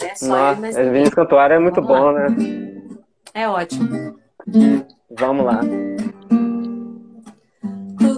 [0.01, 0.77] É só Nossa, mas...
[0.77, 2.29] Vinícius Cantuária é muito Vamos bom, lá.
[2.29, 2.37] né?
[3.33, 4.19] É ótimo.
[5.11, 5.61] Vamos lá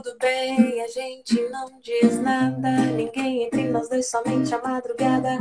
[0.07, 2.71] tudo bem, a gente não diz nada.
[2.71, 5.39] Ninguém entre nós dois, somente a madrugada.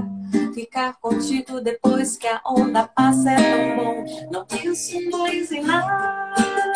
[0.56, 4.06] Ficar contigo depois que a onda passa é tão bom.
[4.32, 6.74] Não penso mais em nada.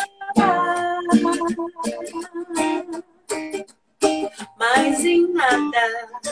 [4.56, 6.30] Mais em nada.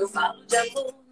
[0.00, 1.05] Eu falo de amor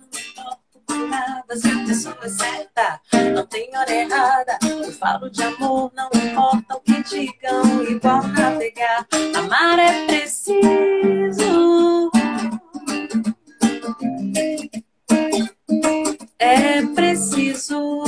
[1.06, 3.01] nada se a pessoa é certa.
[3.35, 4.59] Não tem hora errada.
[4.62, 7.82] Eu falo de amor, não importa o que digam.
[7.85, 9.06] Igual navegar,
[9.36, 12.10] amar é preciso.
[16.39, 18.05] É preciso.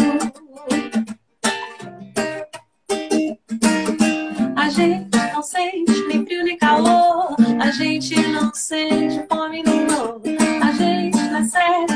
[4.57, 7.37] A gente não sente nem frio nem calor.
[7.61, 10.21] A gente não sente fome nem dor.
[10.63, 11.95] A gente não é certo,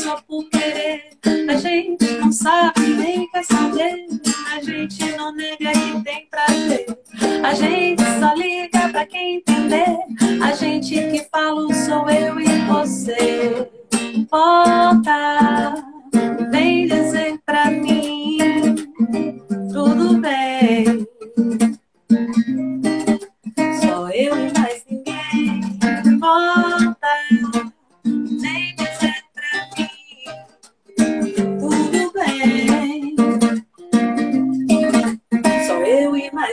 [0.00, 1.10] só por querer.
[1.48, 4.06] A gente não sabe nem quer saber.
[4.50, 6.86] A gente não nega que tem prazer.
[7.44, 9.98] A gente só liga pra quem entender.
[10.42, 13.70] A gente que fala sou eu e você.
[14.30, 15.74] Volta,
[16.50, 18.38] vem dizer pra mim
[19.72, 21.06] tudo bem.
[23.82, 24.79] Só eu e mais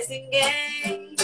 [0.08, 1.16] mais ninguém.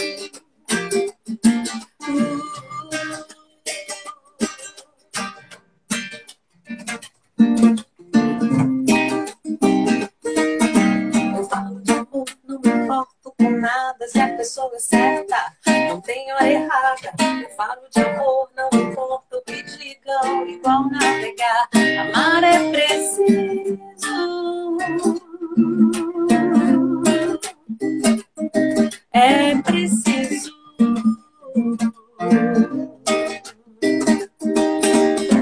[11.35, 15.55] Eu falo de amor, não me importo com nada se a pessoa é certa,
[15.87, 17.13] não tem hora errada.
[17.41, 21.69] Eu falo de amor, não me importo que digam igual navegar.
[21.73, 23.72] Amar é preciso.
[29.25, 30.51] É preciso.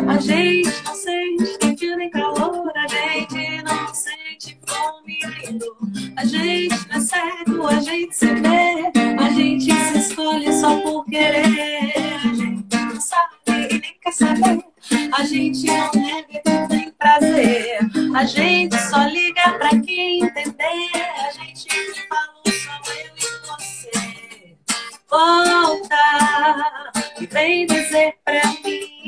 [0.08, 5.78] A gente não sente frio nem calor, a gente não sente fome nem dor.
[6.16, 11.04] A gente não é cego, a gente se vê, a gente se escolhe só por
[11.06, 11.96] querer.
[12.24, 14.64] A gente não sabe e nem quer saber,
[15.12, 17.80] a gente não nega e tem prazer.
[18.16, 20.92] A gente só liga pra quem entender,
[25.12, 26.72] Volta
[27.20, 29.01] e vem dizer pra mim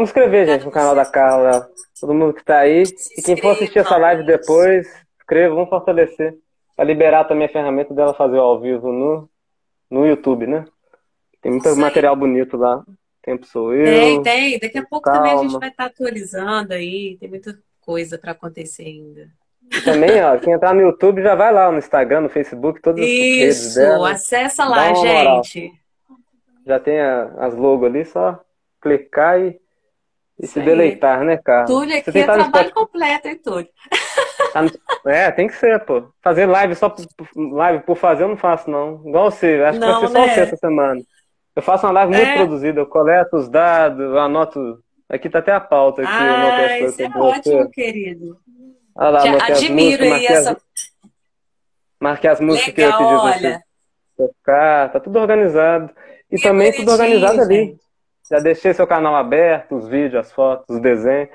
[0.00, 1.68] Vamos escrever, gente, no canal da Carla.
[2.00, 2.84] Todo mundo que tá aí.
[3.18, 4.88] E quem for assistir essa live depois,
[5.20, 6.38] escreva, vamos fortalecer.
[6.74, 9.28] Pra liberar também a ferramenta dela fazer o ao vivo no,
[9.90, 10.64] no YouTube, né?
[11.42, 11.80] Tem muito Isso aí.
[11.82, 12.82] material bonito lá.
[13.20, 13.84] Tempo sou eu.
[13.84, 14.58] Tem, tem.
[14.58, 15.58] Daqui a pouco também a gente Calma.
[15.60, 17.18] vai estar atualizando aí.
[17.20, 19.28] Tem muita coisa para acontecer ainda.
[19.70, 23.04] E também, ó, quem entrar no YouTube já vai lá no Instagram, no Facebook, todas
[23.04, 25.44] as redes Isso, acessa lá, uma moral.
[25.44, 25.70] gente.
[26.66, 28.40] Já tem a- as logos ali, só
[28.80, 29.59] clicar e,
[30.42, 31.66] e se deleitar, né, cara?
[31.66, 33.68] Túlio aqui é que trabalho Spotify, completo, hein, Túlio?
[34.52, 34.70] tá no-
[35.10, 36.04] É, tem que ser, pô.
[36.22, 37.04] Fazer live só por,
[37.36, 39.02] live por fazer eu não faço, não.
[39.06, 40.34] Igual você, acho que Não, vai ser só né?
[40.34, 41.00] você essa semana.
[41.56, 42.34] Eu faço uma live muito É.
[42.34, 44.78] produzida, eu coleto os dados, anoto.
[45.08, 47.38] Aqui tá até a pauta aqui, Ah, isso é sobre você.
[47.54, 48.38] ótimo, querido.
[48.94, 50.56] Olha lá, Te admiro músicas, aí marquei as, essa.
[52.00, 53.60] marquei as músicas que eu Legal, você olha.
[54.16, 55.90] tocar, tá tudo organizado.
[56.30, 57.76] E Que também tudo organizado ali.
[58.30, 61.28] Já deixei seu canal aberto, os vídeos, as fotos, os desenhos,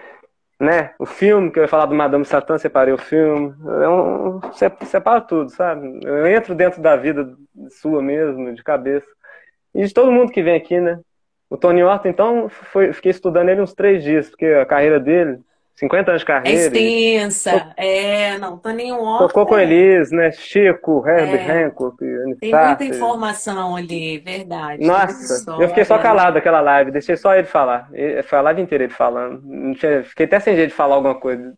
[0.59, 0.93] né?
[0.99, 3.53] O filme, que eu ia falar do Madame Satã, separei o filme.
[3.83, 5.99] É um, se- separa tudo, sabe?
[6.05, 7.35] Eu entro dentro da vida
[7.69, 9.07] sua mesmo, de cabeça.
[9.73, 10.99] E de todo mundo que vem aqui, né?
[11.49, 15.39] O Tony Horta, então, foi, fiquei estudando ele uns três dias, porque a carreira dele,
[15.77, 17.73] 50 anos de É carreira, e extensa.
[17.75, 19.63] É, não, Toninho tocou com Horta.
[19.63, 20.31] Elis, né?
[20.31, 21.65] Chico, Herbie É.
[21.65, 21.97] Hancock,
[22.39, 24.85] Tem muita informação ali, verdade.
[24.85, 27.89] Nossa, eu fiquei só calado naquela live, deixei só ele falar.
[27.91, 29.41] Ele- Foi a live inteira ele falando.
[30.05, 31.53] Fiquei até sem jeito de falar alguma coisa.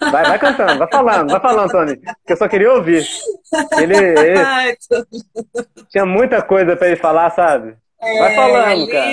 [0.00, 1.96] Vai, vai cantando, vai falando, vai falando, Tony.
[2.26, 3.04] Que eu só queria ouvir.
[3.76, 7.74] Ele, ele tô- tinha muita coisa pra ele falar, sabe?
[8.00, 9.10] Vai É, falando, ali, cara.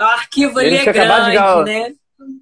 [0.00, 1.94] o arquivo ali Ele é acabado de grande, ganhar- né?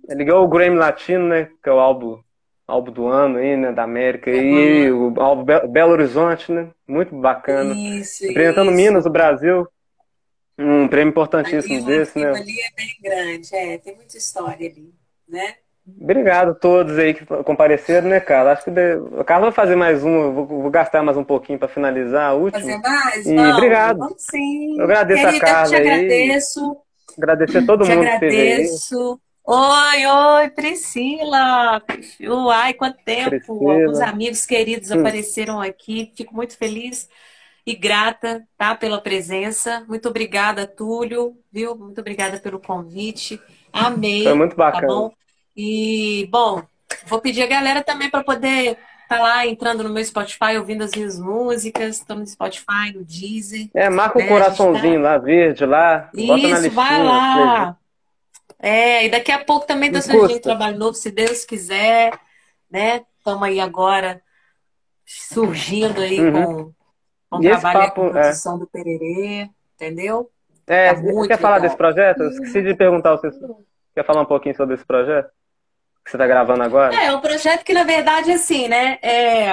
[0.08, 1.48] Ele ganhou o Grammy Latino, né?
[1.62, 2.18] Que é o álbum,
[2.66, 3.72] álbum do ano aí, né?
[3.72, 4.30] Da América.
[4.30, 6.68] E o álbum Be- Belo Horizonte, né?
[6.86, 7.74] Muito bacana.
[7.74, 8.76] Isso, Representando isso.
[8.76, 9.66] Minas, o Brasil.
[10.58, 12.28] Um prêmio Ali, importantíssimo o desse, né?
[12.30, 14.92] ali é bem grande, é, tem muita história ali,
[15.26, 15.54] né?
[16.00, 18.52] Obrigado a todos aí que compareceram, né, Carla?
[18.52, 21.66] Acho que o Carla vai fazer mais um, vou, vou gastar mais um pouquinho para
[21.68, 22.60] finalizar a última.
[22.60, 23.26] Fazer mais?
[23.26, 23.98] E Vamos, obrigado.
[23.98, 24.78] vamos sim.
[24.78, 25.88] Eu agradeço a Querida, eu te Carla aí.
[25.96, 26.76] agradeço,
[27.18, 29.20] Agradecer a todo te mundo que agradeço.
[29.44, 31.82] Oi, oi, Priscila.
[32.20, 33.30] Uai, quanto tempo.
[33.30, 33.72] Priscila.
[33.74, 35.00] Alguns amigos queridos Hum.
[35.00, 36.12] apareceram aqui.
[36.16, 37.08] Fico muito feliz
[37.66, 39.84] e grata, tá, pela presença.
[39.88, 41.76] Muito obrigada, Túlio, viu?
[41.76, 43.40] Muito obrigada pelo convite.
[43.72, 44.24] Amei.
[44.24, 44.86] Foi muito Tá bacana.
[44.86, 45.12] bom?
[45.56, 46.62] E, bom,
[47.06, 50.92] vou pedir a galera também para poder estar lá entrando no meu Spotify, ouvindo as
[50.92, 51.98] minhas músicas.
[51.98, 53.68] Estou no Spotify, no Deezer.
[53.74, 57.76] É, marca um né, coraçãozinho lá, verde lá, Isso, vai lá.
[58.58, 60.40] É, e daqui a pouco também está surgindo custa.
[60.40, 62.12] trabalho novo, se Deus quiser,
[62.70, 63.02] né?
[63.18, 64.22] Estamos aí agora
[65.04, 66.32] surgindo aí Uhum.
[66.32, 66.72] com,
[67.30, 68.10] com E trabalho papo, com é.
[68.22, 70.30] produção do Pererê, entendeu?
[70.66, 71.68] É, Tá você quer falar legal.
[71.68, 72.22] desse projeto?
[72.22, 73.30] Eu esqueci de perguntar, você
[73.94, 75.28] quer falar um pouquinho sobre esse projeto?
[76.04, 76.94] Que você está gravando agora?
[76.94, 78.98] É, é um projeto que, na verdade, assim, né?
[79.02, 79.50] É...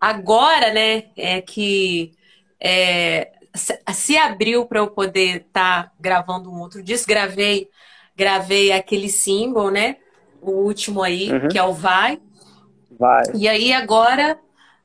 [0.00, 2.12] Agora, né, é que
[2.60, 7.08] é, se, abriu para eu poder estar gravando um outro disco.
[7.08, 7.68] Gravei,
[8.16, 9.96] gravei aquele single, né?
[10.40, 11.48] O último aí, Uhum.
[11.48, 12.20] que é o Vai.
[12.98, 13.22] Vai.
[13.34, 14.38] E aí agora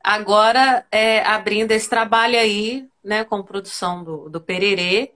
[0.03, 5.11] agora é, abrindo esse trabalho aí, né, com produção do, do Pererê.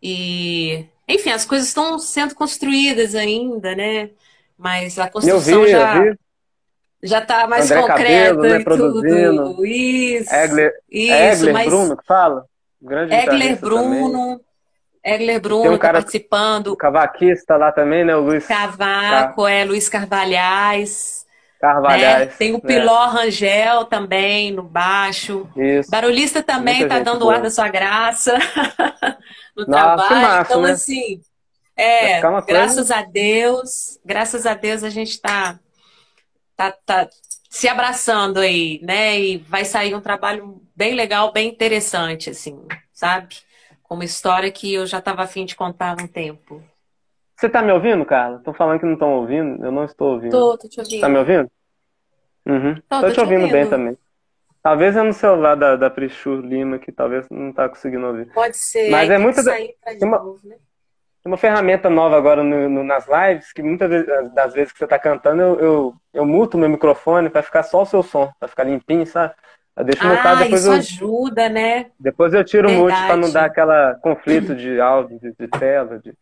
[0.00, 4.10] E, enfim, as coisas estão sendo construídas ainda, né?
[4.56, 6.14] Mas a construção vi, já
[7.02, 9.44] já está mais André concreta Cabelo, né, produzindo.
[9.54, 9.66] tudo.
[9.66, 10.34] Isso.
[10.34, 11.66] Egler, isso, Egler mas...
[11.68, 12.44] Bruno que fala?
[12.80, 14.38] Grande Egler Bruno.
[14.38, 14.40] Também.
[15.04, 16.76] Egler Bruno Tem um tá cara, tá participando.
[16.76, 18.14] Cavaquista lá também, né?
[18.16, 18.46] O Luiz.
[18.46, 19.52] Cavaco, Car...
[19.52, 21.26] é, Luiz Carvalhais.
[21.60, 22.28] Carvalhais.
[22.28, 22.34] Né?
[22.38, 23.08] Tem o Piló é.
[23.08, 25.48] Rangel também no baixo.
[25.56, 25.90] Isso.
[25.90, 28.38] Barulhista também Muita tá dando o ar da sua graça
[29.56, 30.22] no Nossa, trabalho.
[30.22, 30.70] Massa, então, né?
[30.70, 31.20] assim,
[31.76, 35.58] é, graças a Deus, graças a Deus a gente tá,
[36.56, 37.08] tá, tá
[37.48, 39.18] se abraçando aí, né?
[39.18, 43.36] E vai sair um trabalho bem legal, bem interessante, assim, sabe?
[43.82, 46.62] Com uma história que eu já estava afim de contar há um tempo.
[47.36, 48.38] Você tá me ouvindo, Carla?
[48.38, 49.64] Estão falando que não estão ouvindo.
[49.64, 50.30] Eu não estou ouvindo.
[50.30, 51.00] Tô, tô te ouvindo.
[51.00, 51.50] Tá me ouvindo?
[52.46, 52.74] Uhum.
[52.88, 53.98] Tô, tô, tô te, ouvindo, ouvindo, bem também.
[54.62, 58.32] Talvez é no celular da, da Prichur Lima que talvez não tá conseguindo ouvir.
[58.32, 58.90] Pode ser.
[58.90, 59.42] Mas é muito.
[59.44, 60.56] Tem uma, novo, né?
[61.24, 64.86] uma ferramenta nova agora no, no, nas lives que muitas vezes, das vezes que você
[64.86, 68.48] tá cantando, eu, eu, eu muto meu microfone para ficar só o seu som, para
[68.48, 69.34] ficar limpinho, sabe?
[69.78, 71.86] Eu deixo ah, mutado, depois isso eu, ajuda, né?
[72.00, 72.82] Depois eu tiro Verdade.
[72.82, 76.12] o mute para não dar aquela conflito de áudio, de, de tela, de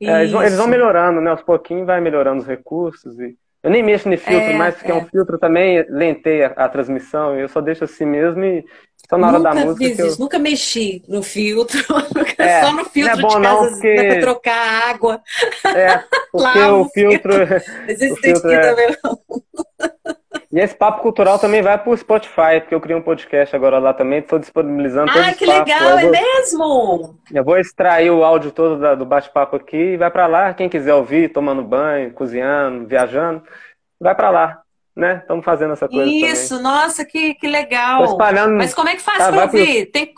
[0.00, 1.30] é, eles, vão, eles, vão, melhorando, né?
[1.30, 3.18] Aos pouquinhos vai melhorando os recursos.
[3.20, 3.36] E...
[3.62, 4.94] Eu nem mexo no filtro é, mais, porque é.
[4.94, 7.38] um filtro também lenteia a transmissão.
[7.38, 8.64] Eu só deixo assim mesmo e
[9.08, 9.84] só na hora nunca da música.
[9.84, 10.18] Fiz eu...
[10.18, 11.78] Nunca mexi no filtro.
[12.38, 13.94] É, só no filtro não é bom, de casa porque...
[13.94, 15.22] dá pra trocar água.
[15.64, 16.02] É,
[16.32, 17.34] porque o filtro.
[17.34, 18.72] o filtro é...
[20.52, 23.94] E esse papo cultural também vai pro Spotify, porque eu criei um podcast agora lá
[23.94, 27.18] também, estou disponibilizando ah, todo Ah, que legal, é mesmo?
[27.32, 30.52] Eu vou extrair o áudio todo da, do bate-papo aqui e vai para lá.
[30.52, 33.42] Quem quiser ouvir, tomando banho, cozinhando, viajando,
[33.98, 34.62] vai para lá.
[34.94, 35.20] Né?
[35.22, 36.64] Estamos fazendo essa coisa Isso, também.
[36.64, 38.04] nossa, que, que legal.
[38.04, 38.54] espalhando...
[38.56, 39.84] Mas como é que faz tá, para ouvir?
[39.84, 39.92] Pro...
[39.92, 40.14] Tem...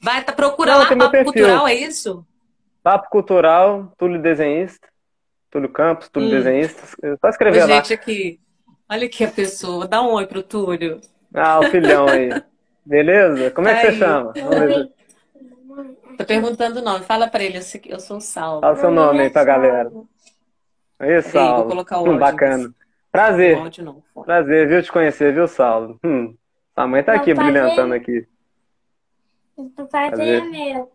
[0.00, 2.24] Vai, tá, procura lá Papo Cultural, é isso?
[2.84, 4.86] Papo Cultural, Túlio Desenhista,
[5.50, 6.32] Túlio Campos, Túlio hum.
[6.32, 6.86] Desenhista.
[7.20, 7.74] Só escrever Ô, lá.
[7.74, 8.43] Gente, aqui.
[8.88, 9.88] Olha aqui a pessoa.
[9.88, 11.00] Dá um oi pro Túlio.
[11.32, 12.30] Ah, o filhão aí.
[12.84, 13.50] Beleza?
[13.50, 13.92] Como é que aí.
[13.92, 14.32] você chama?
[16.16, 17.04] Tô perguntando o nome.
[17.04, 18.60] Fala pra ele, eu sou o Saulo.
[18.60, 19.90] Fala o seu nome aí pra galera.
[20.98, 21.62] Aí, Saulo.
[21.62, 22.14] Vou colocar o áudio.
[22.14, 22.74] Hum, bacana.
[23.10, 23.58] Prazer.
[24.24, 25.98] Prazer, viu, te conhecer, viu, Saulo?
[26.04, 26.36] Hum.
[26.74, 28.26] Sua mãe tá aqui, brilhantando aqui.
[29.56, 30.92] O prazer é meu.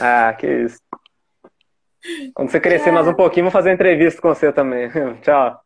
[0.00, 0.80] Ah, que isso.
[2.34, 4.90] Quando você crescer mais um pouquinho, vou fazer entrevista com você também.
[5.22, 5.60] Tchau.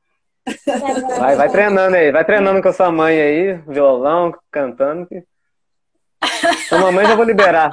[1.19, 5.07] Vai, vai treinando aí, vai treinando com a sua mãe aí, violão, cantando.
[5.07, 5.25] Que...
[6.69, 7.71] Sua mamãe já vou liberar.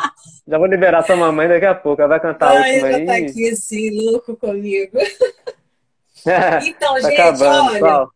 [0.48, 2.02] Já vou liberar sua mamãe daqui a pouco.
[2.02, 3.06] Ela vai cantar a última ela aí.
[3.06, 4.98] tá aqui assim, louco comigo.
[6.66, 8.08] então, tá gente, acabando, olha.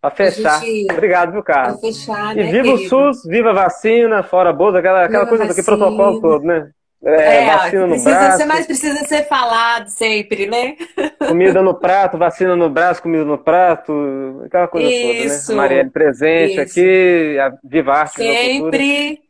[0.00, 0.60] Pra fechar.
[0.60, 0.92] Gente...
[0.92, 1.80] Obrigado, viu, Carlos?
[1.80, 2.96] Pra fechar, e né, viva querido?
[2.96, 6.70] o SUS, viva a vacina, fora bolsa, aquela, aquela coisa daquele protocolo todo, né?
[7.04, 8.36] É, é vacina no braço.
[8.38, 10.76] Ser, mais precisa ser falado sempre, né?
[11.18, 15.62] Comida no prato, vacina no braço, comida no prato, aquela coisa isso, toda, né?
[15.62, 16.60] Marielle presente isso.
[16.60, 19.20] aqui, a Viva Arte Sempre.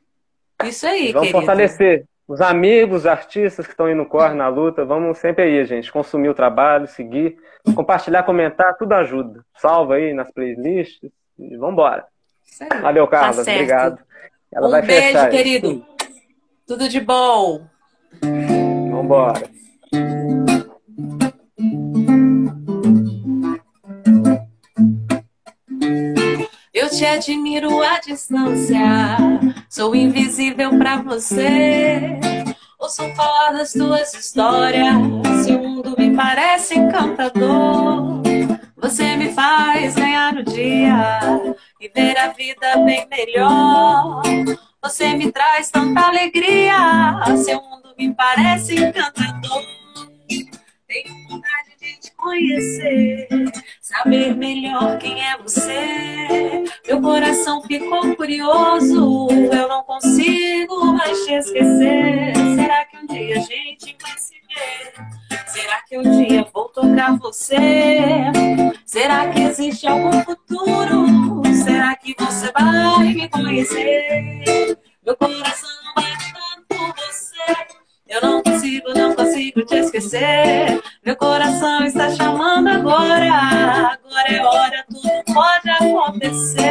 [0.64, 1.38] Isso aí, Vamos querido.
[1.38, 4.84] fortalecer os amigos, os artistas que estão indo no corre, na luta.
[4.84, 5.90] Vamos sempre aí, gente.
[5.90, 7.36] Consumir o trabalho, seguir,
[7.74, 9.44] compartilhar, comentar, tudo ajuda.
[9.56, 12.04] Salva aí nas playlists e vambora.
[12.80, 13.44] Valeu, Carlos.
[13.44, 13.98] Tá Obrigado.
[14.52, 15.68] Ela um vai beijo, fechar querido.
[15.68, 15.91] Aí.
[16.72, 17.66] Tudo de bom.
[18.90, 19.42] Vambora.
[26.72, 28.78] Eu te admiro à distância,
[29.68, 32.18] sou invisível para você.
[32.78, 34.94] Ouço falar das tuas histórias,
[35.44, 38.22] seu mundo me parece encantador.
[38.78, 41.20] Você me faz ganhar o dia
[41.78, 44.22] e ver a vida bem melhor.
[44.82, 46.74] Você me traz tanta alegria,
[47.36, 49.62] seu mundo me parece encantador.
[50.88, 53.28] Tenho vontade de te conhecer,
[53.80, 56.64] saber melhor quem é você.
[56.84, 62.32] Meu coração ficou curioso, eu não consigo mais te esquecer.
[62.56, 65.46] Será que um dia a gente vai se ver?
[65.46, 67.56] Será que um dia vou tocar você?
[68.84, 71.06] Será que existe algum futuro?
[71.64, 74.71] Será que você vai me conhecer?
[75.12, 77.66] Meu coração bate tanto por você.
[78.08, 80.82] Eu não consigo, não consigo te esquecer.
[81.04, 83.28] Meu coração está chamando agora.
[83.28, 86.62] Agora é hora, tudo pode acontecer.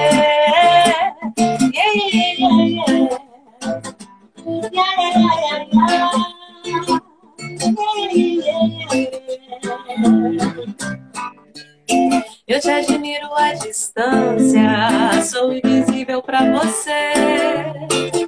[12.48, 16.42] Eu te admiro à distância, sou invisível pra
[16.72, 18.21] Será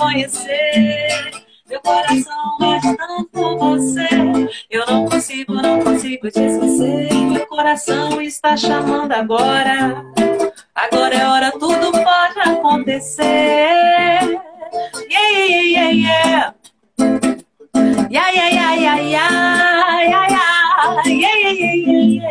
[0.00, 1.30] conhecer?
[1.68, 4.08] Meu coração bate tanto por você.
[4.70, 7.14] Eu não consigo, não consigo te esquecer.
[7.14, 10.02] Meu coração está chamando agora.
[10.74, 13.24] Agora é hora, tudo pode acontecer.
[15.10, 16.54] Yeah, yeah, yeah, yeah.
[18.10, 20.26] Yeah, yeah, yeah, yeah, yeah, yeah,
[21.06, 22.24] yeah, yeah, yeah, yeah,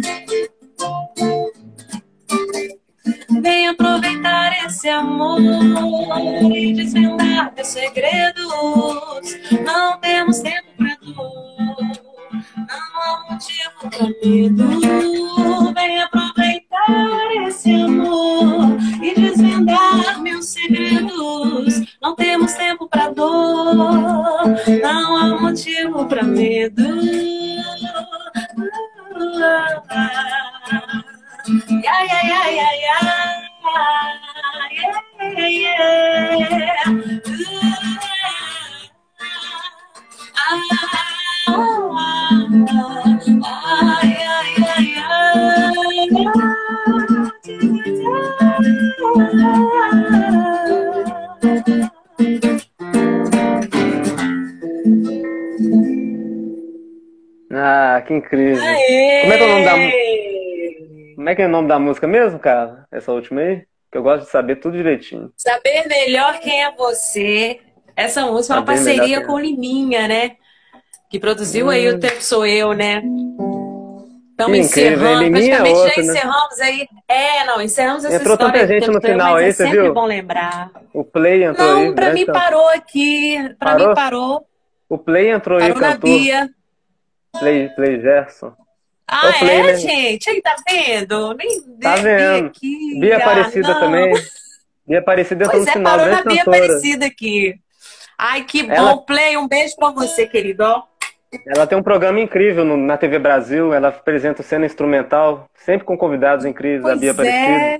[0.00, 0.21] yeah.
[3.40, 5.40] Vem aproveitar esse amor
[6.54, 9.36] e desvendar meus segredos.
[9.64, 11.76] Não temos tempo pra dor,
[12.56, 15.72] não há motivo pra medo.
[15.74, 21.96] Vem aproveitar esse amor e desvendar meus segredos.
[22.00, 23.76] Não temos tempo pra dor,
[24.82, 26.82] não há motivo pra medo.
[31.44, 32.42] Yeah, yeah.
[57.54, 58.62] Ah, que incrível.
[58.62, 59.20] Aê.
[59.22, 60.31] Como é que é o nome da música?
[61.14, 62.86] Como é que é o nome da música mesmo, cara?
[62.90, 63.62] Essa última aí?
[63.90, 65.30] Que eu gosto de saber tudo direitinho.
[65.36, 67.60] Saber melhor quem é você.
[67.94, 69.20] Essa música é uma parceria é.
[69.24, 70.32] com Liminha, né?
[71.10, 71.96] Que produziu aí Hum.
[71.96, 73.02] o Tempo Sou Eu, né?
[74.30, 76.08] Estamos encerrando, é praticamente outro, já né?
[76.08, 76.88] encerramos aí.
[77.06, 79.64] É, não, encerramos essa Entrou história tanta do gente no final mas aí, é você
[79.64, 79.94] sempre viu?
[79.94, 80.70] bom lembrar.
[80.92, 81.84] O Play entrou aí.
[81.86, 82.42] Não, pra grande mim cantor.
[82.42, 83.54] parou aqui.
[83.58, 83.88] Pra Parou?
[83.88, 84.46] mim parou.
[84.88, 86.10] O Play entrou aí, Parou na cantor.
[86.10, 86.48] Bia.
[87.38, 88.52] Play, Play Gerson.
[89.14, 89.74] Ah, Play, é, né?
[89.76, 90.30] gente?
[90.30, 91.34] Aí, tá vendo?
[91.34, 92.46] Nem Tá vi vendo?
[92.46, 92.98] aqui.
[93.00, 94.12] Bia Aparecida também.
[94.86, 96.64] Bia Aparecida entrou Pois no é, final, parou na grande Bia cantora.
[96.64, 97.54] Aparecida aqui.
[98.18, 98.72] Ai, que bom.
[98.72, 100.64] Ela- Play, um beijo pra você, querido.
[101.46, 103.72] Ela tem um programa incrível no- na TV Brasil.
[103.74, 107.64] Ela apresenta cena instrumental, sempre com convidados incríveis, a Bia Pois Aparecida.
[107.66, 107.78] é.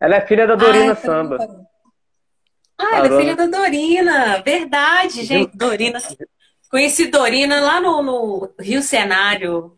[0.00, 1.38] Ela é filha da Dorina Ai, Samba.
[2.78, 4.42] Ah, ela é filha da Dorina.
[4.44, 5.56] Verdade, gente.
[5.56, 5.98] Dorina.
[6.70, 9.72] Conheci Dorina lá no, no Rio Cenário.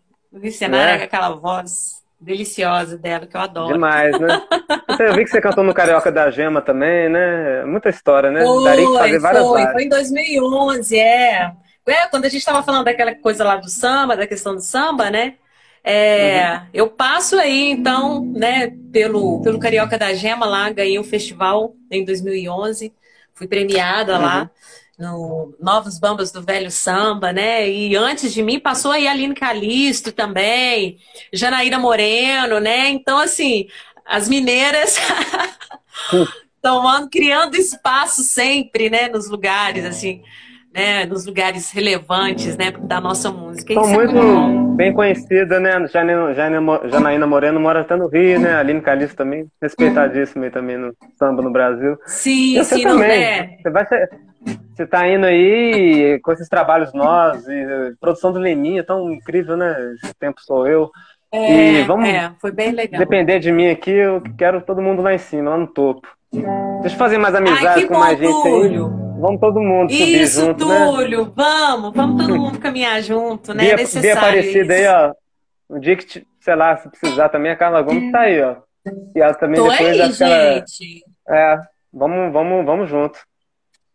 [0.51, 1.05] Cenário, É?
[1.05, 3.73] aquela voz deliciosa dela, que eu adoro.
[3.73, 4.43] Demais, né?
[4.99, 7.65] Eu vi que você cantou no Carioca da Gema também, né?
[7.65, 8.45] Muita história, né?
[8.45, 11.53] Foi, Daria que fazer várias foi, foi em 2011, é.
[11.87, 15.11] É, quando a gente estava falando daquela coisa lá do samba, da questão do samba,
[15.11, 15.35] né?
[15.85, 16.67] É, Uhum.
[16.75, 22.05] Eu passo aí, então, né, pelo, pelo Carioca da Gema lá, ganhei o festival em
[22.05, 22.93] 2011,
[23.33, 24.51] fui premiada lá
[24.99, 27.69] no Novos Bambas do Velho Samba, né?
[27.71, 30.99] E antes de mim passou aí a Aline Calisto também,
[31.33, 32.89] Janaína Moreno, né?
[32.89, 33.69] Então, assim,
[34.05, 34.97] as mineiras
[36.61, 40.23] tomando, criando espaço sempre, né, nos lugares, assim,
[40.75, 43.73] né, nos lugares relevantes, né, da nossa música.
[43.73, 44.58] Isso é muito bom.
[44.79, 45.87] Bem conhecidas, né?
[45.89, 48.55] Janaína, Janaína Mo- Janaína Moreno mora até no Rio, né?
[48.55, 51.99] Aline Calixto também, respeitadíssima aí também no samba no Brasil.
[52.07, 53.25] Sim, você sim, não também.
[53.25, 53.59] é?
[53.61, 54.09] Você vai ser...
[54.75, 59.57] Você tá indo aí com esses trabalhos nós, e eh, produção do Leninha, tão incrível,
[59.57, 59.77] né?
[60.01, 60.89] Esse tempo sou eu.
[61.33, 63.01] É, E vamos é, foi bem legal.
[63.01, 66.07] depender de mim aqui, eu quero todo mundo lá em cima, lá no topo.
[66.33, 69.08] Deixa eu fazer mais Ai, amizade que com mais gente aí.
[69.19, 70.87] Vamos todo mundo subir Isso, junto, né?
[70.87, 73.65] Túlio, vamos, vamos todo mundo caminhar junto, né?
[73.65, 74.93] É Bia, Bia necessário Aparecida aí, isso.
[74.93, 75.75] ó.
[75.77, 78.57] Um dia que, sei lá, se precisar também, a Carla Gomes tá aí, ó.
[79.15, 81.05] E ela também Tô depois aí, que ela- gente.
[81.29, 81.59] É,
[81.93, 83.19] vamos, vamos, vamos junto.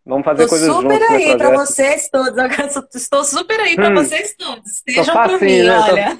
[0.06, 1.66] Vamos fazer Tô coisas super juntos no aí pra projeto.
[1.68, 2.96] vocês todos.
[2.96, 3.96] Estou super aí pra Hum.
[3.96, 4.70] vocês todos.
[4.70, 5.80] Estejam por facinho, mim, né?
[5.80, 6.18] Olha.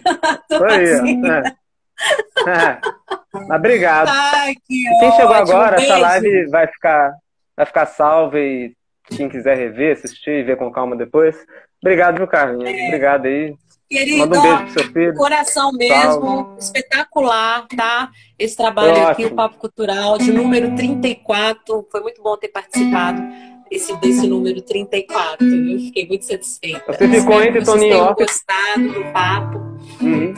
[0.48, 2.48] Tô Tô aí, ó.
[2.48, 2.64] É.
[2.72, 3.56] É.
[3.56, 4.08] Obrigado.
[4.10, 5.58] Ai, que Quem chegou ótimo.
[5.58, 6.02] agora, essa Beijo.
[6.02, 7.14] live vai ficar,
[7.58, 8.74] vai ficar salva e
[9.10, 11.36] quem quiser rever, assistir e ver com calma depois.
[11.82, 12.70] Obrigado, viu, Carlinhos?
[12.74, 12.88] É.
[12.88, 13.54] Obrigado aí.
[13.90, 15.14] Querido, Manda um beijo pro seu filho.
[15.14, 18.10] coração mesmo, espetacular, tá?
[18.40, 19.08] Esse trabalho Ótimo.
[19.10, 21.88] aqui, o Papo Cultural, de número 34.
[21.92, 23.22] Foi muito bom ter participado
[23.70, 25.46] desse, desse número 34.
[25.46, 26.92] Eu fiquei muito satisfeita.
[26.92, 29.58] Você ficou Espero entre Tony Hawk- gostado do papo.
[30.02, 30.34] Uhum.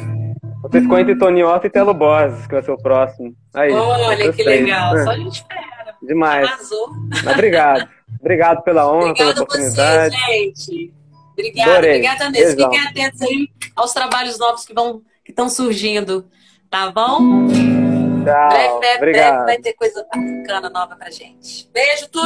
[0.63, 3.33] Você ficou entre Tony Otto e Telo Borges, que vai ser o próximo.
[3.53, 4.97] Aí, Olha que legal.
[4.97, 5.95] É, Só a gente fera.
[6.01, 6.47] Demais.
[6.47, 6.89] Arrasou.
[7.23, 7.87] Mas obrigado.
[8.25, 10.15] Obrigado pela honra, pela Obrigada a você, oportunidade.
[10.17, 10.93] gente.
[11.33, 11.89] Obrigada, Adorei.
[11.91, 12.55] obrigada mesmo.
[12.55, 12.71] Beijão.
[12.71, 16.27] Fiquem atentos aí aos trabalhos novos que vão que estão surgindo,
[16.69, 17.47] tá bom?
[17.47, 18.23] Tchau.
[18.23, 19.45] breve, breve, breve Obrigado.
[19.45, 21.69] vai ter coisa bacana nova pra gente.
[21.71, 22.23] Beijo, Túlio.